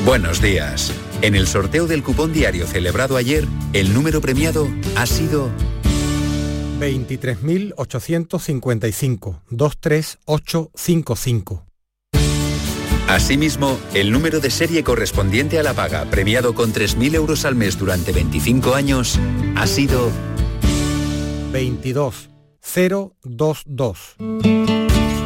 Buenos 0.06 0.42
días. 0.42 0.94
En 1.22 1.36
el 1.36 1.48
sorteo 1.48 1.86
del 1.86 2.02
cupón 2.02 2.32
diario 2.32 2.66
celebrado 2.66 3.18
ayer, 3.18 3.46
el 3.74 3.94
número 3.94 4.22
premiado 4.22 4.70
ha 4.96 5.06
sido 5.06 5.50
23.855, 6.80 9.42
23855. 9.50 11.66
Asimismo, 13.08 13.80
el 13.94 14.12
número 14.12 14.40
de 14.40 14.50
serie 14.50 14.84
correspondiente 14.84 15.60
a 15.60 15.64
la 15.64 15.74
paga, 15.74 16.06
premiado 16.06 16.56
con 16.56 16.74
3.000 16.74 17.14
euros 17.16 17.46
al 17.46 17.56
mes 17.56 17.78
durante 17.78 18.12
25 18.12 18.74
años, 18.74 19.20
ha 19.56 19.68
sido 19.68 20.10
22022. 21.52 24.16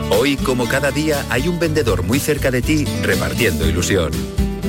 Hoy, 0.10 0.36
como 0.38 0.68
cada 0.68 0.90
día, 0.92 1.24
hay 1.30 1.48
un 1.48 1.60
vendedor 1.60 2.04
muy 2.04 2.20
cerca 2.20 2.52
de 2.52 2.62
ti 2.62 2.84
repartiendo 3.04 3.66
ilusión. 3.68 4.12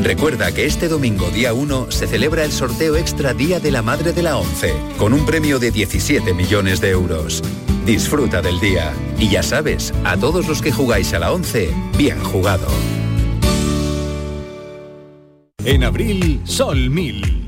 Recuerda 0.02 0.52
que 0.52 0.64
este 0.64 0.88
domingo 0.88 1.28
día 1.30 1.52
1 1.52 1.90
se 1.90 2.06
celebra 2.06 2.44
el 2.44 2.52
sorteo 2.52 2.96
extra 2.96 3.34
Día 3.34 3.60
de 3.60 3.70
la 3.70 3.82
Madre 3.82 4.12
de 4.12 4.22
la 4.22 4.36
ONCE, 4.36 4.72
con 4.96 5.12
un 5.12 5.26
premio 5.26 5.58
de 5.58 5.70
17 5.70 6.34
millones 6.34 6.80
de 6.80 6.90
euros. 6.90 7.42
Disfruta 7.84 8.40
del 8.40 8.60
día. 8.60 8.92
Y 9.18 9.28
ya 9.28 9.42
sabes, 9.42 9.92
a 10.04 10.16
todos 10.16 10.46
los 10.46 10.62
que 10.62 10.72
jugáis 10.72 11.12
a 11.14 11.18
la 11.18 11.32
11, 11.32 11.70
bien 11.96 12.22
jugado. 12.22 12.66
En 15.64 15.84
abril, 15.84 16.40
Sol 16.44 16.88
1000. 16.90 17.47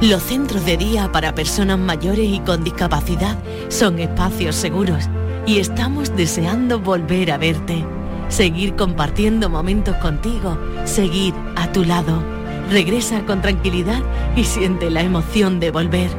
Los 0.00 0.22
centros 0.22 0.64
de 0.66 0.76
día 0.76 1.10
para 1.10 1.34
personas 1.34 1.78
mayores 1.78 2.28
y 2.28 2.40
con 2.40 2.64
discapacidad 2.64 3.42
son 3.68 3.98
espacios 3.98 4.54
seguros 4.56 5.08
y 5.46 5.58
estamos 5.58 6.16
deseando 6.16 6.80
volver 6.80 7.30
a 7.30 7.38
verte, 7.38 7.84
seguir 8.28 8.74
compartiendo 8.76 9.50
momentos 9.50 9.96
contigo, 9.96 10.58
seguir 10.84 11.34
a 11.56 11.70
tu 11.72 11.84
lado. 11.84 12.22
Regresa 12.70 13.26
con 13.26 13.42
tranquilidad 13.42 14.02
y 14.36 14.44
siente 14.44 14.90
la 14.90 15.02
emoción 15.02 15.60
de 15.60 15.70
volver. 15.70 16.10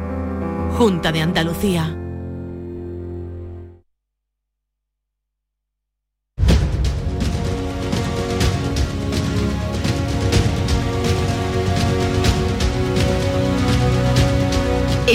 Junta 0.78 1.10
de 1.10 1.22
Andalucía. 1.22 2.05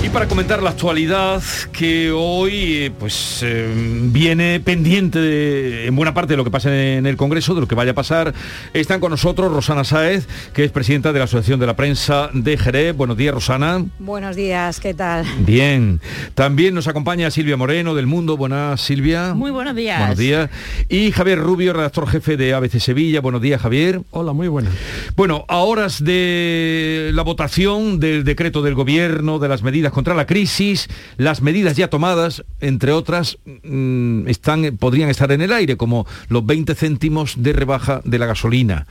Y 0.00 0.10
para 0.10 0.26
comentar 0.28 0.62
la 0.62 0.70
actualidad 0.70 1.42
que 1.72 2.10
hoy 2.12 2.52
eh, 2.84 2.92
pues 2.98 3.40
eh, 3.42 3.68
viene 4.10 4.58
pendiente 4.60 5.18
de- 5.18 5.86
en 5.86 5.96
buena 5.96 6.14
parte 6.14 6.32
de 6.32 6.36
lo 6.38 6.44
que 6.44 6.50
pasa 6.52 6.70
en 6.74 7.04
el 7.04 7.16
Congreso, 7.16 7.54
de 7.54 7.60
lo 7.60 7.68
que 7.68 7.74
vaya 7.74 7.90
a 7.90 7.94
pasar, 7.94 8.32
están 8.72 9.00
con 9.00 9.10
nosotros 9.10 9.52
Rosana 9.52 9.84
Sáez, 9.84 10.26
que 10.54 10.64
es 10.64 10.70
presidenta 10.70 11.12
de 11.12 11.18
la 11.18 11.24
Asociación 11.26 11.58
de 11.60 11.66
la 11.66 11.74
Prensa 11.76 12.30
de 12.32 12.56
Jerez. 12.56 12.96
Buenos 12.96 13.16
días, 13.18 13.34
Rosana. 13.34 13.84
Buenos 13.98 14.34
días, 14.36 14.78
¿qué 14.80 14.94
tal? 14.94 15.26
Bien. 15.40 16.00
También 16.34 16.74
nos 16.74 16.86
acompaña 16.88 17.30
Silvia 17.30 17.56
Moreno 17.56 17.94
del 17.94 18.06
Mundo. 18.06 18.36
Buenas, 18.36 18.80
Silvia. 18.80 19.34
Muy 19.34 19.50
buenos 19.50 19.74
días. 19.74 19.98
Buenos 19.98 20.18
días. 20.18 20.48
Y 20.88 21.10
Javier 21.10 21.40
Rubio, 21.40 21.72
redactor 21.74 22.08
jefe 22.08 22.36
de 22.36 22.54
ABC 22.54 22.78
Sevilla. 22.78 23.20
Buenos 23.20 23.42
días, 23.42 23.60
Javier. 23.60 24.00
Hola, 24.12 24.32
muy 24.32 24.48
buenas. 24.48 24.72
Bueno, 25.16 25.44
a 25.48 25.58
horas 25.58 26.02
de 26.02 27.10
la 27.12 27.22
votación 27.22 27.98
del 28.00 28.22
decreto 28.24 28.62
del 28.62 28.74
gobierno, 28.74 29.38
de 29.40 29.48
las 29.48 29.62
medidas 29.62 29.87
contra 29.92 30.14
la 30.14 30.26
crisis, 30.26 30.88
las 31.16 31.42
medidas 31.42 31.76
ya 31.76 31.88
tomadas, 31.88 32.44
entre 32.60 32.92
otras, 32.92 33.38
mm, 33.64 34.28
están, 34.28 34.76
podrían 34.78 35.08
estar 35.10 35.30
en 35.32 35.40
el 35.42 35.52
aire, 35.52 35.76
como 35.76 36.06
los 36.28 36.44
20 36.44 36.74
céntimos 36.74 37.34
de 37.42 37.52
rebaja 37.52 38.00
de 38.04 38.18
la 38.18 38.26
gasolina. 38.26 38.86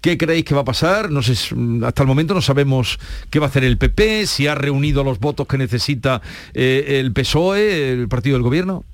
¿Qué 0.00 0.16
creéis 0.16 0.44
que 0.44 0.54
va 0.54 0.60
a 0.60 0.64
pasar? 0.64 1.10
No 1.10 1.22
sé, 1.22 1.32
s- 1.32 1.54
hasta 1.84 2.02
el 2.04 2.06
momento 2.06 2.32
no 2.32 2.40
sabemos 2.40 3.00
qué 3.30 3.40
va 3.40 3.46
a 3.46 3.48
hacer 3.48 3.64
el 3.64 3.78
PP, 3.78 4.26
si 4.26 4.46
ha 4.46 4.54
reunido 4.54 5.02
los 5.02 5.18
votos 5.18 5.48
que 5.48 5.58
necesita 5.58 6.22
eh, 6.54 7.00
el 7.00 7.12
PSOE, 7.12 7.92
el 7.92 8.08
partido 8.08 8.34
del 8.36 8.42
gobierno. 8.44 8.84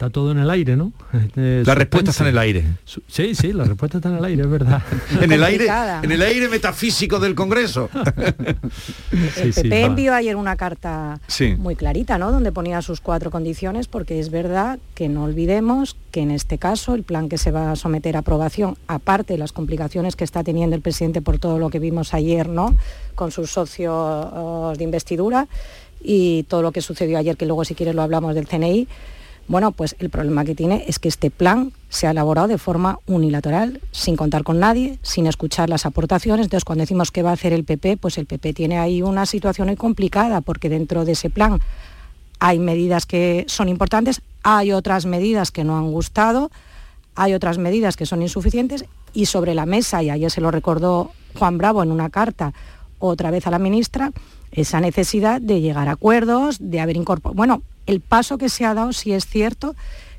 Está 0.00 0.08
todo 0.08 0.30
en 0.32 0.38
el 0.38 0.48
aire, 0.48 0.76
¿no? 0.78 0.94
Eh, 1.36 1.62
La 1.66 1.74
respuesta 1.74 2.10
está 2.10 2.24
en 2.24 2.30
el 2.30 2.38
aire. 2.38 2.64
Sí, 2.86 3.34
sí, 3.34 3.52
la 3.52 3.64
respuesta 3.64 3.98
está 3.98 4.08
en 4.08 4.16
el 4.16 4.24
aire, 4.24 4.42
es 4.44 4.48
verdad. 4.50 4.82
En 5.20 5.30
el 5.30 5.44
aire, 5.44 5.66
en 6.02 6.10
el 6.10 6.22
aire 6.22 6.48
metafísico 6.48 7.20
del 7.20 7.34
Congreso. 7.34 7.90
El 9.36 9.52
sí, 9.52 9.60
PP 9.60 9.82
envió 9.84 10.14
ayer 10.14 10.36
una 10.36 10.56
carta 10.56 11.20
Sí. 11.26 11.54
muy 11.54 11.76
clarita, 11.76 12.16
¿no? 12.16 12.32
Donde 12.32 12.50
ponía 12.50 12.80
sus 12.80 13.02
cuatro 13.02 13.30
condiciones, 13.30 13.88
porque 13.88 14.18
es 14.20 14.30
verdad 14.30 14.78
que 14.94 15.10
no 15.10 15.24
olvidemos 15.24 15.96
que 16.12 16.22
en 16.22 16.30
este 16.30 16.56
caso 16.56 16.94
el 16.94 17.02
plan 17.02 17.28
que 17.28 17.36
se 17.36 17.50
va 17.50 17.70
a 17.72 17.76
someter 17.76 18.16
a 18.16 18.20
aprobación, 18.20 18.78
aparte 18.86 19.34
de 19.34 19.38
las 19.38 19.52
complicaciones 19.52 20.16
que 20.16 20.24
está 20.24 20.42
teniendo 20.42 20.74
el 20.76 20.80
presidente 20.80 21.20
por 21.20 21.38
todo 21.38 21.58
lo 21.58 21.68
que 21.68 21.78
vimos 21.78 22.14
ayer, 22.14 22.48
¿no? 22.48 22.74
Con 23.14 23.32
sus 23.32 23.50
socios 23.50 24.78
de 24.78 24.82
investidura 24.84 25.46
y 26.02 26.44
todo 26.44 26.62
lo 26.62 26.72
que 26.72 26.80
sucedió 26.80 27.18
ayer, 27.18 27.36
que 27.36 27.44
luego 27.44 27.66
si 27.66 27.74
quieres 27.74 27.94
lo 27.94 28.00
hablamos 28.00 28.34
del 28.34 28.48
CNI. 28.48 28.88
Bueno, 29.50 29.72
pues 29.72 29.96
el 29.98 30.10
problema 30.10 30.44
que 30.44 30.54
tiene 30.54 30.84
es 30.86 31.00
que 31.00 31.08
este 31.08 31.28
plan 31.28 31.72
se 31.88 32.06
ha 32.06 32.12
elaborado 32.12 32.46
de 32.46 32.56
forma 32.56 33.00
unilateral, 33.08 33.80
sin 33.90 34.14
contar 34.14 34.44
con 34.44 34.60
nadie, 34.60 35.00
sin 35.02 35.26
escuchar 35.26 35.68
las 35.68 35.86
aportaciones. 35.86 36.46
Entonces, 36.46 36.64
cuando 36.64 36.82
decimos 36.82 37.10
qué 37.10 37.24
va 37.24 37.30
a 37.30 37.32
hacer 37.32 37.52
el 37.52 37.64
PP, 37.64 37.96
pues 37.96 38.16
el 38.16 38.26
PP 38.26 38.52
tiene 38.52 38.78
ahí 38.78 39.02
una 39.02 39.26
situación 39.26 39.66
muy 39.66 39.74
complicada, 39.74 40.40
porque 40.40 40.68
dentro 40.68 41.04
de 41.04 41.12
ese 41.12 41.30
plan 41.30 41.58
hay 42.38 42.60
medidas 42.60 43.06
que 43.06 43.44
son 43.48 43.68
importantes, 43.68 44.22
hay 44.44 44.70
otras 44.70 45.04
medidas 45.04 45.50
que 45.50 45.64
no 45.64 45.76
han 45.76 45.90
gustado, 45.90 46.52
hay 47.16 47.34
otras 47.34 47.58
medidas 47.58 47.96
que 47.96 48.06
son 48.06 48.22
insuficientes 48.22 48.84
y 49.12 49.26
sobre 49.26 49.56
la 49.56 49.66
mesa, 49.66 50.00
y 50.00 50.10
ayer 50.10 50.30
se 50.30 50.40
lo 50.40 50.52
recordó 50.52 51.10
Juan 51.36 51.58
Bravo 51.58 51.82
en 51.82 51.90
una 51.90 52.08
carta 52.08 52.54
otra 53.00 53.32
vez 53.32 53.48
a 53.48 53.50
la 53.50 53.58
ministra, 53.58 54.12
esa 54.52 54.80
necesidad 54.80 55.40
de 55.40 55.60
llegar 55.60 55.88
a 55.88 55.92
acuerdos, 55.92 56.56
de 56.60 56.80
haber 56.80 56.96
incorporado... 56.96 57.36
Bueno, 57.36 57.62
el 57.86 58.00
paso 58.00 58.38
que 58.38 58.48
se 58.48 58.64
ha 58.64 58.74
dado, 58.74 58.92
sí 58.92 59.12
es 59.12 59.26
cierto, 59.26 59.74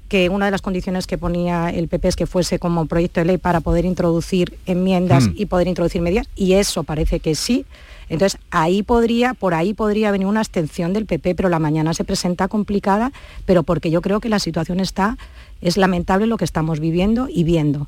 que 0.08 0.30
una 0.30 0.46
de 0.46 0.52
las 0.52 0.62
condiciones 0.62 1.08
que 1.08 1.18
ponía 1.18 1.70
el 1.70 1.88
PP 1.88 2.10
es 2.10 2.16
que 2.18 2.28
fuese 2.28 2.60
como 2.60 2.86
proyecto 2.86 3.22
de 3.22 3.26
ley 3.26 3.38
para 3.38 3.62
poder 3.62 3.86
introducir 3.86 4.58
enmiendas 4.66 5.28
Mm. 5.28 5.34
y 5.38 5.46
poder 5.46 5.68
introducir 5.68 6.02
medidas, 6.02 6.28
y 6.36 6.54
eso 6.54 6.84
parece 6.84 7.20
que 7.22 7.34
sí. 7.36 7.66
Entonces, 8.10 8.38
ahí 8.50 8.84
podría, 8.84 9.34
por 9.34 9.54
ahí 9.54 9.74
podría 9.74 10.12
venir 10.12 10.28
una 10.28 10.42
abstención 10.42 10.92
del 10.92 11.06
PP, 11.06 11.34
pero 11.36 11.48
la 11.48 11.60
mañana 11.60 11.94
se 11.94 12.04
presenta 12.04 12.50
complicada, 12.50 13.14
pero 13.46 13.64
porque 13.64 13.90
yo 13.90 14.02
creo 14.02 14.20
que 14.20 14.28
la 14.28 14.40
situación 14.40 14.82
está, 14.82 15.18
es 15.62 15.78
lamentable 15.78 16.28
lo 16.28 16.36
que 16.36 16.44
estamos 16.44 16.82
viviendo 16.82 17.30
y 17.30 17.46
viendo. 17.46 17.88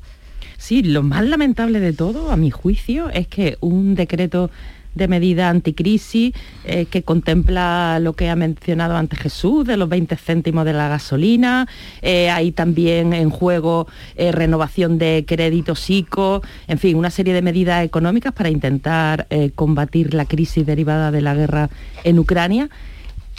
Sí, 0.56 0.82
lo 0.82 1.02
más 1.02 1.26
lamentable 1.26 1.78
de 1.78 1.92
todo, 1.92 2.30
a 2.30 2.36
mi 2.38 2.50
juicio, 2.50 3.10
es 3.10 3.28
que 3.28 3.58
un 3.60 3.94
decreto 3.96 4.50
de 4.94 5.08
medida 5.08 5.48
anticrisis 5.48 6.34
eh, 6.64 6.86
que 6.86 7.02
contempla 7.02 7.98
lo 8.00 8.14
que 8.14 8.28
ha 8.30 8.36
mencionado 8.36 8.96
antes 8.96 9.18
Jesús, 9.18 9.66
de 9.66 9.76
los 9.76 9.88
20 9.88 10.16
céntimos 10.16 10.64
de 10.64 10.72
la 10.72 10.88
gasolina, 10.88 11.68
eh, 12.02 12.30
hay 12.30 12.52
también 12.52 13.12
en 13.12 13.30
juego 13.30 13.86
eh, 14.16 14.32
renovación 14.32 14.98
de 14.98 15.24
créditos 15.26 15.90
ICO, 15.90 16.42
en 16.68 16.78
fin, 16.78 16.96
una 16.96 17.10
serie 17.10 17.34
de 17.34 17.42
medidas 17.42 17.84
económicas 17.84 18.32
para 18.32 18.50
intentar 18.50 19.26
combatir 19.54 20.14
la 20.14 20.24
crisis 20.24 20.64
derivada 20.64 21.10
de 21.10 21.20
la 21.20 21.34
guerra 21.34 21.70
en 22.04 22.18
Ucrania. 22.18 22.68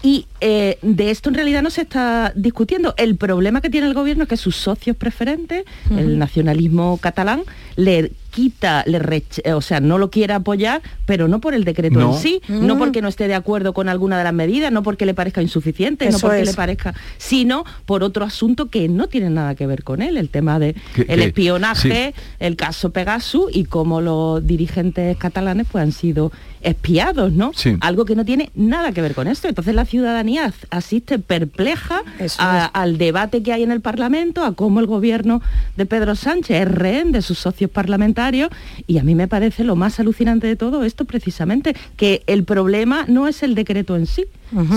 Y 0.06 0.28
eh, 0.40 0.78
de 0.84 1.10
esto 1.10 1.30
en 1.30 1.36
realidad 1.36 1.64
no 1.64 1.72
se 1.72 1.82
está 1.82 2.32
discutiendo. 2.36 2.94
El 2.96 3.16
problema 3.16 3.60
que 3.60 3.72
tiene 3.72 3.88
el 3.88 3.96
gobierno 3.96 4.24
es 4.24 4.30
que 4.30 4.38
sus 4.38 4.56
socios 4.56 4.96
preferentes, 4.96 5.66
el 5.90 6.20
nacionalismo 6.20 7.00
catalán, 7.02 7.42
le 7.76 8.12
quita, 8.32 8.84
le 8.86 9.00
rech- 9.00 9.40
eh, 9.46 9.54
o 9.54 9.62
sea, 9.62 9.80
no 9.80 9.98
lo 9.98 10.10
quiere 10.12 10.34
apoyar, 10.34 10.82
pero 11.06 11.30
no 11.30 11.40
por 11.40 11.54
el 11.54 11.64
decreto 11.64 12.00
No. 12.00 12.14
en 12.14 12.20
sí, 12.22 12.42
no 12.50 12.76
Mm. 12.76 12.78
porque 12.78 13.02
no 13.02 13.08
esté 13.08 13.30
de 13.30 13.34
acuerdo 13.34 13.74
con 13.74 13.88
alguna 13.88 14.18
de 14.18 14.26
las 14.26 14.34
medidas, 14.34 14.74
no 14.74 14.84
porque 14.84 15.06
le 15.06 15.14
parezca 15.14 15.42
insuficiente, 15.42 16.10
no 16.10 16.20
porque 16.20 16.42
es. 16.42 16.48
le 16.50 16.54
parezca, 16.54 16.94
sino 17.18 17.64
por 17.86 18.04
otro 18.04 18.26
asunto 18.26 18.66
que 18.70 18.90
no 18.90 19.08
tiene 19.08 19.30
nada 19.30 19.56
que 19.56 19.66
ver 19.68 19.86
con 19.86 20.02
él, 20.02 20.18
el 20.18 20.28
tema 20.28 20.60
de 20.60 20.74
Que- 20.96 21.04
el 21.04 21.20
que- 21.22 21.26
espionaje, 21.28 22.14
el 22.40 22.58
caso 22.58 22.90
Pegasus 22.90 23.46
y 23.56 23.64
cómo 23.64 24.02
los 24.02 24.46
dirigentes 24.46 25.16
catalanes 25.16 25.68
pues 25.72 25.82
han 25.84 25.94
sido 25.94 26.34
espiados, 26.62 27.32
¿no? 27.32 27.52
Sí. 27.56 27.78
Algo 27.80 28.04
que 28.06 28.16
no 28.16 28.26
tiene 28.26 28.50
nada 28.56 28.92
que 28.92 29.02
ver 29.02 29.14
con 29.14 29.28
esto. 29.28 29.48
Entonces 29.48 29.76
la 29.76 29.86
ciudadanía 29.86 30.46
as- 30.46 30.68
asiste 30.72 31.20
perpleja 31.20 32.02
a- 32.40 32.66
al 32.66 32.98
debate 32.98 33.44
que 33.44 33.54
hay 33.54 33.64
en 33.64 33.72
el 33.72 33.82
Parlamento, 33.82 34.44
a 34.44 34.54
cómo 34.56 34.80
el 34.82 34.88
gobierno 34.88 35.42
de 35.78 35.86
Pedro 35.86 36.16
Sánchez 36.16 36.64
es 36.64 36.68
rehén 36.68 37.12
de 37.12 37.22
sus 37.22 37.38
socios 37.38 37.65
parlamentarios 37.70 38.50
y 38.88 38.98
a 38.98 39.04
mí 39.04 39.16
me 39.16 39.28
parece 39.28 39.64
lo 39.64 39.76
más 39.76 40.00
alucinante 40.00 40.48
de 40.48 40.56
todo 40.56 40.84
esto 40.84 41.06
precisamente, 41.06 41.76
que 41.98 42.24
el 42.28 42.44
problema 42.44 43.06
no 43.08 43.28
es 43.28 43.44
el 43.44 43.56
decreto 43.56 43.96
en 43.96 44.06
sí, 44.06 44.26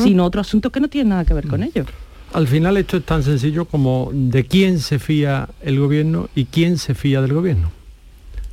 sino 0.03 0.25
otro 0.25 0.41
asunto 0.41 0.71
que 0.71 0.81
no 0.81 0.89
tiene 0.89 1.11
nada 1.11 1.25
que 1.25 1.35
ver 1.35 1.47
con 1.47 1.63
ello. 1.63 1.85
Al 2.33 2.47
final 2.47 2.77
esto 2.77 2.99
es 2.99 3.05
tan 3.05 3.23
sencillo 3.23 3.65
como 3.65 4.11
de 4.13 4.45
quién 4.45 4.81
se 4.81 4.99
fía 4.99 5.49
el 5.63 5.79
gobierno 5.79 6.29
y 6.35 6.45
quién 6.45 6.77
se 6.77 6.95
fía 6.95 7.23
del 7.23 7.33
gobierno. 7.33 7.71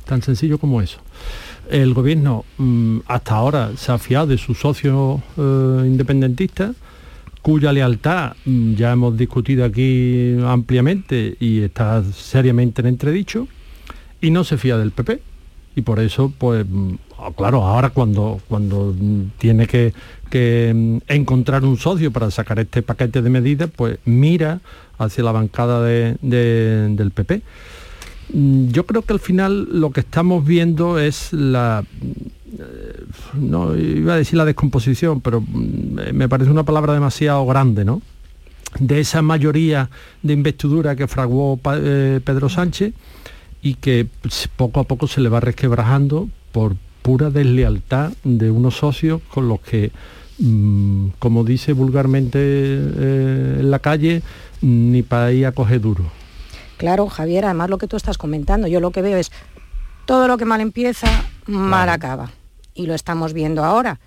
Tan 0.06 0.22
sencillo 0.22 0.58
como 0.58 0.80
eso. 0.80 0.98
El 1.68 1.92
gobierno 1.92 2.44
mm, 2.58 3.00
hasta 3.06 3.34
ahora 3.34 3.72
se 3.76 3.92
ha 3.92 3.98
fiado 3.98 4.28
de 4.28 4.38
sus 4.38 4.58
socios 4.58 5.20
eh, 5.36 5.82
independentistas, 5.84 6.74
cuya 7.42 7.72
lealtad 7.72 8.32
mm, 8.44 8.74
ya 8.74 8.92
hemos 8.92 9.16
discutido 9.16 9.64
aquí 9.64 10.36
ampliamente 10.44 11.36
y 11.38 11.60
está 11.60 12.02
seriamente 12.04 12.80
en 12.80 12.86
entredicho, 12.86 13.46
y 14.20 14.30
no 14.30 14.44
se 14.44 14.56
fía 14.58 14.76
del 14.78 14.90
PP. 14.92 15.20
Y 15.76 15.82
por 15.82 16.00
eso, 16.00 16.32
pues, 16.38 16.64
mm, 16.68 16.94
ah, 17.18 17.30
claro, 17.36 17.62
ahora 17.62 17.90
cuando, 17.90 18.40
cuando 18.48 18.94
mm, 18.98 19.22
tiene 19.38 19.66
que, 19.66 19.92
que, 20.30 20.72
mm, 20.74 20.98
encontrar 21.08 21.64
un 21.64 21.76
socio 21.76 22.10
para 22.10 22.30
sacar 22.30 22.58
este 22.58 22.82
paquete 22.82 23.20
de 23.20 23.28
medidas, 23.30 23.68
pues 23.74 23.98
mira 24.06 24.60
hacia 24.98 25.22
la 25.22 25.32
bancada 25.32 25.82
de- 25.82 26.16
de- 26.22 26.88
del 26.96 27.10
PP. 27.10 27.42
Yo 28.32 28.86
creo 28.86 29.02
que 29.02 29.12
al 29.12 29.20
final 29.20 29.68
lo 29.70 29.90
que 29.90 30.00
estamos 30.00 30.44
viendo 30.44 30.98
es 30.98 31.32
la, 31.32 31.84
eh, 32.58 33.04
no 33.34 33.76
iba 33.76 34.14
a 34.14 34.16
decir 34.16 34.36
la 34.36 34.44
descomposición, 34.44 35.20
pero 35.20 35.40
mm, 35.42 36.10
me 36.14 36.28
parece 36.28 36.50
una 36.50 36.64
palabra 36.64 36.94
demasiado 36.94 37.44
grande, 37.46 37.84
¿no? 37.84 38.02
De 38.80 38.98
esa 39.00 39.22
mayoría 39.22 39.90
de 40.22 40.32
investidura 40.32 40.96
que 40.96 41.06
fraguó 41.06 41.60
eh, 41.76 42.20
Pedro 42.24 42.48
Sánchez 42.48 42.94
y 43.62 43.74
que 43.74 44.06
pues, 44.22 44.48
poco 44.54 44.80
a 44.80 44.84
poco 44.84 45.06
se 45.06 45.20
le 45.20 45.28
va 45.28 45.40
resquebrajando 45.40 46.28
por 46.52 46.76
pura 47.02 47.30
deslealtad 47.30 48.12
de 48.24 48.50
unos 48.50 48.76
socios 48.76 49.20
con 49.32 49.48
los 49.48 49.60
que, 49.60 49.92
mm, 50.38 51.08
como 51.18 51.44
dice 51.44 51.72
vulgarmente 51.72 52.38
eh, 52.40 53.56
en 53.60 53.70
la 53.70 53.78
calle, 53.78 54.22
ni 54.60 55.02
para 55.02 55.32
ir 55.32 55.46
a 55.46 55.52
coger 55.52 55.80
duro. 55.80 56.04
Claro, 56.76 57.08
Javier, 57.08 57.44
además 57.44 57.70
lo 57.70 57.78
que 57.78 57.86
tú 57.86 57.96
estás 57.96 58.18
comentando, 58.18 58.66
yo 58.66 58.80
lo 58.80 58.90
que 58.90 59.02
veo 59.02 59.16
es 59.16 59.30
todo 60.04 60.28
lo 60.28 60.36
que 60.36 60.44
mal 60.44 60.60
empieza, 60.60 61.08
mal 61.46 61.88
acaba. 61.88 62.30
Y 62.74 62.86
lo 62.86 62.94
estamos 62.94 63.32
viendo 63.32 63.64
ahora, 63.64 64.00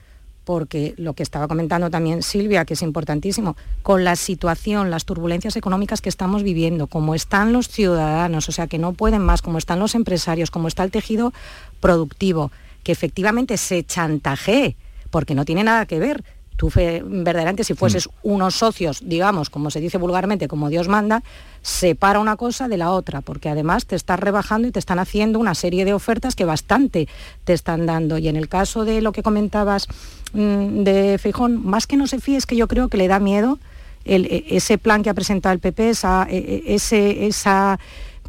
porque 0.50 0.96
lo 0.98 1.14
que 1.14 1.22
estaba 1.22 1.48
comentando 1.48 1.92
también 1.92 2.24
Silvia, 2.24 2.66
que 2.66 2.74
es 2.74 2.82
importantísimo, 2.82 3.56
con 3.84 4.04
la 4.04 4.16
situación, 4.16 4.90
las 4.90 5.06
turbulencias 5.06 5.56
económicas 5.56 6.02
que 6.02 6.10
estamos 6.10 6.42
viviendo, 6.42 6.88
como 6.88 7.14
están 7.14 7.54
los 7.54 7.68
ciudadanos, 7.68 8.50
o 8.50 8.52
sea, 8.52 8.66
que 8.66 8.80
no 8.80 8.94
pueden 8.94 9.22
más, 9.22 9.44
como 9.44 9.60
están 9.60 9.78
los 9.78 9.94
empresarios, 9.94 10.50
como 10.50 10.68
está 10.68 10.84
el 10.84 10.90
tejido 10.90 11.34
productivo, 11.82 12.52
que 12.82 12.92
efectivamente 12.92 13.58
se 13.58 13.84
chantajee, 13.84 14.76
porque 15.12 15.36
no 15.36 15.46
tiene 15.46 15.64
nada 15.64 15.86
que 15.86 16.00
ver 16.00 16.24
tú 16.60 16.70
verdaderamente 16.76 17.64
si 17.64 17.74
fueses 17.74 18.08
mm. 18.08 18.12
unos 18.24 18.54
socios, 18.56 19.00
digamos, 19.02 19.50
como 19.50 19.72
se 19.72 19.80
dice 19.80 19.98
vulgarmente, 19.98 20.50
como 20.50 20.68
Dios 20.68 20.90
manda, 20.90 21.24
separa 21.62 22.20
una 22.20 22.36
cosa 22.36 22.68
de 22.68 22.76
la 22.76 22.92
otra, 22.92 23.22
porque 23.22 23.48
además 23.48 23.86
te 23.86 23.96
estás 23.96 24.20
rebajando 24.20 24.68
y 24.68 24.72
te 24.72 24.80
están 24.80 25.00
haciendo 25.00 25.40
una 25.40 25.56
serie 25.56 25.86
de 25.86 25.94
ofertas 25.94 26.36
que 26.36 26.44
bastante 26.44 27.08
te 27.46 27.54
están 27.54 27.86
dando. 27.86 28.18
Y 28.18 28.28
en 28.28 28.36
el 28.36 28.50
caso 28.50 28.84
de 28.84 29.00
lo 29.02 29.14
que 29.14 29.24
comentabas 29.24 29.88
mm, 30.34 30.84
de 30.84 31.18
Fijón, 31.18 31.66
más 31.66 31.88
que 31.88 31.96
no 31.96 32.08
se 32.08 32.20
fíe, 32.20 32.36
es 32.36 32.46
que 32.46 32.58
yo 32.58 32.68
creo 32.68 32.90
que 32.90 32.98
le 32.98 33.08
da 33.08 33.20
miedo 33.20 33.58
e, 34.04 34.44
ese 34.50 34.78
plan 34.78 35.02
que 35.02 35.10
ha 35.10 35.14
presentado 35.14 35.54
el 35.54 35.60
PP, 35.60 35.92
esa, 35.92 36.28
e, 36.30 36.38
e, 36.38 36.76
ese, 36.76 37.26
esa, 37.26 37.80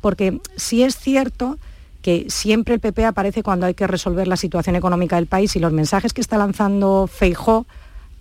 porque 0.01 0.41
si 0.55 0.85
es 0.85 0.97
cierto 0.97 1.59
que 2.01 2.27
siempre 2.29 2.75
el 2.75 2.81
PP 2.81 3.07
aparece 3.07 3.43
cuando 3.43 3.67
hay 3.67 3.75
que 3.75 3.89
resolver 3.89 4.29
la 4.29 4.37
situación 4.37 4.77
económica 4.77 5.17
del 5.17 5.27
país 5.27 5.57
y 5.57 5.59
los 5.59 5.73
mensajes 5.73 6.13
que 6.13 6.21
está 6.21 6.39
lanzando 6.39 7.09
Feijó 7.13 7.67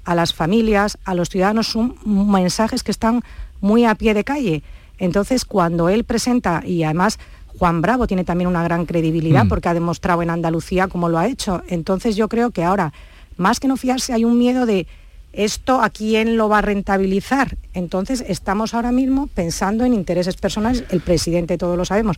a 0.10 0.16
las 0.16 0.34
familias, 0.34 0.98
a 1.06 1.14
los 1.14 1.30
ciudadanos, 1.30 1.68
son 1.68 1.96
mensajes 2.04 2.82
que 2.82 2.90
están 2.90 3.22
muy 3.62 3.86
a 3.86 3.94
pie 3.94 4.16
de 4.16 4.24
calle. 4.24 4.64
Entonces, 4.98 5.46
cuando 5.46 5.88
él 5.88 6.04
presenta, 6.04 6.64
y 6.66 6.82
además 6.82 7.20
Juan 7.60 7.84
Bravo 7.84 8.08
tiene 8.08 8.24
también 8.24 8.48
una 8.48 8.64
gran 8.64 8.88
credibilidad 8.88 9.46
mm. 9.46 9.50
porque 9.50 9.70
ha 9.70 9.76
demostrado 9.76 10.24
en 10.24 10.32
Andalucía 10.32 10.88
cómo 10.88 11.10
lo 11.10 11.20
ha 11.20 11.28
hecho, 11.28 11.62
entonces 11.68 12.16
yo 12.16 12.28
creo 12.28 12.50
que 12.50 12.64
ahora, 12.64 12.92
más 13.38 13.60
que 13.60 13.68
no 13.68 13.78
fiarse, 13.78 14.12
hay 14.12 14.26
un 14.26 14.40
miedo 14.40 14.66
de 14.66 14.88
esto 15.32 15.80
a 15.80 15.92
quién 15.92 16.38
lo 16.38 16.50
va 16.50 16.58
a 16.58 16.62
rentabilizar. 16.64 17.56
Entonces, 17.76 18.26
estamos 18.28 18.74
ahora 18.74 18.92
mismo 18.92 19.28
pensando 19.28 19.86
en 19.86 19.94
intereses 19.94 20.38
personales, 20.38 20.86
el 20.90 21.02
presidente 21.02 21.60
todos 21.60 21.78
lo 21.78 21.86
sabemos, 21.86 22.18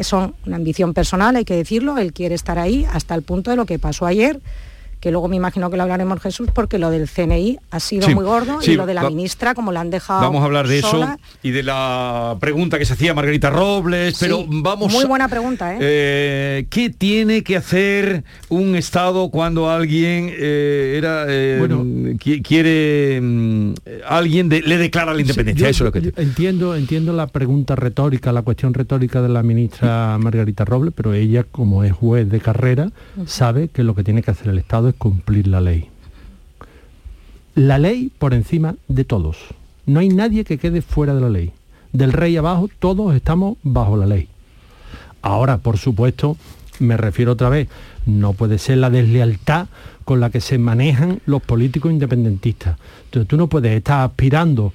son 0.00 0.34
una 0.46 0.56
ambición 0.56 0.94
personal, 0.94 1.36
hay 1.36 1.44
que 1.44 1.54
decirlo, 1.54 1.96
él 1.96 2.12
quiere 2.12 2.34
estar 2.34 2.58
ahí 2.58 2.88
hasta 2.92 3.14
el 3.14 3.22
punto 3.22 3.52
de 3.52 3.56
lo 3.56 3.66
que 3.66 3.78
pasó 3.78 4.06
ayer, 4.06 4.40
que 5.00 5.10
luego 5.10 5.28
me 5.28 5.36
imagino 5.36 5.70
que 5.70 5.78
lo 5.78 5.82
hablaremos 5.84 6.20
Jesús, 6.20 6.48
porque 6.52 6.78
lo 6.78 6.90
del 6.90 7.08
CNI 7.08 7.58
ha 7.70 7.80
sido 7.80 8.08
muy 8.10 8.24
gordo 8.24 8.58
y 8.62 8.74
lo 8.74 8.84
de 8.84 8.94
la 8.94 9.08
ministra, 9.08 9.54
como 9.54 9.72
la 9.72 9.80
han 9.80 9.90
dejado. 9.90 10.20
Vamos 10.20 10.42
a 10.42 10.44
hablar 10.44 10.68
de 10.68 10.78
eso 10.78 11.16
y 11.42 11.50
de 11.50 11.62
la 11.62 12.36
pregunta 12.38 12.78
que 12.78 12.84
se 12.84 12.92
hacía 12.92 13.14
Margarita 13.14 13.48
Robles, 13.48 14.18
pero 14.20 14.44
vamos. 14.46 14.92
Muy 14.92 15.06
buena 15.06 15.28
pregunta, 15.28 15.74
¿eh? 15.74 15.78
¿eh? 15.80 16.66
¿Qué 16.68 16.90
tiene 16.90 17.42
que 17.42 17.56
hacer 17.56 18.24
un 18.50 18.76
Estado 18.76 19.30
cuando 19.30 19.70
alguien 19.70 20.30
eh, 20.32 20.96
era 20.98 21.24
eh, 21.28 22.16
quiere 22.42 23.20
mm, 23.22 23.74
alguien 24.06 24.48
le 24.50 24.76
declara 24.76 25.14
la 25.14 25.22
independencia? 25.22 25.68
eso 25.68 25.86
es 25.86 25.94
lo 25.94 26.12
que 26.12 26.12
entiendo, 26.20 26.76
entiendo 26.76 27.14
la 27.14 27.26
pregunta 27.26 27.74
retórica, 27.74 28.32
la 28.32 28.42
cuestión 28.42 28.74
retórica 28.74 29.22
de 29.22 29.30
la 29.30 29.42
ministra 29.42 30.18
Margarita 30.18 30.66
Robles, 30.66 30.92
pero 30.94 31.14
ella, 31.14 31.44
como 31.50 31.84
es 31.84 31.92
juez 31.92 32.28
de 32.28 32.40
carrera, 32.40 32.90
sabe 33.24 33.68
que 33.68 33.82
lo 33.82 33.94
que 33.94 34.04
tiene 34.04 34.22
que 34.22 34.30
hacer 34.30 34.48
el 34.48 34.58
Estado 34.58 34.89
cumplir 34.92 35.46
la 35.46 35.60
ley. 35.60 35.88
La 37.54 37.78
ley 37.78 38.10
por 38.18 38.34
encima 38.34 38.76
de 38.88 39.04
todos. 39.04 39.36
No 39.86 40.00
hay 40.00 40.08
nadie 40.08 40.44
que 40.44 40.58
quede 40.58 40.82
fuera 40.82 41.14
de 41.14 41.20
la 41.20 41.28
ley. 41.28 41.52
Del 41.92 42.12
rey 42.12 42.36
abajo, 42.36 42.68
todos 42.78 43.14
estamos 43.14 43.58
bajo 43.62 43.96
la 43.96 44.06
ley. 44.06 44.28
Ahora, 45.22 45.58
por 45.58 45.76
supuesto, 45.76 46.36
me 46.78 46.96
refiero 46.96 47.32
otra 47.32 47.48
vez, 47.48 47.68
no 48.06 48.32
puede 48.32 48.58
ser 48.58 48.78
la 48.78 48.90
deslealtad 48.90 49.66
con 50.04 50.20
la 50.20 50.30
que 50.30 50.40
se 50.40 50.58
manejan 50.58 51.20
los 51.26 51.42
políticos 51.42 51.92
independentistas. 51.92 52.78
Entonces 53.04 53.28
tú 53.28 53.36
no 53.36 53.48
puedes 53.48 53.76
estar 53.76 54.04
aspirando 54.04 54.72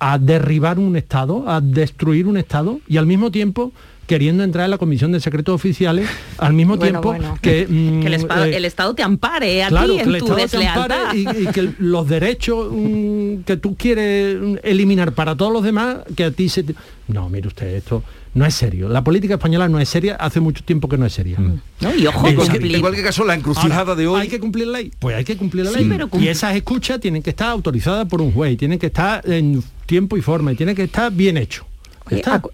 a 0.00 0.18
derribar 0.18 0.78
un 0.78 0.96
Estado, 0.96 1.48
a 1.48 1.60
destruir 1.60 2.26
un 2.26 2.36
Estado 2.36 2.80
y 2.88 2.96
al 2.96 3.06
mismo 3.06 3.30
tiempo 3.30 3.72
queriendo 4.06 4.42
entrar 4.42 4.64
en 4.64 4.72
la 4.72 4.78
Comisión 4.78 5.12
de 5.12 5.20
Secretos 5.20 5.54
Oficiales 5.54 6.08
al 6.38 6.52
mismo 6.52 6.80
tiempo 6.80 7.14
que, 7.42 7.64
mm, 7.68 8.02
eh, 8.02 8.56
el, 8.56 8.64
Estado 8.64 8.92
te 8.92 9.04
ampare 9.04 9.62
a 9.62 9.68
ti 9.68 10.00
en 10.00 10.18
tu 10.18 10.34
deslealtad. 10.34 11.14
Y, 11.14 11.46
que 11.52 11.74
los 11.78 12.08
derechos 12.08 12.70
mm, 12.72 13.42
que 13.42 13.56
tú 13.56 13.76
quieres 13.76 14.58
eliminar 14.64 15.12
para 15.12 15.36
todos 15.36 15.52
los 15.52 15.62
demás, 15.62 15.98
que 16.16 16.24
a 16.24 16.32
ti 16.32 16.48
se... 16.48 16.64
No, 17.06 17.28
mire 17.28 17.46
usted, 17.46 17.68
esto 17.68 18.02
no 18.34 18.46
es 18.46 18.54
serio. 18.54 18.88
La 18.88 19.02
política 19.02 19.34
española 19.34 19.68
no 19.68 19.78
es 19.80 19.88
seria, 19.88 20.16
hace 20.16 20.40
mucho 20.40 20.64
tiempo 20.64 20.88
que 20.88 20.96
no 20.96 21.06
es 21.06 21.12
seria. 21.12 21.38
Mm. 21.38 21.60
Y 21.98 22.06
ojo, 22.06 22.28
en, 22.28 22.34
cualquier, 22.36 23.04
caso, 23.04 23.24
la 23.24 23.34
encrucijada 23.34 23.94
de 23.94 24.06
hoy... 24.06 24.22
¿Hay 24.22 24.28
que 24.28 24.40
cumplir 24.40 24.66
la 24.68 24.78
ley? 24.78 24.92
Pues 24.98 25.16
hay 25.16 25.24
que 25.24 25.36
cumplir 25.36 25.64
la 25.64 25.72
ley. 25.72 26.08
y 26.20 26.28
esas 26.28 26.54
escuchas 26.54 27.00
tienen 27.00 27.22
que 27.22 27.30
estar 27.30 27.48
autorizadas 27.48 28.06
por 28.08 28.20
un 28.20 28.32
juez, 28.32 28.56
tienen 28.56 28.78
que 28.78 28.86
estar 28.86 29.28
en 29.28 29.62
tiempo 29.86 30.16
y 30.16 30.22
forma, 30.22 30.52
y 30.52 30.56
tienen 30.56 30.76
que 30.76 30.84
estar 30.84 31.12
bien 31.12 31.36
hecho 31.36 31.66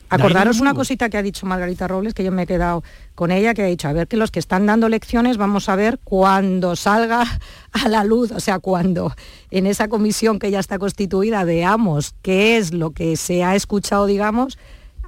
acordaros 0.09 0.61
una 0.61 0.75
cosita 0.75 1.09
que 1.09 1.17
ha 1.17 1.23
dicho 1.23 1.47
Margarita 1.47 1.89
Robles, 1.89 2.15
que 2.15 2.25
yo 2.25 2.33
me 2.33 2.43
he 2.43 2.47
quedado 2.47 2.83
con 3.15 3.31
ella, 3.31 3.55
que 3.55 3.63
ha 3.63 3.67
dicho, 3.67 3.89
a 3.89 3.93
ver 3.93 4.09
que 4.09 4.17
los 4.17 4.31
que 4.31 4.39
están 4.39 4.67
dando 4.67 4.89
lecciones 4.89 5.37
vamos 5.37 5.69
a 5.69 5.77
ver 5.77 5.99
cuando 6.05 6.77
salga 6.77 7.25
a 7.73 7.89
la 7.89 8.05
luz, 8.05 8.33
o 8.33 8.41
sea, 8.41 8.59
cuando 8.59 9.15
en 9.51 9.67
esa 9.67 9.89
comisión 9.89 10.39
que 10.39 10.51
ya 10.51 10.61
está 10.61 10.79
constituida 10.79 11.45
veamos 11.45 12.15
qué 12.23 12.57
es 12.57 12.73
lo 12.73 12.91
que 12.91 13.17
se 13.17 13.45
ha 13.45 13.55
escuchado, 13.55 14.07
digamos, 14.07 14.59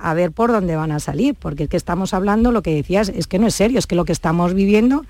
a 0.00 0.14
ver 0.14 0.32
por 0.32 0.52
dónde 0.52 0.76
van 0.76 0.92
a 0.92 1.00
salir, 1.00 1.34
porque 1.34 1.64
es 1.64 1.68
que 1.68 1.76
estamos 1.76 2.14
hablando, 2.14 2.52
lo 2.52 2.62
que 2.62 2.74
decías, 2.74 3.08
es 3.08 3.26
que 3.26 3.38
no 3.38 3.46
es 3.46 3.54
serio, 3.54 3.78
es 3.78 3.86
que 3.86 3.96
lo 3.96 4.04
que 4.04 4.12
estamos 4.12 4.54
viviendo 4.54 5.04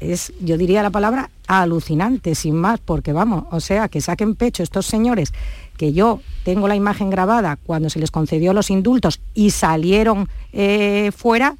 es, 0.00 0.32
yo 0.40 0.58
diría 0.58 0.82
la 0.82 0.90
palabra, 0.90 1.30
alucinante, 1.46 2.34
sin 2.34 2.56
más, 2.56 2.80
porque 2.80 3.12
vamos, 3.12 3.44
o 3.50 3.60
sea, 3.60 3.88
que 3.88 4.00
saquen 4.00 4.34
pecho 4.34 4.62
estos 4.62 4.86
señores 4.86 5.32
que 5.76 5.92
yo 5.92 6.20
tengo 6.44 6.68
la 6.68 6.76
imagen 6.76 7.10
grabada 7.10 7.56
cuando 7.56 7.90
se 7.90 7.98
les 7.98 8.10
concedió 8.10 8.52
los 8.52 8.70
indultos 8.70 9.20
y 9.34 9.50
salieron 9.50 10.28
eh, 10.52 11.10
fuera, 11.16 11.56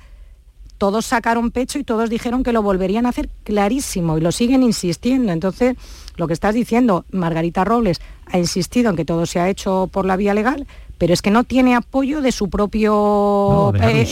todos 0.78 1.06
sacaron 1.06 1.50
pecho 1.50 1.78
y 1.78 1.84
todos 1.84 2.10
dijeron 2.10 2.42
que 2.42 2.52
lo 2.52 2.62
volverían 2.62 3.06
a 3.06 3.10
hacer 3.10 3.28
clarísimo 3.44 4.18
y 4.18 4.20
lo 4.20 4.32
siguen 4.32 4.62
insistiendo. 4.62 5.32
Entonces, 5.32 5.76
lo 6.16 6.26
que 6.26 6.32
estás 6.32 6.54
diciendo, 6.54 7.04
Margarita 7.12 7.64
Robles 7.64 8.00
ha 8.26 8.38
insistido 8.38 8.90
en 8.90 8.96
que 8.96 9.04
todo 9.04 9.26
se 9.26 9.38
ha 9.38 9.48
hecho 9.48 9.88
por 9.92 10.06
la 10.06 10.16
vía 10.16 10.34
legal, 10.34 10.66
pero 11.02 11.14
es 11.14 11.20
que 11.20 11.32
no 11.32 11.42
tiene 11.42 11.74
apoyo 11.74 12.20
de 12.20 12.30
su 12.30 12.48
propio... 12.48 13.72
Eh, 13.74 14.06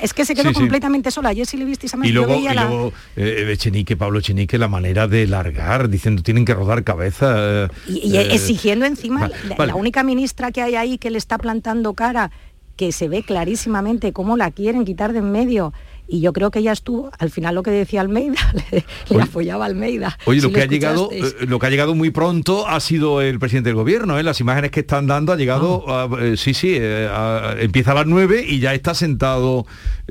es 0.00 0.14
que 0.14 0.24
se 0.24 0.36
quedó 0.36 0.52
completamente 0.52 1.10
sola. 1.10 1.30
Ayer 1.30 1.44
si 1.44 1.56
le 1.56 1.64
visteis 1.64 1.92
a 1.92 1.98
Y 2.06 2.12
luego, 2.12 2.36
y 2.36 2.54
luego 2.54 2.92
eh, 3.16 3.44
de 3.44 3.56
Chenique, 3.56 3.96
Pablo 3.96 4.20
Chenique, 4.20 4.58
la 4.58 4.68
manera 4.68 5.08
de 5.08 5.26
largar, 5.26 5.88
diciendo 5.88 6.22
tienen 6.22 6.44
que 6.44 6.54
rodar 6.54 6.84
cabeza. 6.84 7.68
y, 7.88 8.16
eh, 8.16 8.32
exigiendo 8.32 8.86
encima, 8.86 9.28
la 9.58 9.74
única 9.74 10.04
ministra 10.04 10.52
que 10.52 10.62
hay 10.62 10.76
ahí 10.76 10.98
que 10.98 11.10
le 11.10 11.18
está 11.18 11.36
plantando 11.36 11.94
cara, 11.94 12.30
que 12.76 12.92
se 12.92 13.08
ve 13.08 13.24
clarísimamente 13.24 14.12
cómo 14.12 14.36
la 14.36 14.52
quieren 14.52 14.84
quitar 14.84 15.12
de 15.12 15.18
en 15.18 15.32
medio 15.32 15.72
y 16.12 16.20
yo 16.20 16.34
creo 16.34 16.50
que 16.50 16.58
ella 16.58 16.72
estuvo, 16.72 17.10
al 17.18 17.30
final 17.30 17.54
lo 17.54 17.62
que 17.62 17.70
decía 17.70 18.02
Almeida, 18.02 18.38
le, 19.10 19.22
apoyaba 19.22 19.64
a 19.64 19.68
Almeida. 19.68 20.18
Oye, 20.26 20.42
lo, 20.42 20.52
que 20.52 20.60
ha 20.60 20.66
llegado, 20.66 21.08
eh, 21.10 21.22
lo 21.48 21.58
que 21.58 21.66
ha 21.66 21.70
llegado 21.70 21.94
muy 21.94 22.10
pronto 22.10 22.68
ha 22.68 22.78
sido 22.80 23.22
el 23.22 23.38
presidente 23.38 23.70
del 23.70 23.76
gobierno, 23.76 24.18
¿eh? 24.18 24.22
las 24.22 24.38
imágenes 24.38 24.70
que 24.72 24.80
están 24.80 25.06
dando 25.06 25.32
ha 25.32 25.36
llegado, 25.36 25.86
ah. 25.88 26.10
eh, 26.20 26.34
sí, 26.36 26.52
sí, 26.52 26.76
empieza 26.78 27.92
a 27.92 27.94
las 27.94 28.06
9 28.06 28.44
y 28.46 28.58
ya 28.58 28.74
está 28.74 28.94
sentado, 28.94 29.64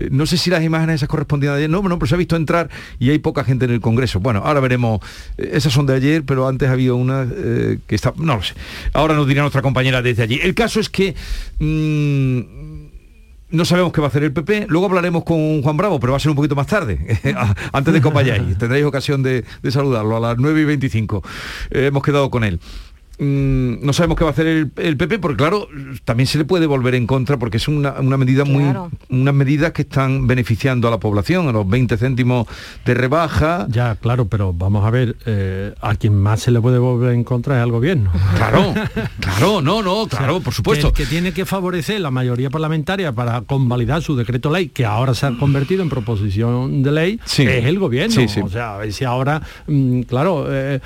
no 0.10 0.26
sé 0.26 0.38
si 0.38 0.50
las 0.50 0.64
imágenes 0.64 0.96
esas 0.96 1.08
correspondían 1.08 1.54
a 1.54 1.58
ayer, 1.58 1.70
no, 1.70 1.84
no, 1.84 2.00
pero 2.00 2.08
se 2.08 2.16
ha 2.16 2.18
visto 2.18 2.36
entrar 2.36 2.72
y 2.98 3.12
hay 3.12 3.20
poca 3.20 3.44
gente 3.44 3.66
en 3.66 3.72
el 3.72 3.80
Congreso. 3.80 4.20
Bueno, 4.20 4.42
ahora 4.44 4.60
veremos, 4.60 5.02
esas 5.38 5.72
son 5.72 5.86
de 5.86 5.94
ayer, 5.94 6.24
pero 6.24 6.48
antes 6.48 6.68
ha 6.68 6.72
habido 6.72 6.96
una 6.96 7.28
que 7.28 7.96
está, 7.96 8.12
no 8.18 8.38
lo 8.38 8.42
sé, 8.42 8.56
ahora 8.94 9.14
nos 9.14 9.28
dirá 9.28 9.42
nuestra 9.42 9.62
compañera 9.62 10.02
desde 10.02 10.24
allí. 10.24 10.40
El 10.42 10.56
caso 10.56 10.80
es 10.80 10.90
que... 10.90 11.14
Mm, 11.60 12.71
no 13.52 13.66
sabemos 13.66 13.94
qué 13.94 14.02
va 14.02 14.08
a 14.08 14.10
hacer 14.10 14.24
el 14.24 14.34
PP. 14.34 14.68
Luego 14.70 14.88
hablaremos 14.88 15.24
con 15.24 15.62
Juan 15.62 15.78
Bravo, 15.78 16.00
pero 16.00 16.12
va 16.12 16.18
a 16.18 16.20
ser 16.20 16.30
un 16.30 16.36
poquito 16.36 16.56
más 16.56 16.68
tarde, 16.68 17.20
antes 17.74 17.94
de 17.94 18.02
que 18.02 18.10
vayáis. 18.10 18.58
Tendréis 18.58 18.86
ocasión 18.86 19.24
de, 19.24 19.44
saludarlo 19.70 20.18
a 20.18 20.20
las 20.20 20.38
9 20.38 20.62
y 20.62 20.66
25. 20.66 21.24
Eh, 21.72 21.86
hemos 21.88 22.04
quedado 22.04 22.30
con 22.30 22.44
él. 22.44 22.60
Mm, 23.22 23.86
no 23.86 23.94
sabemos 23.94 24.18
qué 24.18 24.24
va 24.24 24.32
a 24.32 24.34
hacer 24.34 24.48
el, 24.48 24.98
PP, 24.98 25.20
porque 25.20 25.38
claro, 25.38 25.68
también 26.06 26.26
se 26.26 26.40
le 26.40 26.44
puede 26.44 26.66
volver 26.66 26.96
en 26.96 27.06
contra 27.06 27.38
porque 27.38 27.58
es 27.58 27.68
una, 27.68 27.92
medida 28.02 28.46
muy 28.46 28.64
unas 29.10 29.34
medidas 29.36 29.74
que 29.74 29.84
están 29.84 30.26
beneficiando 30.26 30.88
a 30.88 30.92
la 30.92 31.00
población, 31.00 31.48
a 31.48 31.52
los 31.52 31.70
20 31.70 31.98
céntimos 31.98 32.48
de 32.84 32.96
rebaja. 32.96 33.68
Ya, 33.70 33.94
claro, 33.94 34.26
pero 34.26 34.54
vamos 34.54 34.84
a 34.88 34.90
ver, 34.90 35.18
eh, 35.28 35.72
a 35.82 35.94
quien 35.94 36.18
más 36.18 36.40
se 36.40 36.50
le 36.50 36.60
puede 36.60 36.80
volver 36.80 37.14
en 37.14 37.24
contra 37.24 37.58
es 37.58 37.64
al 37.64 37.72
gobierno. 37.72 38.12
Claro, 38.42 38.74
claro, 39.20 39.62
no, 39.62 39.84
no, 39.84 40.08
claro, 40.08 40.40
por 40.40 40.54
supuesto. 40.54 40.92
Que, 40.92 41.06
tiene 41.06 41.32
que 41.32 41.46
favorecer 41.46 42.02
la 42.02 42.10
mayoría 42.10 42.50
parlamentaria 42.50 43.12
para 43.12 43.42
convalidar 43.42 44.02
su 44.02 44.16
decreto 44.16 44.50
ley, 44.50 44.70
que 44.70 44.84
ahora 44.84 45.14
se 45.14 45.28
ha 45.28 45.38
convertido 45.38 45.84
en 45.84 45.90
proposición 45.90 46.82
de 46.82 46.92
ley, 46.92 47.20
es 47.24 47.40
el 47.40 47.78
gobierno. 47.78 48.16
O 48.44 48.50
sea, 48.50 48.76
a 48.76 48.78
ver 48.80 48.94
si 48.94 49.06
ahora, 49.06 49.42
mm, 49.68 50.02
claro, 50.02 50.48
eh, 50.50 50.80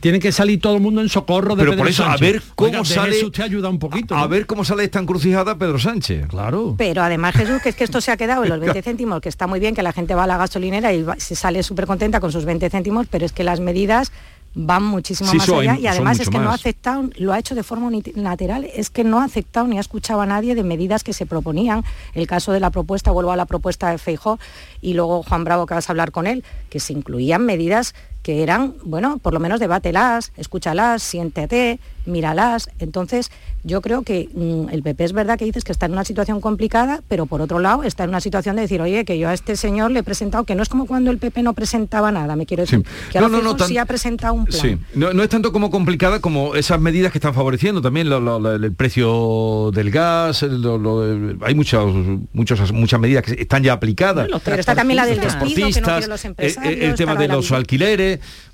tiene 0.00 0.18
que 0.20 0.32
salir 0.32 0.58
todo 0.58 0.76
el 0.76 0.80
mundo 0.80 1.02
en 1.02 1.08
socorro 1.10 1.33
pero 1.56 1.76
por 1.76 1.88
eso, 1.88 2.04
a 2.04 2.16
ver 2.16 2.42
cómo 2.54 2.84
sale... 2.84 3.24
Usted 3.24 3.42
ayuda 3.42 3.68
un 3.68 3.78
poquito. 3.78 4.16
A 4.16 4.26
ver 4.26 4.46
cómo 4.46 4.64
sale 4.64 4.84
esta 4.84 4.98
encrucijada 4.98 5.56
Pedro 5.56 5.78
Sánchez. 5.78 6.28
Claro. 6.28 6.74
Pero 6.76 7.02
además, 7.02 7.34
Jesús, 7.34 7.60
que 7.62 7.70
es 7.70 7.76
que 7.76 7.84
esto 7.84 8.00
se 8.00 8.10
ha 8.10 8.16
quedado 8.16 8.44
en 8.44 8.50
los 8.50 8.60
20 8.60 8.82
céntimos, 8.82 9.20
que 9.20 9.28
está 9.28 9.46
muy 9.46 9.60
bien 9.60 9.74
que 9.74 9.82
la 9.82 9.92
gente 9.92 10.14
va 10.14 10.24
a 10.24 10.26
la 10.26 10.36
gasolinera 10.36 10.92
y 10.92 11.04
se 11.18 11.34
sale 11.34 11.62
súper 11.62 11.86
contenta 11.86 12.20
con 12.20 12.32
sus 12.32 12.44
20 12.44 12.70
céntimos, 12.70 13.06
pero 13.10 13.24
es 13.24 13.32
que 13.32 13.44
las 13.44 13.60
medidas 13.60 14.12
van 14.54 14.84
muchísimo 14.84 15.32
más 15.34 15.48
allá 15.48 15.76
y 15.78 15.86
además 15.86 16.20
es 16.20 16.30
que 16.30 16.38
no 16.38 16.50
ha 16.50 16.54
aceptado, 16.54 17.10
lo 17.16 17.32
ha 17.32 17.38
hecho 17.38 17.54
de 17.54 17.62
forma 17.62 17.88
unilateral, 17.88 18.64
es 18.72 18.88
que 18.88 19.02
no 19.02 19.20
ha 19.20 19.24
aceptado 19.24 19.66
ni 19.66 19.78
ha 19.78 19.80
escuchado 19.80 20.20
a 20.20 20.26
nadie 20.26 20.54
de 20.54 20.62
medidas 20.62 21.02
que 21.02 21.12
se 21.12 21.26
proponían. 21.26 21.82
El 22.14 22.26
caso 22.26 22.52
de 22.52 22.60
la 22.60 22.70
propuesta, 22.70 23.10
vuelvo 23.10 23.32
a 23.32 23.36
la 23.36 23.46
propuesta 23.46 23.90
de 23.90 23.98
Feijó 23.98 24.38
y 24.80 24.94
luego 24.94 25.22
Juan 25.22 25.44
Bravo 25.44 25.66
que 25.66 25.74
vas 25.74 25.88
a 25.88 25.92
hablar 25.92 26.12
con 26.12 26.26
él, 26.26 26.44
que 26.70 26.78
se 26.80 26.92
incluían 26.92 27.44
medidas 27.44 27.94
que 28.24 28.42
eran, 28.42 28.74
bueno, 28.84 29.18
por 29.18 29.34
lo 29.34 29.38
menos 29.38 29.60
debátelas, 29.60 30.32
escúchalas, 30.36 31.02
siéntete, 31.02 31.78
míralas. 32.06 32.70
Entonces, 32.78 33.30
yo 33.64 33.80
creo 33.82 34.02
que 34.02 34.28
mm, 34.34 34.70
el 34.70 34.82
PP 34.82 35.04
es 35.04 35.12
verdad 35.12 35.38
que 35.38 35.44
dices 35.44 35.62
que 35.62 35.72
está 35.72 35.86
en 35.86 35.92
una 35.92 36.04
situación 36.04 36.40
complicada, 36.40 37.02
pero 37.06 37.26
por 37.26 37.40
otro 37.42 37.58
lado 37.60 37.82
está 37.82 38.04
en 38.04 38.10
una 38.10 38.20
situación 38.20 38.56
de 38.56 38.62
decir, 38.62 38.80
oye, 38.80 39.04
que 39.04 39.18
yo 39.18 39.28
a 39.28 39.34
este 39.34 39.56
señor 39.56 39.90
le 39.90 40.00
he 40.00 40.02
presentado, 40.02 40.44
que 40.44 40.54
no 40.54 40.62
es 40.62 40.68
como 40.70 40.86
cuando 40.86 41.10
el 41.10 41.18
PP 41.18 41.42
no 41.42 41.52
presentaba 41.52 42.10
nada, 42.12 42.34
me 42.34 42.46
quiero 42.46 42.62
decir, 42.62 42.82
que 43.12 43.18
No, 43.20 43.26
ahora 43.26 43.38
no, 43.38 43.42
no, 43.44 43.56
tan- 43.56 43.68
sí 43.68 43.76
ha 43.78 43.84
presentado 43.84 44.32
un 44.34 44.46
plan. 44.46 44.58
Sí, 44.60 44.78
no, 44.94 45.12
no 45.12 45.22
es 45.22 45.28
tanto 45.28 45.52
como 45.52 45.70
complicada 45.70 46.20
como 46.20 46.54
esas 46.56 46.80
medidas 46.80 47.12
que 47.12 47.18
están 47.18 47.34
favoreciendo 47.34 47.80
también 47.82 48.08
lo- 48.08 48.20
lo- 48.20 48.38
lo- 48.40 48.54
el 48.54 48.72
precio 48.72 49.70
del 49.74 49.90
gas, 49.90 50.42
el- 50.42 51.38
hay 51.42 51.54
muchas, 51.54 51.84
muchos, 52.32 52.72
muchas 52.72 53.00
medidas 53.00 53.22
que 53.22 53.32
están 53.42 53.62
ya 53.62 53.74
aplicadas. 53.74 54.28
Pero 54.44 54.60
está 54.60 54.74
también 54.74 54.96
la 54.96 55.06
del 55.06 55.20
despido, 55.20 55.68
que 55.70 55.80
no 55.80 56.00
los 56.08 56.24
eh, 56.24 56.28
empresarios, 56.28 56.74
eh, 56.74 56.86
el 56.86 56.94
tema 56.94 57.14
de 57.16 57.28
los 57.28 57.48
vida. 57.48 57.56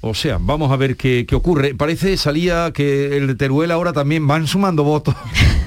O 0.01 0.15
sea, 0.15 0.39
vamos 0.41 0.71
a 0.73 0.77
ver 0.77 0.97
qué, 0.97 1.25
qué 1.29 1.35
ocurre. 1.35 1.75
Parece, 1.75 2.17
salía 2.17 2.71
que 2.73 3.17
el 3.17 3.27
de 3.27 3.35
Teruel 3.35 3.71
ahora 3.71 3.93
también 3.93 4.27
van 4.27 4.47
sumando 4.47 4.85
votos. 4.85 5.15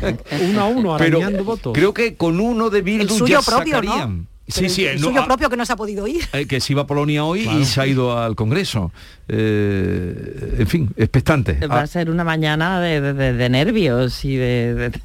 uno 0.49 0.61
a 0.61 0.65
uno, 0.65 0.95
Pero 0.97 1.17
arañando 1.19 1.43
votos. 1.43 1.73
creo 1.73 1.93
que 1.93 2.15
con 2.15 2.39
uno 2.39 2.69
de 2.69 2.79
El 2.79 2.83
Bildu 2.83 3.13
suyo 3.17 3.39
ya 3.39 3.41
propio, 3.41 3.81
¿no? 3.81 3.87
sacarían. 3.91 4.27
Sí, 4.45 4.59
Pero 4.63 4.73
sí, 4.73 4.85
el 4.85 4.99
no, 4.99 5.07
suyo 5.07 5.21
ah, 5.21 5.25
propio 5.25 5.49
que 5.49 5.55
no 5.55 5.65
se 5.65 5.71
ha 5.71 5.77
podido 5.77 6.05
ir. 6.05 6.21
eh, 6.33 6.45
que 6.45 6.59
se 6.59 6.73
iba 6.73 6.81
a 6.81 6.87
Polonia 6.87 7.23
hoy 7.23 7.47
y 7.47 7.63
se 7.63 7.79
ha 7.79 7.87
ido 7.87 8.17
al 8.17 8.35
Congreso. 8.35 8.91
Eh, 9.29 10.55
en 10.59 10.67
fin, 10.67 10.89
expectante. 10.97 11.53
Va 11.67 11.79
Ah, 11.79 11.81
a 11.83 11.87
ser 11.87 12.09
una 12.09 12.23
mañana 12.25 12.81
de, 12.81 12.99
de- 13.01 13.13
de- 13.13 13.33
de 13.33 13.49
nervios 13.49 14.25
y 14.25 14.35
de... 14.35 14.73
de- 14.75 14.89
de- 14.89 15.01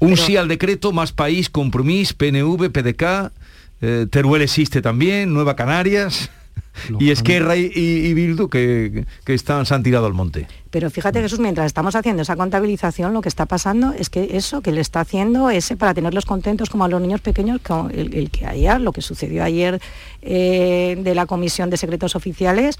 un 0.00 0.16
sí 0.16 0.36
al 0.36 0.48
decreto, 0.48 0.92
más 0.92 1.12
país, 1.12 1.48
compromis, 1.50 2.12
PNV, 2.12 2.68
PDK, 2.70 3.32
eh, 3.80 4.06
Teruel 4.10 4.42
existe 4.42 4.82
también, 4.82 5.32
Nueva 5.32 5.56
Canarias. 5.56 6.30
Y 6.98 7.10
Esquerra 7.10 7.56
y, 7.56 7.70
y- 7.74 8.06
y 8.06 8.14
Bildu 8.14 8.48
que, 8.48 9.04
que 9.24 9.34
están, 9.34 9.64
se 9.64 9.74
han 9.74 9.82
tirado 9.82 10.06
al 10.06 10.12
monte. 10.12 10.46
Pero 10.70 10.90
fíjate 10.90 11.20
Jesús, 11.22 11.38
mientras 11.38 11.66
estamos 11.66 11.94
haciendo 11.94 12.22
esa 12.22 12.34
contabilización, 12.36 13.14
lo 13.14 13.20
que 13.20 13.28
está 13.28 13.46
pasando 13.46 13.92
es 13.96 14.10
que 14.10 14.36
eso 14.36 14.60
que 14.60 14.72
le 14.72 14.80
está 14.80 15.00
haciendo 15.00 15.50
ese 15.50 15.76
para 15.76 15.94
tenerlos 15.94 16.24
contentos 16.26 16.70
como 16.70 16.84
a 16.84 16.88
los 16.88 17.00
niños 17.00 17.20
pequeños, 17.20 17.60
el, 17.92 18.14
el 18.14 18.30
que 18.30 18.46
ayer, 18.46 18.80
lo 18.80 18.90
que 18.92 19.02
sucedió 19.02 19.44
ayer 19.44 19.80
eh, 20.22 20.96
de 21.00 21.14
la 21.14 21.26
Comisión 21.26 21.70
de 21.70 21.76
Secretos 21.76 22.16
Oficiales, 22.16 22.78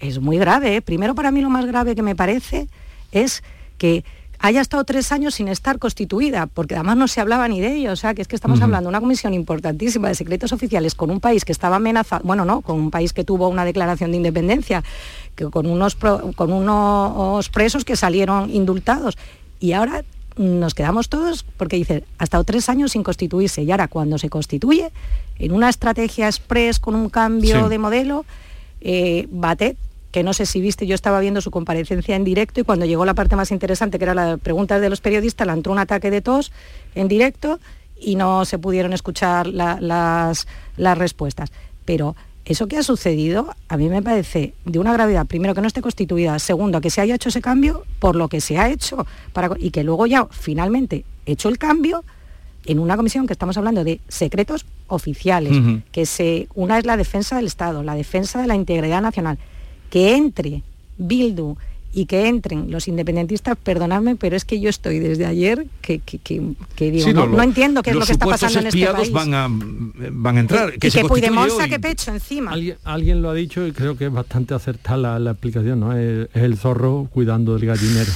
es 0.00 0.18
muy 0.20 0.36
grave. 0.38 0.76
¿eh? 0.76 0.82
Primero 0.82 1.14
para 1.14 1.30
mí 1.30 1.40
lo 1.40 1.50
más 1.50 1.64
grave 1.66 1.94
que 1.94 2.02
me 2.02 2.16
parece 2.16 2.68
es 3.12 3.42
que 3.78 4.04
haya 4.40 4.60
estado 4.60 4.84
tres 4.84 5.10
años 5.12 5.34
sin 5.34 5.48
estar 5.48 5.78
constituida, 5.78 6.46
porque 6.46 6.74
además 6.76 6.96
no 6.96 7.08
se 7.08 7.20
hablaba 7.20 7.48
ni 7.48 7.60
de 7.60 7.74
ello, 7.76 7.92
o 7.92 7.96
sea, 7.96 8.14
que 8.14 8.22
es 8.22 8.28
que 8.28 8.36
estamos 8.36 8.60
hablando 8.60 8.86
de 8.88 8.90
una 8.90 9.00
comisión 9.00 9.34
importantísima 9.34 10.08
de 10.08 10.14
secretos 10.14 10.52
oficiales 10.52 10.94
con 10.94 11.10
un 11.10 11.18
país 11.20 11.44
que 11.44 11.52
estaba 11.52 11.76
amenazado, 11.76 12.22
bueno, 12.24 12.44
no, 12.44 12.60
con 12.60 12.76
un 12.76 12.90
país 12.90 13.12
que 13.12 13.24
tuvo 13.24 13.48
una 13.48 13.64
declaración 13.64 14.10
de 14.12 14.16
independencia, 14.18 14.84
que 15.34 15.46
con 15.46 15.66
unos, 15.66 15.96
pro- 15.96 16.32
con 16.36 16.52
unos 16.52 17.48
presos 17.48 17.84
que 17.84 17.96
salieron 17.96 18.50
indultados. 18.50 19.18
Y 19.60 19.72
ahora 19.72 20.04
nos 20.36 20.72
quedamos 20.74 21.08
todos 21.08 21.44
porque 21.56 21.74
dice, 21.76 22.04
ha 22.18 22.24
estado 22.24 22.44
tres 22.44 22.68
años 22.68 22.92
sin 22.92 23.02
constituirse 23.02 23.62
y 23.62 23.70
ahora 23.72 23.88
cuando 23.88 24.18
se 24.18 24.28
constituye, 24.30 24.92
en 25.40 25.50
una 25.52 25.68
estrategia 25.68 26.26
express 26.28 26.78
con 26.78 26.94
un 26.94 27.08
cambio 27.10 27.64
Sí. 27.64 27.68
de 27.70 27.78
modelo, 27.78 28.24
eh, 28.80 29.26
Batet, 29.32 29.76
que 30.10 30.22
no 30.22 30.32
sé 30.32 30.46
si 30.46 30.60
viste, 30.60 30.86
yo 30.86 30.94
estaba 30.94 31.20
viendo 31.20 31.40
su 31.40 31.50
comparecencia 31.50 32.16
en 32.16 32.24
directo 32.24 32.60
y 32.60 32.64
cuando 32.64 32.86
llegó 32.86 33.04
la 33.04 33.14
parte 33.14 33.36
más 33.36 33.50
interesante, 33.50 33.98
que 33.98 34.04
era 34.04 34.14
la 34.14 34.36
pregunta 34.38 34.80
de 34.80 34.88
los 34.88 35.00
periodistas, 35.00 35.46
le 35.46 35.52
entró 35.52 35.72
un 35.72 35.78
ataque 35.78 36.10
de 36.10 36.22
tos 36.22 36.50
en 36.94 37.08
directo 37.08 37.60
y 38.00 38.14
no 38.16 38.44
se 38.44 38.58
pudieron 38.58 38.92
escuchar 38.92 39.46
la- 39.48 39.78
las, 39.80 40.46
las 40.76 40.96
respuestas. 40.96 41.50
Pero 41.84 42.16
eso 42.46 42.66
que 42.68 42.78
ha 42.78 42.82
sucedido 42.82 43.54
a 43.68 43.76
mí 43.76 43.90
me 43.90 44.00
parece 44.02 44.54
de 44.64 44.78
una 44.78 44.94
gravedad, 44.94 45.26
primero 45.26 45.54
que 45.54 45.60
no 45.60 45.66
esté 45.66 45.82
constituida, 45.82 46.38
segundo 46.38 46.80
que 46.80 46.88
se 46.88 47.02
haya 47.02 47.14
hecho 47.16 47.28
ese 47.28 47.42
cambio 47.42 47.84
por 47.98 48.16
lo 48.16 48.28
que 48.28 48.40
se 48.40 48.56
ha 48.56 48.70
hecho 48.70 49.06
para, 49.34 49.50
y 49.58 49.70
que 49.70 49.84
luego 49.84 50.06
ya 50.06 50.26
finalmente 50.30 51.04
hecho 51.26 51.50
el 51.50 51.58
cambio 51.58 52.04
en 52.64 52.78
una 52.78 52.96
comisión 52.96 53.26
que 53.26 53.32
estamos 53.34 53.58
hablando 53.58 53.84
de 53.84 54.00
secretos 54.08 54.64
oficiales, 54.86 55.52
que 55.92 56.06
se, 56.06 56.48
una 56.54 56.78
es 56.78 56.86
la 56.86 56.96
defensa 56.96 57.36
del 57.36 57.46
Estado, 57.46 57.82
la 57.82 57.94
defensa 57.94 58.40
de 58.40 58.46
la 58.46 58.54
integridad 58.54 59.02
nacional, 59.02 59.38
que 59.90 60.10
entre 60.10 60.62
Bildu 60.98 61.56
y 62.00 62.06
que 62.06 62.28
entren 62.28 62.70
los 62.70 62.86
independentistas, 62.86 63.56
perdonadme, 63.56 64.14
pero 64.14 64.36
es 64.36 64.44
que 64.44 64.60
yo 64.60 64.70
estoy 64.70 65.00
desde 65.00 65.26
ayer 65.26 65.66
que, 65.82 65.98
que- 65.98 66.18
que- 66.18 66.52
que 66.76 66.90
digo, 66.92 67.06
Sí, 67.08 67.12
no, 67.12 67.26
lo- 67.26 67.36
no 67.36 67.42
entiendo 67.42 67.82
qué 67.82 67.90
es 67.90 67.96
lo 67.96 68.06
que 68.06 68.12
está 68.12 68.26
pasando 68.26 68.60
en 68.60 68.66
este 68.68 68.86
país. 68.86 69.10
van 69.10 69.34
a, 69.34 69.48
van 69.50 70.36
a 70.36 70.40
entrar. 70.40 70.72
y 70.76 70.78
que 70.78 70.90
se 70.90 71.02
que 71.02 71.08
Puigdemont 71.08 71.50
saque 71.50 71.80
pecho 71.80 72.12
encima. 72.12 72.52
Alguien, 72.52 72.76
alguien 72.84 73.20
lo 73.22 73.30
ha 73.30 73.34
dicho 73.34 73.66
y 73.66 73.72
creo 73.72 73.96
que 73.96 74.06
es 74.06 74.12
bastante 74.12 74.54
acertada 74.54 74.96
la, 74.96 75.18
la 75.18 75.30
explicación, 75.32 75.80
¿no? 75.80 75.92
Es, 75.96 76.28
es 76.32 76.42
el 76.42 76.56
zorro 76.56 77.08
cuidando 77.12 77.56
del 77.58 77.66
gallinero. 77.66 78.12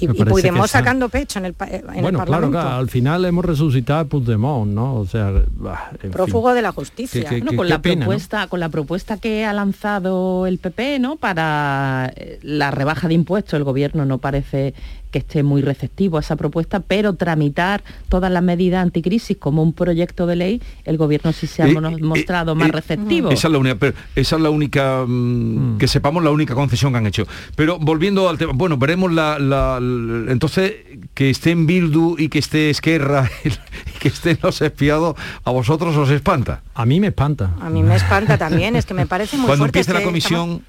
Y, 0.00 0.04
y 0.10 0.24
Puigdemont 0.24 0.68
sacando 0.68 1.08
pecho 1.08 1.38
en 1.38 1.44
el, 1.46 1.54
en 1.60 1.74
el 1.74 1.82
Bueno, 1.82 2.00
claro, 2.10 2.16
Parlamento. 2.18 2.50
claro, 2.60 2.76
al 2.76 2.88
final 2.88 3.24
hemos 3.24 3.44
resucitado 3.44 4.00
a 4.00 4.04
Puigdemont, 4.06 4.72
¿no? 4.72 4.94
O 4.96 5.06
sea, 5.06 5.30
bah, 5.56 5.90
en 5.94 5.98
fin. 6.00 6.10
Prófugo 6.10 6.54
de 6.54 6.62
la 6.62 6.72
justicia. 6.72 7.22
Que- 7.22 7.28
que- 7.28 7.30
Bueno, 7.40 7.50
que- 7.52 7.56
con 7.56 7.68
la 7.68 7.82
pena, 7.82 7.94
¿no? 7.94 8.00
propuesta, 8.06 8.46
con 8.48 8.58
la 8.60 8.68
propuesta 8.68 9.16
que 9.18 9.44
ha 9.44 9.52
lanzado 9.52 10.46
el 10.46 10.58
PP, 10.58 10.98
¿no? 10.98 11.16
Para 11.16 12.12
eh, 12.16 12.38
la 12.42 12.70
rebaja 12.80 13.08
de 13.08 13.14
impuestos, 13.14 13.54
el 13.54 13.64
gobierno 13.64 14.04
no 14.06 14.18
parece 14.18 14.72
que 15.10 15.18
esté 15.18 15.42
muy 15.42 15.60
receptivo 15.60 16.16
a 16.18 16.20
esa 16.20 16.36
propuesta, 16.36 16.80
pero 16.80 17.14
tramitar 17.14 17.82
todas 18.08 18.30
las 18.30 18.42
medidas 18.42 18.80
anticrisis 18.82 19.36
como 19.36 19.62
un 19.62 19.72
proyecto 19.72 20.26
de 20.26 20.36
ley, 20.36 20.62
el 20.84 20.96
gobierno 20.96 21.32
sí 21.32 21.46
se 21.46 21.62
ha 21.62 21.66
Eh, 21.66 21.72
eh, 21.72 22.02
mostrado 22.02 22.54
más 22.54 22.68
eh, 22.68 22.72
receptivo. 22.72 23.30
Esa 23.30 23.48
es 23.48 23.52
la 23.52 23.58
única, 23.58 23.74
pero 23.76 23.92
esa 24.14 24.36
es 24.36 24.42
la 24.42 24.50
única 24.50 25.04
mm, 25.06 25.78
que 25.78 25.88
sepamos 25.88 26.22
la 26.24 26.30
única 26.30 26.54
concesión 26.54 26.92
que 26.92 26.98
han 26.98 27.06
hecho. 27.06 27.26
Pero 27.56 27.78
volviendo 27.78 28.28
al 28.28 28.38
tema, 28.38 28.52
bueno, 28.54 28.76
veremos 28.78 29.12
la, 29.12 29.38
la- 29.38 29.78
la- 29.80 30.30
entonces 30.32 30.74
que 31.14 31.28
esté 31.30 31.50
en 31.50 31.66
Bildu 31.66 32.14
y 32.18 32.28
que 32.28 32.38
esté 32.38 32.70
Esquerra 32.70 33.28
y 33.44 33.98
que 33.98 34.08
estén 34.08 34.38
los 34.42 34.62
espiados, 34.62 35.16
a 35.44 35.50
vosotros 35.50 35.96
os 35.96 36.10
espanta. 36.10 36.62
A 36.74 36.86
mí 36.86 37.00
me 37.00 37.08
espanta. 37.08 37.50
A 37.60 37.68
mí 37.68 37.82
me 37.82 37.96
espanta 37.96 38.38
también, 38.38 38.76
es 38.76 38.86
que 38.86 38.94
me 38.94 39.06
parece 39.06 39.36
muy 39.36 39.46
Cuando 39.46 39.64
fuerte. 39.64 39.80
empiece 39.80 39.92
la 39.98 40.04
comisión, 40.04 40.62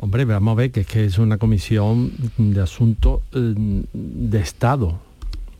Hombre, 0.00 0.24
vamos 0.24 0.52
a 0.52 0.54
ver 0.54 0.70
que 0.70 0.80
es 0.82 0.86
que 0.86 1.04
es 1.04 1.18
una 1.18 1.38
comisión 1.38 2.12
de 2.38 2.60
asuntos 2.60 3.20
eh, 3.34 3.54
de 3.92 4.38
Estado, 4.40 4.98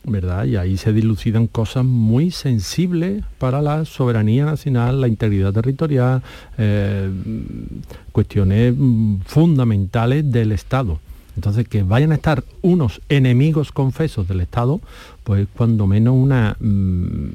¿verdad? 0.05 0.45
Y 0.45 0.55
ahí 0.57 0.77
se 0.77 0.93
dilucidan 0.93 1.49
cosas 1.49 1.85
muy 1.85 2.31
sensibles 2.31 3.25
para 3.39 3.61
la 3.61 3.85
soberanía 3.85 4.45
nacional, 4.45 5.01
la 5.01 5.09
integridad 5.09 5.53
territorial, 5.53 6.23
eh, 6.57 7.11
cuestiones 8.13 8.75
mm, 8.77 9.17
fundamentales 9.27 10.31
del 10.31 10.53
Estado. 10.53 11.01
Entonces, 11.35 11.67
que 11.69 11.83
vayan 11.83 12.13
a 12.13 12.17
estar 12.17 12.45
unos 12.63 13.01
enemigos 13.09 13.73
confesos 13.73 14.29
del 14.29 14.41
Estado, 14.41 14.81
pues 15.25 15.49
cuando 15.57 15.89
menos 15.89 16.15
una 16.15 16.57
mm, 16.61 17.29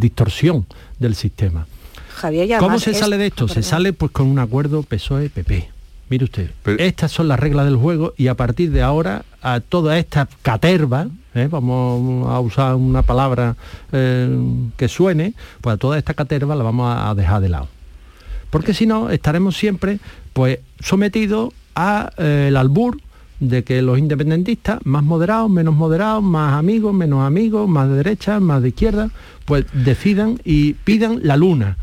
distorsión 0.00 0.66
del 0.98 1.14
sistema. 1.14 1.68
Javier, 2.16 2.58
¿Cómo 2.58 2.80
se 2.80 2.90
es- 2.90 2.98
sale 2.98 3.16
de 3.16 3.26
esto? 3.26 3.46
Ah, 3.48 3.54
se 3.54 3.62
sale 3.62 3.92
pues 3.92 4.10
con 4.10 4.26
un 4.26 4.40
acuerdo 4.40 4.82
PSOE-PP. 4.82 5.68
Mire 6.10 6.24
usted, 6.24 6.50
estas 6.78 7.12
son 7.12 7.28
las 7.28 7.38
reglas 7.38 7.66
del 7.66 7.76
juego 7.76 8.14
y 8.16 8.28
a 8.28 8.34
partir 8.34 8.70
de 8.70 8.82
ahora 8.82 9.24
a 9.42 9.60
toda 9.60 9.98
esta 9.98 10.26
caterva, 10.40 11.08
¿eh? 11.34 11.48
vamos 11.50 12.26
a 12.28 12.40
usar 12.40 12.76
una 12.76 13.02
palabra 13.02 13.56
eh, 13.92 14.38
que 14.76 14.88
suene, 14.88 15.34
pues 15.60 15.74
a 15.74 15.76
toda 15.76 15.98
esta 15.98 16.14
caterva 16.14 16.56
la 16.56 16.64
vamos 16.64 16.94
a, 16.96 17.14
dejar 17.14 17.42
de 17.42 17.50
lado. 17.50 17.68
Porque 18.48 18.72
si 18.72 18.86
no, 18.86 19.10
estaremos 19.10 19.56
siempre 19.58 20.00
pues 20.32 20.60
sometidos 20.80 21.52
al 21.74 22.56
albur 22.56 22.98
de 23.40 23.62
que 23.62 23.82
los 23.82 23.98
independentistas, 23.98 24.80
más 24.84 25.04
moderados, 25.04 25.50
menos 25.50 25.74
moderados, 25.74 26.22
más 26.22 26.54
amigos, 26.54 26.94
menos 26.94 27.24
amigos, 27.24 27.68
más 27.68 27.88
de 27.88 27.96
derecha, 27.96 28.40
más 28.40 28.62
de 28.62 28.68
izquierda, 28.68 29.10
pues 29.44 29.66
decidan 29.72 30.40
y 30.44 30.72
pidan 30.72 31.20
la 31.22 31.36
luna. 31.36 31.76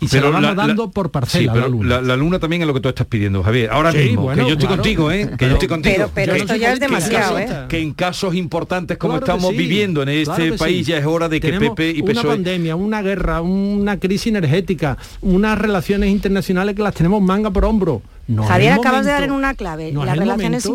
Y 0.00 0.08
se 0.08 0.20
la 0.20 0.28
vamos 0.30 0.54
dando 0.54 0.90
por 0.90 1.10
parcela 1.10 1.40
sí, 1.40 1.46
la 1.46 1.52
pero 1.54 1.68
luna. 1.68 1.88
la, 1.96 2.02
la 2.02 2.16
luna 2.16 2.38
también 2.38 2.60
es 2.62 2.68
lo 2.68 2.74
que 2.74 2.80
tú 2.80 2.88
estás 2.90 3.06
pidiendo, 3.06 3.42
Javier. 3.42 3.70
Ahora 3.70 3.92
Sí, 3.92 3.98
mismo, 3.98 4.22
bueno, 4.22 4.42
que 4.42 4.48
yo 4.48 4.52
estoy 4.54 4.66
claro. 4.66 4.82
contigo, 4.82 5.10
¿eh? 5.10 5.20
Que 5.30 5.36
Pero- 5.36 5.46
yo 5.48 5.52
estoy 5.54 5.68
contigo. 5.68 5.94
pero- 5.96 6.10
pero 6.14 6.32
Que- 6.34 6.38
esto 6.40 6.56
ya 6.56 6.72
es 6.72 6.78
que 6.78 6.84
en 6.84 6.90
demasiado, 6.90 7.34
casos- 7.36 7.50
¿eh? 7.50 7.66
Que 7.68 7.80
en 7.80 7.92
casos 7.94 8.34
importantes 8.34 8.98
como 8.98 9.14
Claro 9.14 9.26
estamos 9.26 9.50
sí, 9.52 9.56
viviendo 9.56 10.02
en 10.02 10.10
este 10.10 10.34
claro 10.34 10.56
país 10.56 10.84
sí. 10.86 10.92
ya 10.92 10.98
es 10.98 11.06
hora 11.06 11.28
de 11.30 11.40
que 11.40 11.48
Tenemos 11.50 11.70
PP 11.76 11.90
y 11.92 12.02
una 12.02 12.12
PSOE 12.12 12.30
pandemia, 12.30 12.76
una 12.76 13.00
guerra, 13.02 13.40
una 13.40 13.98
crisis 13.98 14.26
energética, 14.26 14.98
unas 15.22 15.58
relaciones 15.58 16.10
internacionales 16.10 16.74
que 16.74 16.82
las 16.82 16.94
tenemos 16.94 17.22
manga 17.22 17.50
por 17.50 17.64
hombro. 17.64 18.02
No 18.28 18.44
Javier, 18.44 18.74
acabas 18.74 19.04
de 19.06 19.12
dar 19.12 19.22
en 19.22 19.32
una 19.32 19.54
clave. 19.54 19.92
No 19.92 20.04
las, 20.04 20.14
el 20.14 20.20
relaciones, 20.20 20.68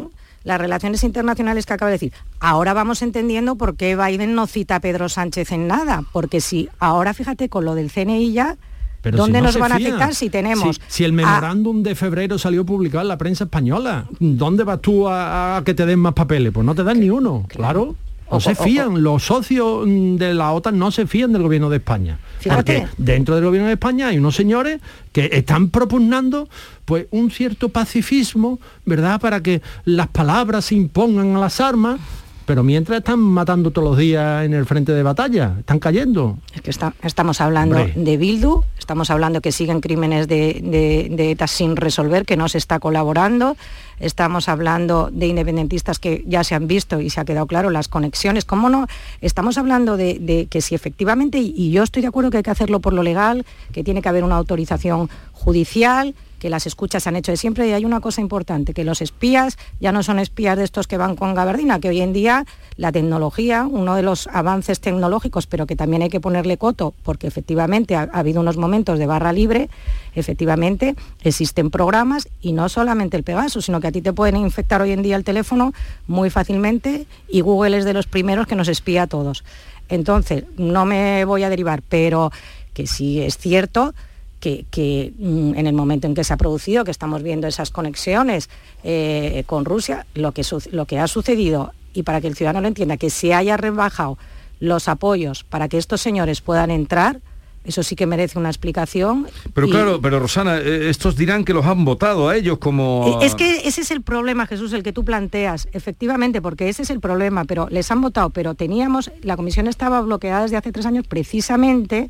las 0.43 0.59
relaciones 0.59 1.03
internacionales 1.03 1.65
que 1.67 1.73
acaba 1.73 1.89
de 1.91 1.95
decir. 1.95 2.13
Ahora 2.39 2.73
vamos 2.73 3.03
entendiendo 3.03 3.55
por 3.55 3.75
qué 3.75 3.95
Biden 3.95 4.33
no 4.33 4.47
cita 4.47 4.77
a 4.77 4.79
Pedro 4.79 5.09
Sánchez 5.09 5.51
en 5.51 5.67
nada. 5.67 6.03
Porque 6.11 6.41
si 6.41 6.69
ahora, 6.79 7.13
fíjate, 7.13 7.49
con 7.49 7.65
lo 7.65 7.75
del 7.75 7.91
CNI 7.91 8.31
ya, 8.31 8.57
Pero 9.01 9.17
¿dónde 9.17 9.39
si 9.39 9.41
no 9.41 9.47
nos 9.47 9.57
van 9.57 9.71
a 9.71 9.77
citar 9.77 10.13
si 10.15 10.29
tenemos 10.29 10.75
Si, 10.75 10.81
si 10.87 11.03
el 11.03 11.11
a- 11.11 11.15
memorándum 11.15 11.81
de 11.83 11.95
febrero 11.95 12.37
salió 12.37 12.65
publicado 12.65 13.01
en 13.01 13.07
la 13.07 13.17
prensa 13.17 13.45
española, 13.45 14.05
¿dónde 14.19 14.63
vas 14.63 14.79
tú 14.81 15.07
a, 15.07 15.57
a 15.57 15.63
que 15.63 15.73
te 15.73 15.85
den 15.85 15.99
más 15.99 16.13
papeles? 16.13 16.51
Pues 16.53 16.65
no 16.65 16.75
te 16.75 16.83
dan 16.83 16.99
ni 16.99 17.09
uno, 17.09 17.45
claro. 17.47 17.95
No 18.31 18.39
se 18.39 18.55
fían, 18.55 19.03
los 19.03 19.23
socios 19.23 19.85
de 19.85 20.33
la 20.33 20.53
OTAN 20.53 20.79
no 20.79 20.89
se 20.91 21.05
fían 21.05 21.33
del 21.33 21.41
gobierno 21.43 21.69
de 21.69 21.77
España. 21.77 22.17
Porque 22.47 22.87
dentro 22.97 23.35
del 23.35 23.43
gobierno 23.43 23.67
de 23.67 23.73
España 23.73 24.07
hay 24.07 24.19
unos 24.19 24.37
señores 24.37 24.79
que 25.11 25.29
están 25.33 25.67
propugnando 25.69 26.47
pues 26.85 27.07
un 27.11 27.29
cierto 27.29 27.67
pacifismo, 27.67 28.59
¿verdad? 28.85 29.19
Para 29.19 29.41
que 29.43 29.61
las 29.83 30.07
palabras 30.07 30.63
se 30.63 30.75
impongan 30.75 31.35
a 31.35 31.39
las 31.39 31.59
armas 31.59 31.99
pero 32.45 32.63
mientras 32.63 32.99
están 32.99 33.19
matando 33.19 33.71
todos 33.71 33.89
los 33.89 33.97
días 33.97 34.45
en 34.45 34.53
el 34.53 34.65
frente 34.65 34.91
de 34.93 35.03
batalla, 35.03 35.55
están 35.59 35.79
cayendo. 35.79 36.37
Es 36.53 36.61
que 36.61 36.71
estamos 37.03 37.41
hablando 37.41 37.77
de 37.95 38.17
Bildu, 38.17 38.63
estamos 38.77 39.09
hablando 39.09 39.41
que 39.41 39.51
siguen 39.51 39.81
crímenes 39.81 40.27
de, 40.27 41.31
ETA 41.31 41.47
sin 41.47 41.75
resolver, 41.75 42.25
que 42.25 42.37
no 42.37 42.49
se 42.49 42.57
está 42.57 42.79
colaborando, 42.79 43.55
estamos 43.99 44.49
hablando 44.49 45.09
de 45.11 45.27
independentistas 45.27 45.99
que 45.99 46.23
ya 46.27 46.43
se 46.43 46.55
han 46.55 46.67
visto 46.67 46.99
y 46.99 47.09
se 47.09 47.19
ha 47.21 47.25
quedado 47.25 47.47
claro 47.47 47.69
las 47.69 47.87
conexiones, 47.87 48.45
¿cómo 48.45 48.69
no? 48.69 48.87
Estamos 49.21 49.57
hablando 49.57 49.97
de, 49.97 50.17
de 50.19 50.47
que 50.47 50.61
si 50.61 50.75
efectivamente, 50.75 51.37
y 51.39 51.71
yo 51.71 51.83
estoy 51.83 52.01
de 52.01 52.07
acuerdo 52.07 52.31
que 52.31 52.37
hay 52.37 52.43
que 52.43 52.51
hacerlo 52.51 52.79
por 52.79 52.93
lo 52.93 53.03
legal, 53.03 53.45
que 53.71 53.83
tiene 53.83 54.01
que 54.01 54.09
haber 54.09 54.23
una 54.23 54.35
autorización 54.35 55.09
judicial, 55.31 56.15
que 56.41 56.49
las 56.49 56.65
escuchas 56.65 57.05
han 57.05 57.15
hecho 57.15 57.31
de 57.31 57.37
siempre 57.37 57.67
y 57.67 57.73
hay 57.73 57.85
una 57.85 57.99
cosa 57.99 58.19
importante, 58.19 58.73
que 58.73 58.83
los 58.83 59.03
espías 59.03 59.59
ya 59.79 59.91
no 59.91 60.01
son 60.01 60.17
espías 60.17 60.57
de 60.57 60.63
estos 60.63 60.87
que 60.87 60.97
van 60.97 61.15
con 61.15 61.35
gabardina, 61.35 61.79
que 61.79 61.89
hoy 61.89 62.01
en 62.01 62.13
día 62.13 62.47
la 62.77 62.91
tecnología, 62.91 63.67
uno 63.69 63.93
de 63.93 64.01
los 64.01 64.25
avances 64.25 64.79
tecnológicos, 64.79 65.45
pero 65.45 65.67
que 65.67 65.75
también 65.75 66.01
hay 66.01 66.09
que 66.09 66.19
ponerle 66.19 66.57
coto, 66.57 66.95
porque 67.03 67.27
efectivamente 67.27 67.95
ha, 67.95 68.09
habido 68.11 68.41
unos 68.41 68.57
momentos 68.57 68.97
de 68.97 69.05
barra 69.05 69.33
libre, 69.33 69.69
efectivamente 70.15 70.95
existen 71.21 71.69
programas 71.69 72.27
y 72.41 72.53
no 72.53 72.69
solamente 72.69 73.17
el 73.17 73.23
Pegasus, 73.23 73.65
sino 73.65 73.79
que 73.79 73.87
a 73.87 73.91
ti 73.91 74.01
te 74.01 74.11
pueden 74.11 74.37
infectar 74.37 74.81
hoy 74.81 74.93
en 74.93 75.03
día 75.03 75.17
el 75.17 75.23
teléfono 75.23 75.73
muy 76.07 76.31
fácilmente 76.31 77.05
y 77.29 77.41
Google 77.41 77.77
es 77.77 77.85
de 77.85 77.93
los 77.93 78.07
primeros 78.07 78.47
que 78.47 78.55
nos 78.55 78.67
espía 78.67 79.03
a 79.03 79.07
todos. 79.07 79.43
Entonces, 79.89 80.45
no 80.57 80.85
me 80.85 81.23
voy 81.23 81.43
a 81.43 81.49
derivar, 81.49 81.83
pero 81.87 82.31
que 82.73 82.87
sí 82.87 83.21
es 83.21 83.37
cierto 83.37 83.93
que, 84.41 85.13
mm, 85.17 85.53
en 85.55 85.67
el 85.67 85.73
momento 85.73 86.07
en 86.07 86.15
que 86.15 86.23
se 86.23 86.33
ha 86.33 86.37
producido, 86.37 86.83
que 86.83 86.91
estamos 86.91 87.23
viendo 87.23 87.47
esas 87.47 87.71
conexiones 87.71 88.49
eh, 88.83 89.43
con 89.45 89.63
Rusia, 89.63 90.05
lo 90.15 90.33
que, 90.33 90.43
lo 90.71 90.85
que 90.85 90.99
ha 90.99 91.07
sucedido, 91.07 91.73
y 91.93 92.03
para 92.03 92.19
que 92.19 92.27
el 92.27 92.35
ciudadano 92.35 92.61
lo 92.61 92.67
entienda, 92.67 92.97
que 92.97 93.09
se 93.09 93.33
haya 93.33 93.55
rebajado 93.55 94.17
los 94.59 94.87
apoyos 94.87 95.43
para 95.43 95.69
que 95.69 95.77
estos 95.77 96.01
señores 96.01 96.41
puedan 96.41 96.71
entrar, 96.71 97.19
eso 97.63 97.83
sí 97.83 97.95
que 97.95 98.07
merece 98.07 98.39
una 98.39 98.49
explicación. 98.49 99.27
Pero 99.53 99.69
claro, 99.69 100.01
pero 100.01 100.19
Rosana, 100.19 100.57
eh, 100.57 100.89
estos 100.89 101.15
dirán 101.15 101.45
que 101.45 101.53
los 101.53 101.65
han 101.65 101.85
votado 101.85 102.27
a 102.27 102.35
ellos 102.35 102.57
como... 102.57 103.19
Es 103.21 103.35
que 103.35 103.67
ese 103.67 103.81
es 103.81 103.91
el 103.91 104.01
problema, 104.01 104.47
Jesús, 104.47 104.73
el 104.73 104.81
que 104.81 104.93
tú 104.93 105.05
planteas, 105.05 105.67
efectivamente, 105.71 106.41
porque 106.41 106.69
ese 106.69 106.81
es 106.81 106.89
el 106.89 106.99
problema, 106.99 107.45
pero 107.45 107.67
les 107.69 107.91
han 107.91 108.01
votado, 108.01 108.31
pero 108.31 108.55
teníamos, 108.55 109.11
la 109.21 109.37
comisión 109.37 109.67
estaba 109.67 110.01
bloqueada 110.01 110.43
desde 110.43 110.57
hace 110.57 110.71
tres 110.71 110.87
años 110.87 111.05
precisamente 111.07 112.09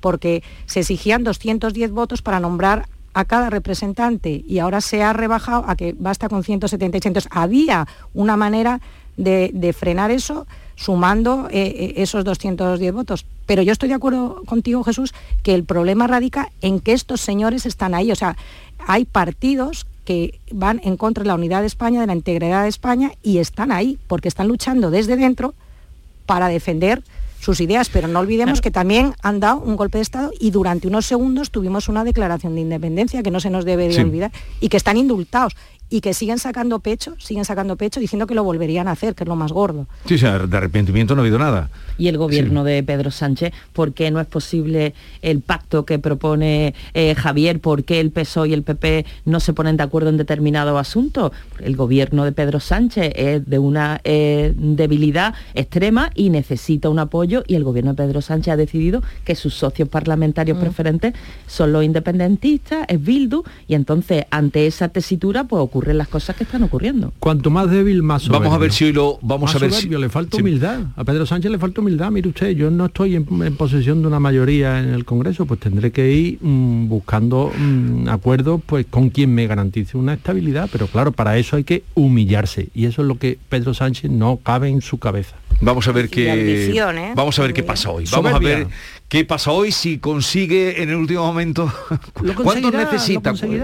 porque 0.00 0.42
se 0.66 0.80
exigían 0.80 1.24
210 1.24 1.90
votos 1.92 2.22
para 2.22 2.40
nombrar 2.40 2.88
a 3.12 3.24
cada 3.24 3.50
representante 3.50 4.44
y 4.46 4.58
ahora 4.58 4.80
se 4.80 5.02
ha 5.02 5.12
rebajado 5.12 5.64
a 5.66 5.76
que 5.76 5.94
basta 5.98 6.28
con 6.28 6.44
176. 6.44 7.06
Entonces, 7.06 7.30
había 7.34 7.86
una 8.14 8.36
manera 8.36 8.80
de, 9.16 9.74
frenar 9.76 10.10
eso 10.10 10.46
sumando 10.76 11.48
eh, 11.50 11.62
eh, 11.66 11.92
esos 11.96 12.24
210 12.24 12.92
votos. 12.92 13.26
Pero 13.46 13.62
yo 13.62 13.72
estoy 13.72 13.88
de 13.88 13.96
acuerdo 13.96 14.42
contigo, 14.46 14.82
Jesús, 14.84 15.12
que 15.42 15.54
el 15.54 15.64
problema 15.64 16.06
radica 16.06 16.50
en 16.62 16.80
que 16.80 16.92
estos 16.92 17.20
señores 17.20 17.66
están 17.66 17.94
ahí. 17.94 18.12
O 18.12 18.16
sea, 18.16 18.36
hay 18.86 19.04
partidos 19.04 19.86
que 20.04 20.40
van 20.50 20.80
en 20.84 20.96
contra 20.96 21.22
de 21.22 21.28
la 21.28 21.34
unidad 21.34 21.60
de 21.60 21.66
España, 21.66 22.00
de 22.00 22.06
la 22.06 22.14
integridad 22.14 22.62
de 22.62 22.68
España, 22.68 23.12
y 23.22 23.38
están 23.38 23.72
ahí, 23.72 23.98
porque 24.06 24.28
están 24.28 24.48
luchando 24.48 24.90
desde 24.90 25.16
dentro 25.16 25.54
para 26.26 26.48
defender 26.48 27.02
sus 27.40 27.60
ideas, 27.60 27.88
pero 27.88 28.06
no 28.06 28.20
olvidemos 28.20 28.60
que 28.60 28.70
también 28.70 29.14
han 29.22 29.40
dado 29.40 29.60
un 29.60 29.76
golpe 29.76 29.98
de 29.98 30.02
Estado 30.02 30.30
y 30.38 30.50
durante 30.50 30.86
unos 30.86 31.06
segundos 31.06 31.50
tuvimos 31.50 31.88
una 31.88 32.04
declaración 32.04 32.54
de 32.54 32.60
independencia 32.60 33.22
que 33.22 33.30
no 33.30 33.40
se 33.40 33.50
nos 33.50 33.64
debe 33.64 33.88
de 33.88 34.00
olvidar 34.00 34.30
y 34.60 34.68
que 34.68 34.76
están 34.76 34.96
indultados 34.96 35.56
y 35.90 36.00
que 36.00 36.14
siguen 36.14 36.38
sacando 36.38 36.78
pecho, 36.78 37.16
siguen 37.18 37.44
sacando 37.44 37.76
pecho 37.76 37.98
diciendo 37.98 38.26
que 38.26 38.34
lo 38.34 38.44
volverían 38.44 38.86
a 38.88 38.92
hacer, 38.92 39.14
que 39.16 39.24
es 39.24 39.28
lo 39.28 39.36
más 39.36 39.52
gordo. 39.52 39.88
Sí, 40.06 40.14
o 40.14 40.18
sea, 40.18 40.38
de 40.38 40.56
arrepentimiento 40.56 41.14
no 41.14 41.20
ha 41.20 41.24
habido 41.24 41.38
nada. 41.38 41.68
Y 41.98 42.08
el 42.08 42.16
gobierno 42.16 42.64
de 42.64 42.82
Pedro 42.82 43.10
Sánchez, 43.10 43.52
¿por 43.72 43.92
qué 43.92 44.10
no 44.10 44.20
es 44.20 44.26
posible 44.26 44.94
el 45.20 45.40
pacto 45.40 45.84
que 45.84 45.98
propone 45.98 46.74
eh, 46.94 47.14
Javier? 47.14 47.60
¿Por 47.60 47.84
qué 47.84 48.00
el 48.00 48.10
PSOE 48.10 48.48
y 48.48 48.52
el 48.54 48.62
PP 48.62 49.04
no 49.26 49.40
se 49.40 49.52
ponen 49.52 49.76
de 49.76 49.82
acuerdo 49.82 50.08
en 50.08 50.16
determinado 50.16 50.78
asunto? 50.78 51.32
El 51.58 51.76
gobierno 51.76 52.24
de 52.24 52.32
Pedro 52.32 52.60
Sánchez 52.60 53.12
es 53.16 53.44
de 53.44 53.58
una 53.58 54.00
eh, 54.04 54.54
debilidad 54.56 55.34
extrema 55.54 56.10
y 56.14 56.30
necesita 56.30 56.88
un 56.88 57.00
apoyo 57.00 57.42
y 57.46 57.56
el 57.56 57.64
gobierno 57.64 57.92
de 57.92 58.02
Pedro 58.02 58.22
Sánchez 58.22 58.54
ha 58.54 58.56
decidido 58.56 59.02
que 59.24 59.34
sus 59.34 59.54
socios 59.54 59.88
parlamentarios 59.88 60.56
mm. 60.56 60.60
preferentes 60.60 61.14
son 61.46 61.72
los 61.72 61.84
independentistas, 61.84 62.86
es 62.88 63.02
Bildu, 63.02 63.42
y 63.66 63.74
entonces 63.74 64.24
ante 64.30 64.66
esa 64.66 64.88
tesitura 64.88 65.44
pues 65.44 65.60
ocurre 65.60 65.79
ocurren 65.80 65.96
las 65.96 66.08
cosas 66.08 66.36
que 66.36 66.44
están 66.44 66.62
ocurriendo. 66.62 67.12
Cuanto 67.18 67.48
más 67.48 67.70
débil, 67.70 68.02
más 68.02 68.22
soberbio. 68.22 68.40
Vamos 68.40 68.56
a 68.56 68.58
ver 68.58 68.72
si 68.72 68.84
hoy 68.84 68.92
lo 68.92 69.18
vamos 69.22 69.54
a 69.54 69.58
ver 69.58 69.72
si 69.72 69.88
le 69.88 70.08
falta 70.10 70.36
humildad. 70.36 70.80
A 70.94 71.04
Pedro 71.04 71.24
Sánchez 71.24 71.50
le 71.50 71.58
falta 71.58 71.80
humildad. 71.80 72.10
Mire 72.10 72.28
usted, 72.28 72.50
yo 72.50 72.70
no 72.70 72.86
estoy 72.86 73.16
en, 73.16 73.24
posesión 73.56 74.02
de 74.02 74.08
una 74.08 74.20
mayoría 74.20 74.78
en 74.78 74.90
el 74.90 75.06
Congreso, 75.06 75.46
pues 75.46 75.60
tendré 75.60 75.90
que 75.90 76.12
ir 76.12 76.38
mm, 76.42 76.88
buscando 76.88 77.50
mm, 77.56 78.08
acuerdos 78.08 78.60
pues 78.66 78.86
con 78.90 79.08
quien 79.08 79.34
me 79.34 79.46
garantice 79.46 79.96
una 79.96 80.14
estabilidad, 80.14 80.68
pero 80.70 80.86
claro, 80.86 81.12
para 81.12 81.38
eso 81.38 81.56
hay 81.56 81.64
que 81.64 81.82
humillarse 81.94 82.68
y 82.74 82.84
eso 82.84 83.00
es 83.02 83.08
lo 83.08 83.18
que 83.18 83.38
Pedro 83.48 83.72
Sánchez 83.72 84.10
no 84.10 84.38
cabe 84.42 84.68
en 84.68 84.82
su 84.82 84.98
cabeza. 84.98 85.36
Vamos 85.62 85.88
a 85.88 85.92
ver 85.92 86.08
qué 86.08 86.72
¿eh? 86.72 87.12
vamos 87.14 87.38
a 87.38 87.42
ver 87.42 87.52
qué 87.52 87.62
pasa 87.62 87.90
hoy. 87.90 88.04
Vamos 88.10 88.32
a 88.32 88.38
ver 88.38 88.68
qué 89.10 89.26
pasa 89.26 89.50
hoy 89.50 89.72
si 89.72 89.98
consigue 89.98 90.82
en 90.82 90.88
el 90.88 90.96
último 90.96 91.26
momento. 91.26 91.70
¿Cuánto 92.42 92.70
necesita? 92.70 93.34
Pues, 93.34 93.62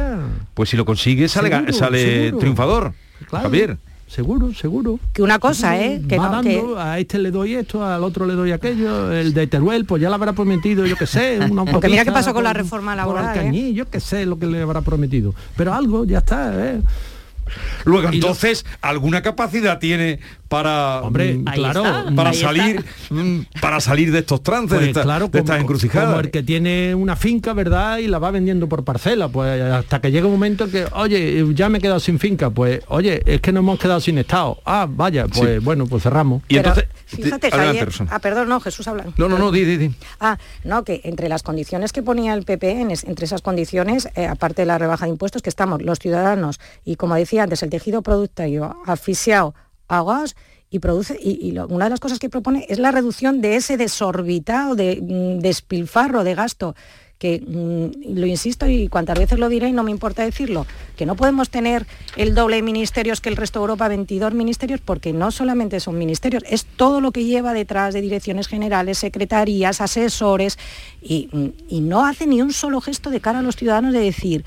pues, 0.53 0.69
si 0.69 0.77
lo 0.77 0.85
consigue 0.85 1.27
sale, 1.29 1.73
sale 1.73 2.33
triunfador. 2.33 2.93
Javier 3.31 3.79
seguro, 4.07 4.55
seguro. 4.55 4.99
Que 5.13 5.23
una 5.23 5.39
cosa, 5.39 5.81
¿eh? 5.81 6.01
Que, 6.09 6.19
a 6.19 6.99
este 6.99 7.19
le 7.19 7.31
doy 7.31 7.55
esto, 7.55 7.85
al 7.85 8.03
otro 8.05 8.27
le 8.27 8.35
doy 8.35 8.53
aquello, 8.53 9.13
el 9.13 9.35
de 9.35 9.47
Teruel, 9.47 9.85
pues 9.85 10.01
ya 10.01 10.09
le 10.09 10.15
habrá 10.15 10.33
prometido, 10.33 10.87
yo 10.87 10.97
qué 10.97 11.07
sé, 11.07 11.39
una 11.51 11.65
Porque 11.65 11.89
mira 11.89 12.05
qué 12.05 12.13
pasó 12.13 12.33
con 12.33 12.45
la 12.45 12.53
reforma 12.53 12.95
laboral. 12.95 13.55
¿eh? 13.55 13.73
Yo 13.73 13.89
qué 13.91 14.01
sé 14.01 14.27
lo 14.27 14.39
que 14.39 14.47
le 14.47 14.63
habrá 14.63 14.81
prometido. 14.81 15.35
Pero 15.57 15.75
algo, 15.75 16.05
ya 16.05 16.19
está, 16.19 16.53
¿eh? 16.55 16.81
Luego, 17.87 18.09
entonces, 18.13 18.67
¿alguna 18.83 19.23
capacidad 19.23 19.79
tiene 19.79 20.19
para 20.49 21.03
Hombre, 21.03 21.35
mm, 21.35 21.45
claro, 21.45 21.85
para 22.15 22.33
salir 22.33 22.85
mm, 23.11 23.41
para 23.61 23.81
salir 23.81 24.13
de 24.13 24.21
estos 24.21 24.43
trances, 24.43 24.81
de, 24.81 24.93
pues 24.93 25.43
estas 25.43 25.61
encrucijadas? 25.61 26.09
Como 26.11 26.21
el 26.21 26.31
que 26.33 26.43
tiene 26.43 26.97
una 26.97 27.15
finca, 27.15 27.53
¿verdad? 27.53 27.99
Y 27.99 28.09
la 28.09 28.19
va 28.19 28.33
vendiendo 28.33 28.69
por 28.69 28.83
parcela, 28.83 29.29
pues 29.29 29.63
hasta 29.63 30.01
que 30.01 30.11
llega 30.11 30.27
un 30.27 30.33
momento 30.33 30.69
que, 30.69 30.87
oye, 30.93 31.45
ya 31.55 31.69
me 31.69 31.79
he 31.79 31.81
quedado 31.81 32.01
sin 32.01 32.19
finca, 32.19 32.51
pues, 32.51 32.81
oye, 32.89 33.23
es 33.25 33.41
que 33.41 33.53
nos 33.53 33.61
hemos 33.61 33.79
quedado 33.79 34.01
sin 34.01 34.19
estado. 34.19 34.59
Ah, 34.65 34.89
vaya, 34.89 35.27
pues 35.29 35.63
bueno, 35.63 35.87
pues 35.87 36.03
cerramos. 36.03 36.43
Y 36.49 36.57
entonces, 36.57 36.87
fíjate, 37.07 37.51
ah, 38.11 38.19
perdón, 38.19 38.49
no, 38.49 38.59
Jesús 38.59 38.89
habla. 38.89 39.05
No, 39.17 39.29
no, 39.29 39.39
no, 39.39 39.53
di, 39.53 39.65
di, 39.65 39.77
di. 39.77 39.95
Ah, 40.19 40.39
no, 40.65 40.83
que 40.83 41.03
entre 41.05 41.29
las 41.29 41.45
condiciones 41.45 41.93
que 41.93 42.03
ponía 42.03 42.35
el 42.35 42.43
PP, 42.43 42.81
entre 42.81 43.25
esas 43.25 43.43
condiciones, 43.43 44.09
eh, 44.17 44.27
aparte 44.27 44.63
de 44.63 44.67
la 44.67 44.77
rebaja 44.77 45.07
de 45.07 45.13
impuestos, 45.13 45.43
que 45.43 45.51
estamos 45.51 45.83
los 45.83 46.01
ciudadanos 46.01 46.59
y 46.85 46.97
como 46.97 47.15
decía 47.15 47.45
antes, 47.45 47.63
el 47.63 47.76
tejido 47.77 48.01
productivo 48.01 48.75
asfixiado 48.87 49.55
a 49.89 50.25
y 50.71 50.79
produce 50.79 51.19
y, 51.23 51.57
una 51.59 51.85
de 51.85 51.91
las 51.91 52.01
cosas 52.01 52.19
que 52.19 52.31
propone 52.31 52.67
es 52.69 52.79
la 52.79 52.91
reducción 52.91 53.41
de 53.41 53.57
ese 53.57 53.77
desorbitado 53.77 54.75
de 54.75 54.99
mm, 55.01 55.41
despilfarro 55.41 56.25
de 56.25 56.35
gasto 56.35 56.75
que 57.19 57.41
mm, 57.41 58.19
lo 58.19 58.27
insisto 58.27 58.67
y 58.67 58.89
cuantas 58.89 59.19
veces 59.19 59.39
lo 59.39 59.49
diré 59.51 59.69
y 59.69 59.73
no 59.73 59.83
me 59.83 59.91
importa 59.91 60.23
decirlo, 60.23 60.67
que 60.97 61.07
no 61.07 61.17
podemos 61.17 61.51
tener 61.51 61.87
el 62.17 62.35
doble 62.35 62.57
de 62.57 62.63
ministerios 62.63 63.21
que 63.21 63.29
el 63.29 63.37
resto 63.37 63.59
de 63.59 63.65
Europa, 63.65 63.89
22 63.89 64.35
ministerios, 64.35 64.81
porque 64.81 65.13
no 65.13 65.31
solamente 65.31 65.81
son 65.81 65.99
ministerios, 65.99 66.43
es 66.49 66.65
todo 66.65 67.01
lo 67.01 67.13
que 67.13 67.25
lleva 67.25 67.55
detrás 67.55 67.95
de 67.95 68.01
direcciones 68.03 68.49
generales, 68.49 68.99
secretarías, 68.99 69.81
asesores, 69.81 70.59
y, 71.01 71.29
mm, 71.33 71.47
y 71.69 71.81
no 71.81 72.05
hace 72.07 72.27
ni 72.27 72.43
un 72.43 72.53
solo 72.53 72.81
gesto 72.81 73.09
de 73.11 73.21
cara 73.21 73.39
a 73.39 73.43
los 73.43 73.57
ciudadanos 73.57 73.95
de 73.95 74.01
decir, 74.01 74.45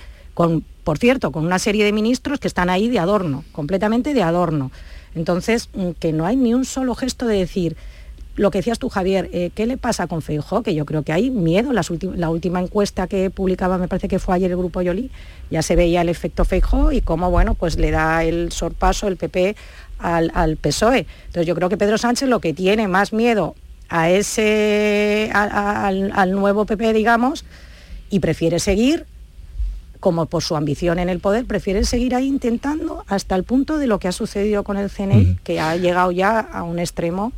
por 0.84 0.98
cierto, 0.98 1.32
con 1.32 1.46
una 1.46 1.60
serie 1.60 1.84
de 1.84 1.92
ministros 1.92 2.40
que 2.40 2.48
están 2.48 2.70
ahí 2.70 2.88
de 2.88 3.00
adorno, 3.00 3.44
completamente 3.52 4.14
de 4.14 4.24
adorno. 4.24 4.72
Entonces, 5.14 5.70
mm, 5.74 5.92
que 6.00 6.14
no 6.14 6.26
hay 6.26 6.38
ni 6.38 6.54
un 6.54 6.64
solo 6.64 6.96
gesto 6.96 7.26
de 7.26 7.38
decir, 7.38 7.76
lo 8.36 8.52
que 8.52 8.60
decías 8.60 8.80
tú, 8.80 8.88
Javier, 8.88 9.30
eh, 9.34 9.52
¿qué 9.54 9.66
le 9.66 9.76
pasa 9.76 10.08
con 10.08 10.22
Feijó? 10.22 10.64
Que 10.64 10.74
yo 10.74 10.86
creo 10.86 11.04
que 11.04 11.12
hay 11.12 11.30
miedo. 11.30 11.74
la 11.74 12.30
última 12.30 12.62
encuesta 12.62 13.08
que 13.08 13.30
publicaba, 13.30 13.78
me 13.78 13.90
parece 13.90 14.08
que 14.08 14.18
fue 14.18 14.34
ayer 14.36 14.50
el 14.50 14.58
Grupo 14.58 14.82
Yoli, 14.82 15.12
ya 15.52 15.62
se 15.62 15.76
veía 15.76 16.02
el 16.02 16.10
efecto 16.10 16.46
Feijó 16.46 16.94
y 16.94 17.02
cómo, 17.02 17.30
bueno, 17.30 17.56
pues 17.56 17.78
le 17.78 17.92
da 17.92 18.24
el 18.24 18.54
sorpaso 18.54 19.10
el 19.10 19.18
PP 19.18 19.58
al, 19.98 20.56
PSOE. 20.56 21.06
Entonces 21.26 21.48
yo 21.48 21.56
creo 21.56 21.68
que 21.68 21.76
Pedro 21.76 21.98
Sánchez 21.98 22.30
lo 22.30 22.40
que 22.40 22.54
tiene 22.54 22.88
más 22.88 23.12
miedo 23.12 23.56
a 23.90 24.10
ese, 24.10 25.32
al 25.34 26.32
nuevo 26.32 26.66
PP, 26.66 26.94
digamos, 26.94 27.44
y 28.10 28.20
prefiere 28.20 28.60
seguir 28.60 29.06
como 30.00 30.26
por 30.26 30.44
su 30.44 30.56
ambición 30.56 31.00
en 31.00 31.10
el 31.10 31.20
poder, 31.20 31.46
prefieren 31.46 31.86
seguir 31.86 32.16
ahí 32.16 32.28
intentando 32.28 33.04
hasta 33.08 33.36
el 33.36 33.44
punto 33.44 33.78
de 33.78 33.88
lo 33.88 34.00
que 34.00 34.08
ha 34.08 34.12
sucedido 34.12 34.64
con 34.64 34.78
el 34.78 34.90
CNI, 34.90 35.38
que 35.44 35.60
ha 35.60 35.76
llegado 35.76 36.12
ya 36.12 36.40
a 36.40 36.64
un 36.64 36.80
extremo 36.80 37.34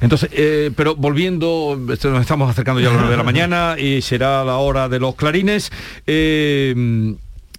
Entonces, 0.00 0.30
eh, 0.32 0.70
pero 0.76 0.96
volviendo, 0.96 1.78
esto 1.92 2.10
nos 2.10 2.20
estamos 2.20 2.50
acercando 2.50 2.80
ya 2.80 2.88
a 2.88 2.92
las 2.92 3.00
9 3.00 3.10
de 3.12 3.16
la 3.16 3.24
mañana 3.24 3.76
y 3.78 4.02
será 4.02 4.44
la 4.44 4.56
hora 4.56 4.88
de 4.88 5.00
los 5.00 5.14
clarines. 5.14 5.70
eh, 6.06 7.14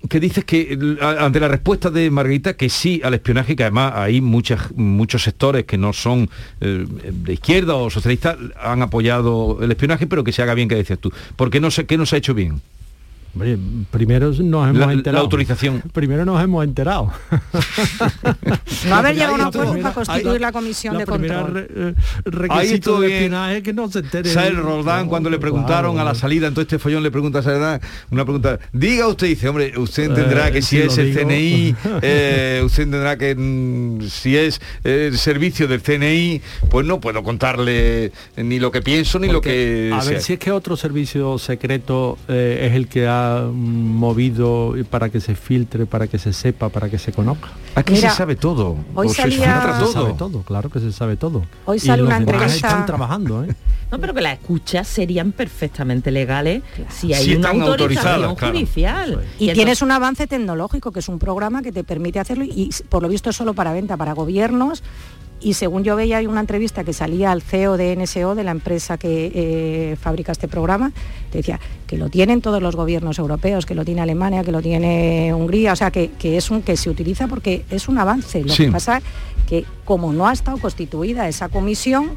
que 0.10 0.20
dices 0.20 0.46
que 0.46 0.78
ante 1.02 1.40
la 1.40 1.48
respuesta 1.48 1.90
de 1.90 2.10
Margarita 2.12 2.56
que 2.56 2.70
sí 2.70 3.02
al 3.04 3.14
espionaje, 3.14 3.56
que 3.56 3.64
además 3.64 3.94
hay 3.96 4.22
muchas, 4.22 4.72
muchos 4.76 5.24
sectores 5.24 5.66
que 5.66 5.78
no 5.78 5.94
son 5.94 6.30
eh, 6.62 6.86
de 6.88 7.34
izquierda 7.34 7.76
o 7.76 7.90
socialistas 7.90 8.38
han 8.62 8.82
apoyado 8.82 9.60
el 9.62 9.72
espionaje, 9.72 10.08
pero 10.08 10.24
que 10.24 10.32
se 10.32 10.42
haga 10.42 10.54
bien, 10.54 10.68
que 10.68 10.76
decías 10.76 11.00
tú. 11.00 11.12
Porque 11.36 11.60
no 11.60 11.72
sé 11.72 11.86
qué 11.86 11.98
no 11.98 12.06
se 12.06 12.16
ha 12.16 12.20
hecho 12.20 12.34
bien. 12.34 12.62
Hombre, 13.36 13.58
primero 13.92 14.28
nos 14.30 14.40
hemos 14.40 14.76
La- 14.78 14.86
la 14.88 14.94
enterado. 14.94 15.24
autorización. 15.26 15.84
Primero 15.94 16.24
nos 16.24 16.42
hemos 16.42 16.64
enterado. 16.64 17.12
No 18.88 18.96
haber 18.96 19.14
llegado 19.16 19.34
a 19.34 19.36
un 19.36 19.42
acuerdo 19.42 19.74
para 19.82 19.94
constituir 19.94 20.40
la 20.42 20.52
comisión 20.54 20.94
la 20.94 21.00
de 21.02 21.06
primera 21.06 21.42
control. 21.42 21.68
re- 21.68 21.90
eh, 21.90 22.48
Ahí 22.50 22.68
de 22.70 22.80
bien. 22.80 23.12
espionaje 23.14 23.58
es 23.58 23.64
que 23.64 23.74
no 23.74 23.90
se 23.92 24.00
entere. 24.00 24.30
Sael 24.30 24.56
Roldán, 24.56 25.10
cuando 25.10 25.30
le 25.30 25.38
preguntaron 25.38 26.00
a 26.00 26.04
la 26.06 26.16
salida, 26.16 26.48
entonces 26.48 26.68
este 26.74 26.80
follón 26.80 27.04
le 27.04 27.12
pregunta 27.12 27.40
a 27.40 27.44
Sael 27.44 27.58
Roldán 27.60 27.82
una 28.12 28.24
pregunta. 28.24 28.60
Diga 28.72 29.08
usted, 29.08 29.28
dice, 29.28 29.50
hombre, 29.50 29.74
usted 29.78 30.04
entenderá 30.06 30.48
Eh, 30.48 30.52
que 30.54 30.62
si 30.62 30.78
si 30.78 30.82
es 30.82 30.98
el 30.98 31.14
digo. 31.14 31.28
CNI, 31.28 31.76
eh, 32.02 32.62
usted 32.64 32.84
entenderá 32.84 33.18
que 33.18 33.36
mm, 33.36 34.02
si 34.04 34.38
es 34.38 34.62
el 34.86 35.18
servicio 35.18 35.68
del 35.68 35.82
CNI, 35.82 36.42
pues 36.70 36.86
no 36.86 37.02
puedo 37.02 37.22
contarle 37.24 38.12
ni 38.38 38.60
lo 38.60 38.72
que 38.72 38.82
pienso 38.82 39.20
ni 39.20 39.28
lo 39.28 39.42
que... 39.42 39.92
a 39.94 40.02
sea. 40.02 40.12
ver 40.12 40.22
si 40.22 40.34
es 40.34 40.40
que 40.40 40.52
otro 40.52 40.78
servicio 40.78 41.38
secreto 41.38 42.18
eh, 42.30 42.68
es 42.70 42.76
el 42.76 42.88
que 42.88 43.08
ha 43.08 43.25
movido 43.54 44.76
para 44.90 45.10
que 45.10 45.20
se 45.20 45.36
filtre, 45.36 45.86
para 45.86 46.08
que 46.08 46.18
se 46.20 46.34
sepa, 46.34 46.70
para 46.70 46.90
que 46.90 46.98
se 46.98 47.12
conozca. 47.12 47.50
Aquí 47.76 47.94
Mira, 47.94 48.10
se 48.12 48.18
sabe 48.18 48.36
todo. 48.36 48.76
hoy 48.94 49.10
se 49.10 49.16
salía- 49.24 49.38
filtra 49.62 49.80
Se 49.86 49.92
sabe 49.94 50.14
todo. 50.14 50.30
todo, 50.30 50.42
claro 50.44 50.70
que 50.70 50.80
se 50.80 50.92
sabe 50.92 51.18
todo. 51.18 51.44
Hoy 51.66 51.78
Y 51.78 51.80
sale 51.80 52.00
los 52.04 52.08
una 52.08 52.18
entrevista- 52.18 52.68
están 52.68 52.86
trabajando, 52.86 53.44
¿eh? 53.44 53.56
No, 53.92 54.00
pero 54.00 54.14
que 54.14 54.22
las 54.22 54.34
escuchas 54.40 54.88
serían 54.88 55.32
perfectamente 55.32 56.10
legales 56.12 56.64
si 56.90 57.14
hay 57.14 57.24
Si 57.26 57.36
una 57.36 57.50
autorización 57.52 58.36
claro. 58.36 58.54
judicial. 58.54 59.10
Y 59.12 59.14
entonces- 59.14 59.54
tienes 59.54 59.82
un 59.82 59.92
avance 59.92 60.26
tecnológico, 60.28 60.92
que 60.92 61.00
es 61.00 61.08
un 61.08 61.20
programa 61.20 61.62
que 61.62 61.72
te 61.72 61.84
permite 61.84 62.20
hacerlo 62.20 62.44
y 62.46 62.70
por 62.90 63.04
lo 63.04 63.10
visto 63.10 63.30
es 63.30 63.36
solo 63.36 63.54
para 63.54 63.74
venta, 63.74 63.96
para 63.98 64.14
gobiernos. 64.14 64.84
Y 65.46 65.54
según 65.54 65.84
yo 65.84 65.96
veía 65.96 66.18
hay 66.18 66.26
una 66.26 66.40
entrevista 66.40 66.84
que 66.84 66.92
salía 66.92 67.32
al 67.32 67.44
CEO 67.44 67.78
de 67.78 67.96
NSO, 67.96 68.34
de 68.34 68.44
la 68.44 68.50
empresa 68.50 68.98
que 68.98 69.32
eh, 69.36 69.96
fabrica 69.96 70.32
este 70.32 70.48
programa, 70.48 70.92
te 71.32 71.38
decía 71.38 71.60
que 71.86 72.00
lo 72.00 72.10
tienen 72.10 72.42
todos 72.42 72.64
los 72.64 72.76
gobiernos 72.76 73.20
europeos, 73.20 73.68
que 73.68 73.76
lo 73.76 73.86
tiene 73.86 74.02
Alemania, 74.02 74.44
que 74.44 74.52
lo 74.52 74.64
tiene 74.64 75.32
Hungría, 75.36 75.74
o 75.74 75.76
sea 75.76 75.92
que, 75.92 76.10
que 76.18 76.38
es 76.38 76.50
un 76.50 76.64
que 76.64 76.76
se 76.76 76.90
utiliza 76.90 77.28
porque 77.28 77.64
es 77.70 77.88
un 77.88 78.00
avance. 78.00 78.42
Lo 78.44 78.52
Sí. 78.52 78.66
que 78.66 78.72
pasa 78.72 79.04
que 79.48 79.66
como 79.86 80.12
no 80.14 80.28
ha 80.28 80.34
estado 80.34 80.58
constituida 80.58 81.28
esa 81.30 81.48
comisión, 81.48 82.14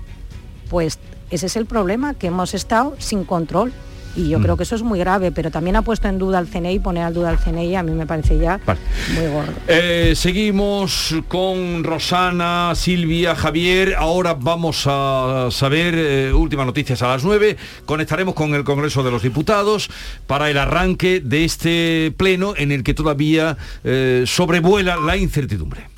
pues 0.70 0.98
ese 1.30 1.46
es 1.48 1.56
el 1.56 1.66
problema, 1.66 2.14
que 2.14 2.28
hemos 2.28 2.54
estado 2.54 2.94
sin 2.98 3.24
control. 3.24 3.74
Y 4.16 4.28
yo 4.28 4.38
Mm. 4.38 4.42
creo 4.42 4.56
que 4.56 4.62
eso 4.64 4.74
es 4.74 4.82
muy 4.82 4.98
grave, 4.98 5.30
pero 5.32 5.50
también 5.50 5.76
ha 5.76 5.82
puesto 5.82 6.08
en 6.08 6.18
duda 6.18 6.38
al 6.38 6.46
CNI, 6.48 6.78
poner 6.80 7.04
al 7.04 7.14
duda 7.14 7.28
al 7.30 7.38
CNI 7.38 7.76
a 7.76 7.82
mí 7.82 7.92
me 7.92 8.06
parece 8.06 8.38
ya 8.38 8.58
Vale. 8.66 8.80
muy 9.14 9.26
gordo. 9.28 9.52
Eh, 9.68 10.14
seguimos 10.16 11.14
con 11.28 11.84
Rosana, 11.84 12.72
Silvia, 12.74 13.34
Javier. 13.36 13.94
Ahora 13.96 14.34
vamos 14.34 14.84
a 14.86 15.48
saber 15.50 15.94
eh, 15.96 16.32
últimas 16.32 16.66
noticias 16.66 17.00
a 17.02 17.08
las 17.08 17.24
9. 17.24 17.56
Conectaremos 17.86 18.34
con 18.34 18.54
el 18.54 18.64
Congreso 18.64 19.02
de 19.02 19.10
los 19.10 19.22
Diputados 19.22 19.90
para 20.26 20.50
el 20.50 20.58
arranque 20.58 21.20
de 21.20 21.44
este 21.44 22.12
pleno 22.16 22.54
en 22.56 22.72
el 22.72 22.82
que 22.82 22.94
todavía 22.94 23.56
eh, 23.84 24.24
sobrevuela 24.26 24.96
la 24.96 25.16
incertidumbre. 25.16 25.88